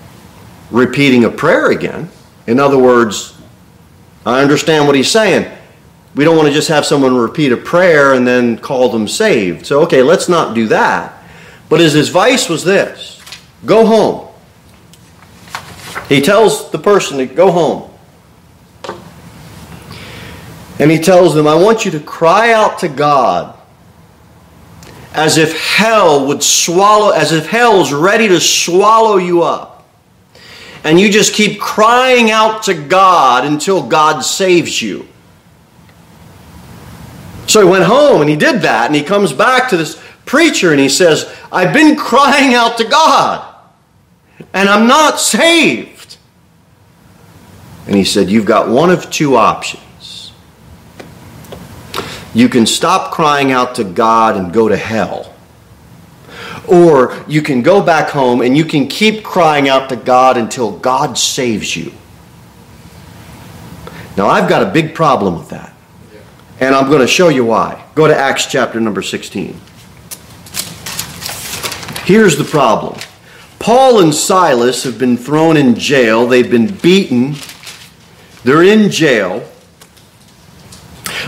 repeating 0.69 1.23
a 1.23 1.31
prayer 1.31 1.71
again. 1.71 2.11
In 2.45 2.59
other 2.59 2.77
words, 2.77 3.35
I 4.27 4.43
understand 4.43 4.85
what 4.85 4.95
he's 4.95 5.09
saying. 5.09 5.51
We 6.13 6.23
don't 6.23 6.37
want 6.37 6.47
to 6.47 6.53
just 6.53 6.67
have 6.67 6.85
someone 6.85 7.17
repeat 7.17 7.51
a 7.51 7.57
prayer 7.57 8.13
and 8.13 8.27
then 8.27 8.59
call 8.59 8.89
them 8.89 9.07
saved. 9.07 9.65
So, 9.65 9.81
okay, 9.85 10.03
let's 10.03 10.29
not 10.29 10.53
do 10.53 10.67
that. 10.67 11.19
But 11.67 11.79
his 11.79 11.95
advice 11.95 12.47
was 12.47 12.63
this 12.63 13.19
go 13.65 13.87
home. 13.87 14.27
He 16.09 16.21
tells 16.21 16.69
the 16.69 16.77
person 16.77 17.17
to 17.17 17.25
go 17.25 17.49
home. 17.49 17.89
And 20.79 20.91
he 20.91 20.99
tells 20.99 21.33
them, 21.33 21.47
I 21.47 21.55
want 21.55 21.85
you 21.85 21.91
to 21.91 21.99
cry 21.99 22.51
out 22.51 22.79
to 22.79 22.89
God 22.89 23.57
as 25.13 25.37
if 25.37 25.57
hell 25.57 26.27
would 26.27 26.43
swallow, 26.43 27.11
as 27.11 27.31
if 27.31 27.47
hell 27.47 27.79
is 27.81 27.93
ready 27.93 28.27
to 28.27 28.39
swallow 28.39 29.15
you 29.15 29.43
up. 29.43 29.87
And 30.83 30.99
you 30.99 31.09
just 31.09 31.33
keep 31.33 31.59
crying 31.59 32.29
out 32.29 32.63
to 32.63 32.73
God 32.73 33.45
until 33.45 33.87
God 33.87 34.19
saves 34.19 34.81
you. 34.81 35.07
So 37.47 37.61
he 37.61 37.69
went 37.69 37.85
home 37.85 38.21
and 38.21 38.29
he 38.29 38.35
did 38.35 38.61
that, 38.63 38.87
and 38.87 38.95
he 38.95 39.03
comes 39.03 39.31
back 39.31 39.69
to 39.69 39.77
this 39.77 40.01
preacher 40.25 40.71
and 40.71 40.79
he 40.79 40.89
says, 40.89 41.33
I've 41.51 41.73
been 41.73 41.95
crying 41.97 42.53
out 42.53 42.77
to 42.79 42.83
God, 42.83 43.55
and 44.53 44.67
I'm 44.67 44.87
not 44.87 45.21
saved. 45.21 46.17
And 47.87 47.95
he 47.95 48.03
said, 48.03 48.29
You've 48.29 48.45
got 48.45 48.67
one 48.67 48.89
of 48.89 49.09
two 49.09 49.37
options. 49.37 49.84
You 52.35 52.49
can 52.49 52.65
stop 52.65 53.13
crying 53.13 53.53
out 53.53 53.75
to 53.75 53.85
God 53.85 54.35
and 54.35 54.53
go 54.53 54.67
to 54.67 54.75
hell. 54.75 55.33
Or 56.67 57.17
you 57.29 57.41
can 57.41 57.61
go 57.61 57.81
back 57.81 58.09
home 58.09 58.41
and 58.41 58.57
you 58.57 58.65
can 58.65 58.89
keep 58.89 59.23
crying 59.23 59.69
out 59.69 59.87
to 59.89 59.95
God 59.95 60.35
until 60.35 60.77
God 60.77 61.17
saves 61.17 61.77
you. 61.77 61.93
Now, 64.17 64.27
I've 64.27 64.49
got 64.49 64.67
a 64.67 64.71
big 64.71 64.93
problem 64.93 65.35
with 65.37 65.49
that. 65.49 65.73
And 66.59 66.75
I'm 66.75 66.89
going 66.89 67.01
to 67.01 67.07
show 67.07 67.29
you 67.29 67.45
why. 67.45 67.83
Go 67.95 68.07
to 68.07 68.15
Acts 68.15 68.45
chapter 68.45 68.81
number 68.81 69.01
16. 69.01 69.59
Here's 72.03 72.37
the 72.37 72.43
problem 72.43 72.99
Paul 73.59 74.01
and 74.01 74.13
Silas 74.13 74.83
have 74.83 74.99
been 74.99 75.15
thrown 75.15 75.55
in 75.55 75.75
jail, 75.75 76.27
they've 76.27 76.51
been 76.51 76.75
beaten, 76.75 77.35
they're 78.43 78.63
in 78.63 78.91
jail. 78.91 79.49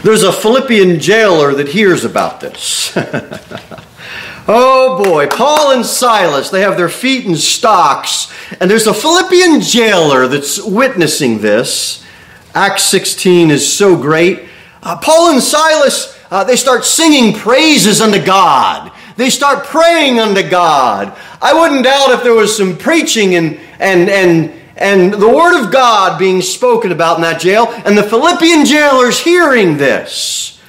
There's 0.04 0.24
a 0.24 0.32
Philippian 0.32 1.00
jailer 1.00 1.54
that 1.56 1.70
hears 1.70 2.06
about 2.06 2.40
this. 2.40 2.92
oh 4.48 5.02
boy, 5.04 5.28
Paul 5.28 5.72
and 5.72 5.86
Silas, 5.86 6.50
they 6.50 6.62
have 6.62 6.78
their 6.78 6.90
feet 6.90 7.26
in 7.26 7.36
stocks, 7.36 8.32
and 8.60 8.70
there's 8.70 8.88
a 8.88 8.94
Philippian 8.94 9.62
jailer 9.62 10.28
that's 10.28 10.62
witnessing 10.64 11.40
this. 11.40 12.06
Acts 12.54 12.84
16 12.84 13.52
is 13.52 13.72
so 13.72 13.96
great. 13.96 14.46
Uh, 14.84 14.98
Paul 14.98 15.32
and 15.32 15.42
Silas, 15.42 16.18
uh, 16.32 16.44
they 16.44 16.56
start 16.56 16.86
singing 16.86 17.34
praises 17.34 18.00
unto 18.00 18.24
God. 18.24 18.92
They 19.16 19.32
start 19.32 19.66
praying 19.66 20.20
unto 20.20 20.48
God. 20.48 21.18
I 21.42 21.54
wouldn't 21.54 21.84
doubt 21.84 22.12
if 22.12 22.24
there 22.24 22.36
was 22.36 22.56
some 22.56 22.78
preaching 22.78 23.36
and, 23.36 23.60
and, 23.80 24.10
and, 24.10 24.54
and 24.78 25.14
the 25.14 25.28
word 25.28 25.64
of 25.64 25.72
God 25.72 26.20
being 26.20 26.42
spoken 26.42 26.92
about 26.92 27.18
in 27.18 27.24
that 27.24 27.42
jail, 27.42 27.68
and 27.86 27.98
the 27.98 28.04
Philippian 28.04 28.66
jailers 28.66 29.20
hearing 29.20 29.78
this. 29.78 30.60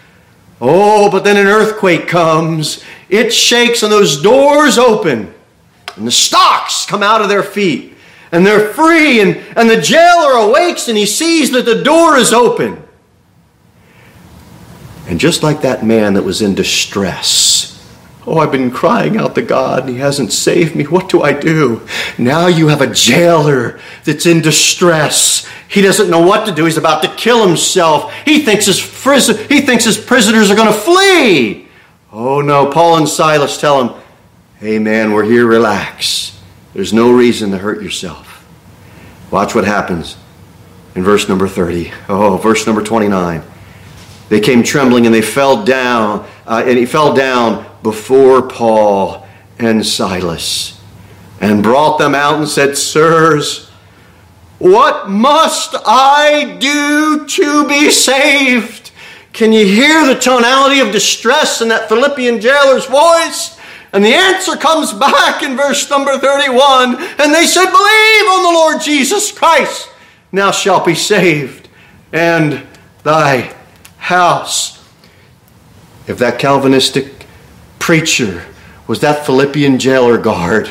Oh, 0.61 1.11
but 1.11 1.25
then 1.25 1.37
an 1.37 1.47
earthquake 1.47 2.09
comes. 2.09 2.83
It 3.09 3.33
shakes, 3.33 3.83
and 3.83 3.93
those 3.93 4.21
doors 4.21 4.79
open, 4.79 5.33
and 5.97 6.07
the 6.07 6.13
stocks 6.13 6.85
come 6.85 7.03
out 7.03 7.23
of 7.23 7.29
their 7.29 7.43
feet, 7.43 7.95
and 8.33 8.45
they're 8.45 8.73
free, 8.73 9.21
and, 9.21 9.37
and 9.57 9.71
the 9.71 9.81
jailer 9.81 10.33
awakes, 10.33 10.89
and 10.89 10.99
he 10.99 11.07
sees 11.07 11.51
that 11.53 11.65
the 11.65 11.83
door 11.83 12.17
is 12.17 12.33
open. 12.33 12.83
And 15.07 15.19
just 15.19 15.43
like 15.43 15.63
that 15.63 15.85
man 15.85 16.15
that 16.15 16.23
was 16.23 16.43
in 16.43 16.55
distress, 16.55 17.78
Oh, 18.29 18.41
I've 18.41 18.53
been 18.53 18.71
crying 18.71 19.17
out 19.17 19.35
to 19.37 19.43
God 19.43 19.85
and 19.85 19.89
He 19.89 19.97
hasn't 19.97 20.33
saved 20.33 20.77
me. 20.77 20.85
What 20.85 21.09
do 21.09 21.23
I 21.23 21.33
do? 21.33 21.81
Now 22.19 22.47
you 22.47 22.69
have 22.69 22.83
a 22.83 22.93
jailer 22.93 23.81
that's 24.05 24.27
in 24.27 24.43
distress. 24.43 25.49
He 25.67 25.81
doesn't 25.81 26.11
know 26.11 26.21
what 26.21 26.45
to 26.45 26.55
do. 26.55 26.67
He's 26.67 26.77
about 26.77 27.03
to 27.05 27.09
kill 27.15 27.47
himself. 27.47 28.13
He 28.27 28.41
thinks 28.41 28.67
his, 28.67 28.79
he 29.49 29.63
thinks 29.63 29.85
his 29.85 29.97
prisoners 29.97 30.51
are 30.51 30.57
going 30.57 30.71
to 30.71 30.79
flee. 30.79 31.69
Oh 32.13 32.43
no, 32.43 32.71
Paul 32.71 32.99
and 32.99 33.09
Silas 33.09 33.59
tell 33.59 33.83
him, 33.83 34.03
Hey 34.59 34.79
man, 34.79 35.13
we're 35.13 35.25
here, 35.25 35.47
relax. 35.47 36.39
There's 36.75 36.93
no 36.93 37.11
reason 37.13 37.51
to 37.53 37.59
hurt 37.59 37.83
yourself. 37.83 38.47
Watch 39.31 39.55
what 39.55 39.65
happens 39.65 40.19
in 40.95 41.03
verse 41.03 41.31
number 41.31 41.49
30. 41.49 41.93
Oh, 42.11 42.37
verse 42.37 42.67
number 42.67 42.83
29. 42.83 43.43
They 44.29 44.41
came 44.41 44.63
trembling 44.63 45.07
and 45.07 45.15
they 45.15 45.23
fell 45.23 45.65
down, 45.65 46.29
uh, 46.47 46.63
and 46.67 46.77
he 46.77 46.85
fell 46.85 47.15
down 47.15 47.65
before 47.83 48.43
Paul 48.43 49.27
and 49.59 49.85
Silas 49.87 50.81
and 51.41 51.63
brought 51.63 51.99
them 51.99 52.15
out 52.15 52.39
and 52.39 52.49
said, 52.49 52.77
Sirs, 52.77 53.69
what 54.59 55.09
must 55.09 55.77
I 55.87 56.57
do 56.59 57.27
to 57.27 57.69
be 57.69 57.91
saved? 57.91 58.91
Can 59.33 59.53
you 59.53 59.65
hear 59.65 60.05
the 60.05 60.19
tonality 60.19 60.81
of 60.81 60.91
distress 60.91 61.61
in 61.61 61.69
that 61.69 61.89
Philippian 61.89 62.41
jailer's 62.41 62.87
voice? 62.87 63.57
And 63.93 64.05
the 64.05 64.15
answer 64.15 64.57
comes 64.57 64.93
back 64.93 65.43
in 65.43 65.57
verse 65.57 65.89
number 65.89 66.19
31 66.19 66.97
and 66.97 67.35
they 67.35 67.47
said, 67.47 67.67
Believe 67.67 68.27
on 68.33 68.43
the 68.43 68.59
Lord 68.59 68.83
Jesus 68.83 69.31
Christ, 69.31 69.91
now 70.33 70.51
shalt 70.51 70.85
be 70.85 70.95
saved, 70.95 71.69
and 72.13 72.67
thy 73.03 73.55
house. 73.99 74.85
If 76.07 76.19
that 76.19 76.39
Calvinistic 76.39 77.18
preacher 77.89 78.45
was 78.87 79.01
that 79.01 79.25
Philippian 79.25 79.79
jailer 79.79 80.19
guard, 80.19 80.71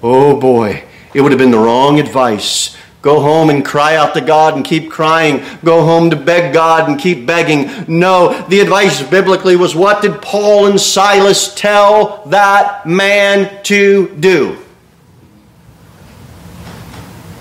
oh 0.00 0.38
boy, 0.38 0.84
it 1.12 1.20
would 1.20 1.32
have 1.32 1.38
been 1.40 1.50
the 1.50 1.58
wrong 1.58 1.98
advice. 1.98 2.76
Go 3.00 3.18
home 3.18 3.50
and 3.50 3.64
cry 3.64 3.96
out 3.96 4.14
to 4.14 4.20
God 4.20 4.54
and 4.54 4.64
keep 4.64 4.88
crying. 4.88 5.44
Go 5.64 5.84
home 5.84 6.08
to 6.10 6.14
beg 6.14 6.54
God 6.54 6.88
and 6.88 7.00
keep 7.00 7.26
begging. 7.26 7.68
No, 7.88 8.46
the 8.46 8.60
advice 8.60 9.02
biblically 9.02 9.56
was 9.56 9.74
what 9.74 10.02
did 10.02 10.22
Paul 10.22 10.66
and 10.66 10.80
Silas 10.80 11.52
tell 11.52 12.24
that 12.26 12.86
man 12.86 13.60
to 13.64 14.14
do? 14.20 14.56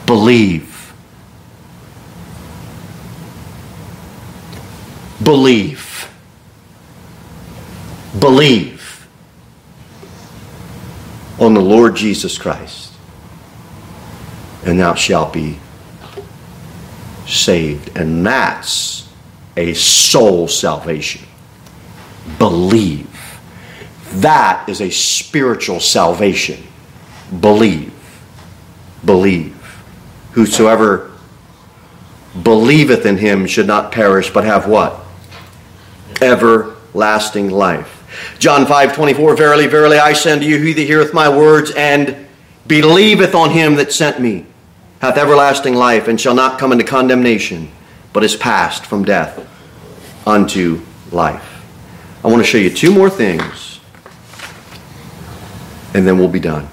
Believe. 0.08 0.96
Believe. 5.24 6.12
Believe 8.20 8.81
on 11.42 11.56
the 11.56 11.62
Lord 11.62 11.96
Jesus 11.96 12.38
Christ, 12.38 12.94
and 14.64 14.80
thou 14.80 14.94
shalt 14.94 15.34
be 15.34 15.58
saved. 17.28 17.98
And 17.98 18.24
that's 18.26 19.10
a 19.58 19.74
soul 19.74 20.48
salvation. 20.48 21.26
Believe. 22.38 23.08
That 24.14 24.70
is 24.70 24.82
a 24.82 24.92
spiritual 24.92 25.80
salvation. 25.80 26.62
Believe. 27.40 27.92
Believe. 29.04 29.56
Whosoever 30.34 31.12
believeth 32.44 33.06
in 33.06 33.18
him 33.18 33.48
should 33.48 33.68
not 33.68 33.92
perish, 33.92 34.30
but 34.30 34.44
have 34.44 34.68
what? 34.68 35.00
Everlasting 36.22 37.50
life. 37.50 38.01
John 38.40 38.66
5 38.66 38.96
24, 38.96 39.36
Verily, 39.36 39.68
verily, 39.68 39.98
I 39.98 40.14
say 40.14 40.32
unto 40.32 40.46
you, 40.46 40.62
he 40.62 40.74
that 40.74 40.84
heareth 40.84 41.14
my 41.14 41.30
words 41.30 41.72
and 41.72 42.28
believeth 42.68 43.36
on 43.36 43.52
him 43.52 43.76
that 43.76 43.92
sent 43.92 44.20
me 44.20 44.46
hath 45.02 45.18
everlasting 45.18 45.74
life 45.74 46.08
and 46.08 46.22
shall 46.22 46.36
not 46.36 46.60
come 46.60 46.72
into 46.72 46.84
condemnation, 46.84 47.72
but 48.14 48.24
is 48.24 48.36
passed 48.36 48.86
from 48.86 49.04
death 49.04 49.48
unto 50.28 50.82
life. 51.12 51.64
I 52.24 52.28
want 52.28 52.40
to 52.40 52.48
show 52.48 52.60
you 52.60 52.70
two 52.70 52.94
more 52.94 53.10
things, 53.10 53.80
and 55.94 56.06
then 56.06 56.20
we'll 56.20 56.28
be 56.28 56.40
done. 56.40 56.68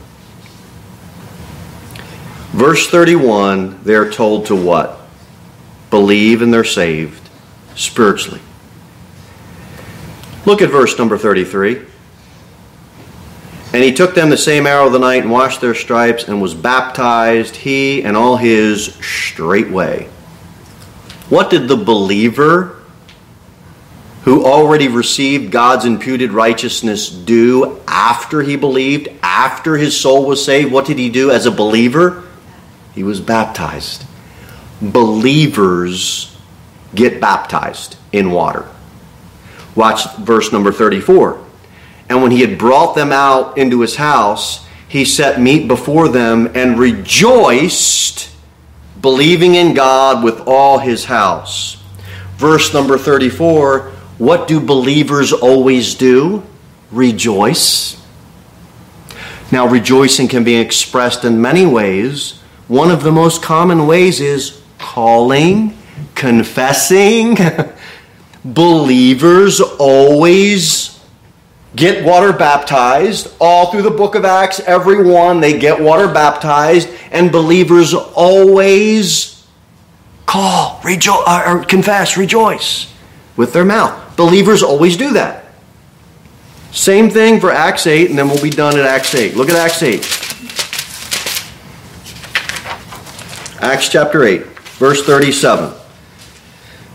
Verse 2.52 2.88
31, 2.88 3.82
they're 3.84 4.10
told 4.10 4.46
to 4.46 4.56
what? 4.56 5.00
Believe 5.90 6.42
and 6.42 6.52
they're 6.52 6.64
saved 6.64 7.28
spiritually. 7.76 8.40
Look 10.46 10.62
at 10.62 10.70
verse 10.70 10.98
number 10.98 11.18
33. 11.18 11.82
And 13.72 13.84
he 13.84 13.92
took 13.92 14.14
them 14.14 14.30
the 14.30 14.36
same 14.36 14.66
hour 14.66 14.86
of 14.86 14.92
the 14.92 14.98
night 14.98 15.22
and 15.22 15.30
washed 15.30 15.60
their 15.60 15.74
stripes 15.74 16.26
and 16.26 16.40
was 16.40 16.54
baptized, 16.54 17.54
he 17.54 18.02
and 18.02 18.16
all 18.16 18.36
his 18.36 18.94
straightway. 18.94 20.08
What 21.28 21.50
did 21.50 21.68
the 21.68 21.76
believer 21.76 22.82
who 24.22 24.44
already 24.44 24.88
received 24.88 25.52
God's 25.52 25.84
imputed 25.84 26.32
righteousness 26.32 27.10
do 27.10 27.80
after 27.86 28.42
he 28.42 28.56
believed, 28.56 29.08
after 29.22 29.76
his 29.76 29.98
soul 29.98 30.24
was 30.24 30.42
saved? 30.42 30.72
What 30.72 30.86
did 30.86 30.98
he 30.98 31.10
do 31.10 31.30
as 31.30 31.44
a 31.44 31.50
believer? 31.50 32.24
He 32.94 33.02
was 33.02 33.20
baptized. 33.20 34.04
Believers 34.80 36.34
get 36.94 37.20
baptized 37.20 37.96
in 38.12 38.30
water. 38.30 38.66
Watch 39.78 40.12
verse 40.16 40.50
number 40.50 40.72
34. 40.72 41.40
And 42.08 42.20
when 42.20 42.32
he 42.32 42.40
had 42.40 42.58
brought 42.58 42.96
them 42.96 43.12
out 43.12 43.56
into 43.56 43.80
his 43.80 43.94
house, 43.94 44.66
he 44.88 45.04
set 45.04 45.40
meat 45.40 45.68
before 45.68 46.08
them 46.08 46.50
and 46.56 46.76
rejoiced, 46.76 48.28
believing 49.00 49.54
in 49.54 49.74
God 49.74 50.24
with 50.24 50.40
all 50.48 50.78
his 50.80 51.04
house. 51.04 51.80
Verse 52.38 52.74
number 52.74 52.98
34 52.98 53.92
What 54.18 54.48
do 54.48 54.58
believers 54.58 55.32
always 55.32 55.94
do? 55.94 56.42
Rejoice. 56.90 58.04
Now, 59.52 59.68
rejoicing 59.68 60.26
can 60.26 60.42
be 60.42 60.56
expressed 60.56 61.24
in 61.24 61.40
many 61.40 61.66
ways. 61.66 62.40
One 62.66 62.90
of 62.90 63.04
the 63.04 63.12
most 63.12 63.42
common 63.42 63.86
ways 63.86 64.20
is 64.20 64.60
calling, 64.78 65.78
confessing. 66.16 67.36
believers 68.54 69.60
always 69.60 70.98
get 71.74 72.04
water 72.04 72.32
baptized. 72.32 73.32
All 73.40 73.70
through 73.70 73.82
the 73.82 73.90
book 73.90 74.14
of 74.14 74.24
Acts, 74.24 74.60
everyone, 74.60 75.40
they 75.40 75.58
get 75.58 75.80
water 75.80 76.08
baptized, 76.08 76.88
and 77.10 77.30
believers 77.30 77.94
always 77.94 79.46
call, 80.26 80.80
rejo- 80.80 81.22
uh, 81.26 81.44
or 81.46 81.64
confess, 81.64 82.16
rejoice 82.16 82.92
with 83.36 83.52
their 83.52 83.64
mouth. 83.64 84.16
Believers 84.16 84.62
always 84.62 84.96
do 84.96 85.12
that. 85.12 85.46
Same 86.70 87.08
thing 87.08 87.40
for 87.40 87.50
Acts 87.50 87.86
8, 87.86 88.10
and 88.10 88.18
then 88.18 88.28
we'll 88.28 88.42
be 88.42 88.50
done 88.50 88.78
at 88.78 88.84
Acts 88.84 89.14
8. 89.14 89.36
Look 89.36 89.48
at 89.48 89.56
Acts 89.56 89.82
8. 89.82 90.04
Acts 93.60 93.88
chapter 93.88 94.22
8, 94.24 94.44
verse 94.78 95.04
37. 95.04 95.72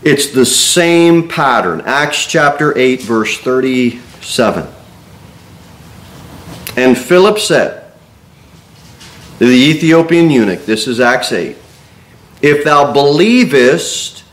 It's 0.03 0.31
the 0.31 0.45
same 0.45 1.29
pattern. 1.29 1.81
Acts 1.85 2.25
chapter 2.25 2.77
8, 2.77 3.01
verse 3.01 3.37
37. 3.37 4.67
And 6.75 6.97
Philip 6.97 7.39
said 7.39 7.91
to 9.39 9.45
the 9.45 9.55
Ethiopian 9.55 10.29
eunuch, 10.29 10.65
this 10.65 10.87
is 10.87 10.99
Acts 10.99 11.31
8, 11.31 11.55
if 12.41 12.65
thou 12.65 12.91
believest 12.91 14.23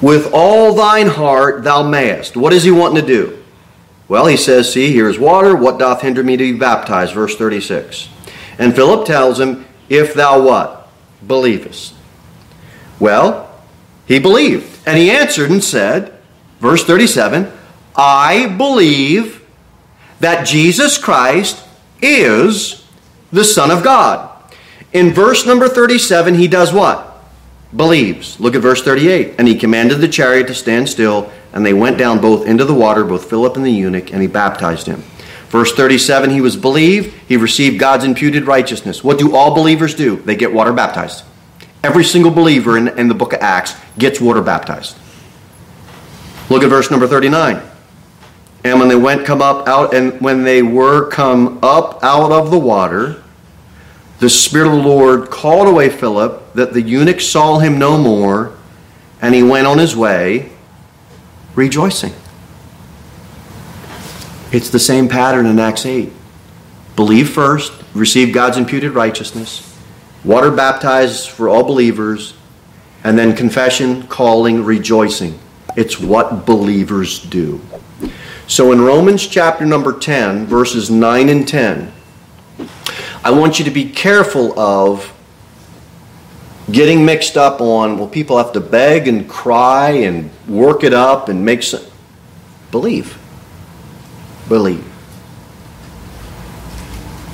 with 0.00 0.30
all 0.32 0.74
thine 0.74 1.06
heart, 1.06 1.62
thou 1.62 1.84
mayest. 1.84 2.36
What 2.36 2.52
is 2.52 2.64
he 2.64 2.72
wanting 2.72 3.00
to 3.02 3.06
do? 3.06 3.42
Well, 4.08 4.26
he 4.26 4.36
says, 4.36 4.72
See, 4.72 4.92
here 4.92 5.08
is 5.08 5.18
water. 5.18 5.54
What 5.54 5.78
doth 5.78 6.02
hinder 6.02 6.24
me 6.24 6.36
to 6.36 6.52
be 6.52 6.58
baptized? 6.58 7.14
Verse 7.14 7.36
36. 7.36 8.08
And 8.58 8.74
Philip 8.74 9.06
tells 9.06 9.38
him, 9.38 9.64
If 9.88 10.12
thou 10.12 10.42
what? 10.42 10.88
Believest. 11.24 11.94
Well, 12.98 13.51
he 14.12 14.18
believed. 14.18 14.78
And 14.86 14.98
he 14.98 15.10
answered 15.10 15.50
and 15.50 15.62
said, 15.62 16.12
verse 16.60 16.84
37, 16.84 17.50
I 17.96 18.48
believe 18.56 19.46
that 20.20 20.46
Jesus 20.46 20.98
Christ 20.98 21.66
is 22.00 22.84
the 23.32 23.44
Son 23.44 23.70
of 23.70 23.82
God. 23.82 24.30
In 24.92 25.10
verse 25.10 25.46
number 25.46 25.68
37, 25.68 26.34
he 26.34 26.48
does 26.48 26.72
what? 26.72 27.08
Believes. 27.74 28.38
Look 28.38 28.54
at 28.54 28.62
verse 28.62 28.82
38. 28.82 29.36
And 29.38 29.48
he 29.48 29.54
commanded 29.54 29.98
the 29.98 30.08
chariot 30.08 30.46
to 30.48 30.54
stand 30.54 30.88
still, 30.88 31.32
and 31.52 31.64
they 31.64 31.72
went 31.72 31.96
down 31.96 32.20
both 32.20 32.46
into 32.46 32.64
the 32.64 32.74
water, 32.74 33.04
both 33.04 33.30
Philip 33.30 33.56
and 33.56 33.64
the 33.64 33.70
eunuch, 33.70 34.12
and 34.12 34.20
he 34.20 34.28
baptized 34.28 34.86
him. 34.86 35.02
Verse 35.48 35.72
37, 35.72 36.30
he 36.30 36.40
was 36.40 36.56
believed, 36.56 37.14
he 37.28 37.36
received 37.36 37.78
God's 37.78 38.04
imputed 38.04 38.46
righteousness. 38.46 39.02
What 39.02 39.18
do 39.18 39.34
all 39.34 39.54
believers 39.54 39.94
do? 39.94 40.16
They 40.16 40.36
get 40.36 40.52
water 40.52 40.72
baptized. 40.72 41.24
Every 41.82 42.04
single 42.04 42.30
believer 42.30 42.76
in, 42.76 42.88
in 42.98 43.08
the 43.08 43.14
book 43.14 43.32
of 43.32 43.40
Acts 43.40 43.74
gets 43.98 44.20
water 44.20 44.40
baptized. 44.40 44.96
Look 46.48 46.62
at 46.62 46.68
verse 46.68 46.90
number 46.90 47.06
39. 47.06 47.60
And 48.64 48.78
when 48.78 48.88
they 48.88 48.96
went 48.96 49.26
come 49.26 49.42
up 49.42 49.66
out 49.66 49.92
and 49.94 50.20
when 50.20 50.44
they 50.44 50.62
were 50.62 51.08
come 51.08 51.58
up 51.62 52.02
out 52.04 52.30
of 52.30 52.50
the 52.50 52.58
water, 52.58 53.22
the 54.20 54.30
Spirit 54.30 54.68
of 54.68 54.74
the 54.74 54.88
Lord 54.88 55.30
called 55.30 55.66
away 55.66 55.88
Philip, 55.88 56.52
that 56.54 56.72
the 56.72 56.80
eunuch 56.80 57.20
saw 57.20 57.58
him 57.58 57.78
no 57.78 57.98
more, 57.98 58.56
and 59.20 59.34
he 59.34 59.42
went 59.42 59.66
on 59.66 59.78
his 59.78 59.96
way 59.96 60.52
rejoicing. 61.56 62.12
It's 64.52 64.70
the 64.70 64.78
same 64.78 65.08
pattern 65.08 65.46
in 65.46 65.58
Acts 65.58 65.86
8. 65.86 66.12
Believe 66.94 67.30
first, 67.30 67.72
receive 67.94 68.32
God's 68.32 68.58
imputed 68.58 68.92
righteousness, 68.92 69.71
water 70.24 70.50
baptized 70.50 71.30
for 71.30 71.48
all 71.48 71.62
believers, 71.64 72.34
and 73.04 73.18
then 73.18 73.34
confession, 73.34 74.06
calling, 74.06 74.64
rejoicing. 74.64 75.38
It's 75.76 75.98
what 75.98 76.46
believers 76.46 77.20
do. 77.20 77.60
So 78.46 78.72
in 78.72 78.80
Romans 78.80 79.26
chapter 79.26 79.64
number 79.64 79.98
10, 79.98 80.46
verses 80.46 80.90
9 80.90 81.28
and 81.28 81.48
10, 81.48 81.92
I 83.24 83.30
want 83.30 83.58
you 83.58 83.64
to 83.64 83.70
be 83.70 83.88
careful 83.88 84.58
of 84.58 85.12
getting 86.70 87.04
mixed 87.04 87.36
up 87.36 87.60
on, 87.60 87.98
well, 87.98 88.08
people 88.08 88.36
have 88.38 88.52
to 88.52 88.60
beg 88.60 89.08
and 89.08 89.28
cry 89.28 89.90
and 89.90 90.30
work 90.46 90.84
it 90.84 90.92
up 90.92 91.28
and 91.28 91.44
make 91.44 91.62
some. 91.62 91.82
Believe. 92.70 93.18
Believe. 94.48 94.91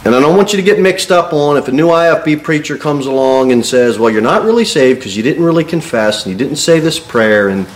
And 0.05 0.15
I 0.15 0.21
don't 0.21 0.37
want 0.37 0.53
you 0.53 0.57
to 0.57 0.63
get 0.63 0.81
mixed 0.81 1.11
up 1.11 1.33
on 1.33 1.57
if 1.57 1.69
a 1.69 1.73
new 1.73 1.89
IFB 1.89 2.43
preacher 2.43 2.79
comes 2.79 3.07
along 3.07 3.53
and 3.53 3.65
says, 3.65 3.99
well, 3.99 4.11
you're 4.11 4.23
not 4.23 4.45
really 4.45 4.65
saved 4.65 5.01
because 5.01 5.17
you 5.17 5.23
didn't 5.23 5.45
really 5.45 5.65
confess 5.65 6.25
and 6.25 6.33
you 6.33 6.39
didn't 6.39 6.57
say 6.57 6.81
this 6.81 6.99
prayer. 6.99 7.49
And 7.49 7.67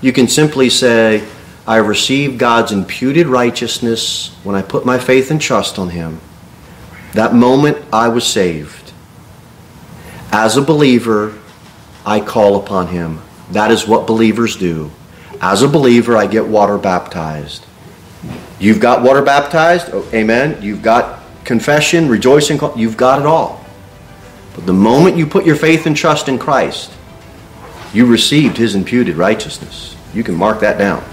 you 0.00 0.12
can 0.12 0.28
simply 0.28 0.68
say, 0.70 1.26
I 1.66 1.76
received 1.76 2.38
God's 2.38 2.72
imputed 2.72 3.26
righteousness 3.26 4.36
when 4.44 4.54
I 4.54 4.62
put 4.62 4.84
my 4.84 4.98
faith 4.98 5.30
and 5.30 5.40
trust 5.40 5.78
on 5.78 5.90
Him. 5.90 6.20
That 7.14 7.34
moment 7.34 7.78
I 7.92 8.08
was 8.08 8.26
saved. 8.26 8.92
As 10.30 10.56
a 10.56 10.62
believer, 10.62 11.38
I 12.04 12.20
call 12.20 12.56
upon 12.56 12.88
Him. 12.88 13.20
That 13.50 13.70
is 13.70 13.86
what 13.86 14.06
believers 14.06 14.56
do. 14.56 14.90
As 15.40 15.62
a 15.62 15.68
believer, 15.68 16.16
I 16.16 16.26
get 16.26 16.46
water 16.46 16.78
baptized. 16.78 17.64
You've 18.58 18.80
got 18.80 19.02
water 19.02 19.22
baptized, 19.22 19.90
oh, 19.92 20.08
amen. 20.12 20.62
You've 20.62 20.82
got 20.82 21.21
confession, 21.44 22.08
rejoicing, 22.08 22.60
you've 22.76 22.96
got 22.96 23.20
it 23.20 23.26
all. 23.26 23.64
But 24.54 24.66
the 24.66 24.72
moment 24.72 25.16
you 25.16 25.26
put 25.26 25.46
your 25.46 25.56
faith 25.56 25.86
and 25.86 25.96
trust 25.96 26.28
in 26.28 26.38
Christ, 26.38 26.92
you 27.92 28.06
received 28.06 28.56
his 28.56 28.74
imputed 28.74 29.16
righteousness. 29.16 29.96
You 30.14 30.22
can 30.22 30.34
mark 30.34 30.60
that 30.60 30.78
down. 30.78 31.04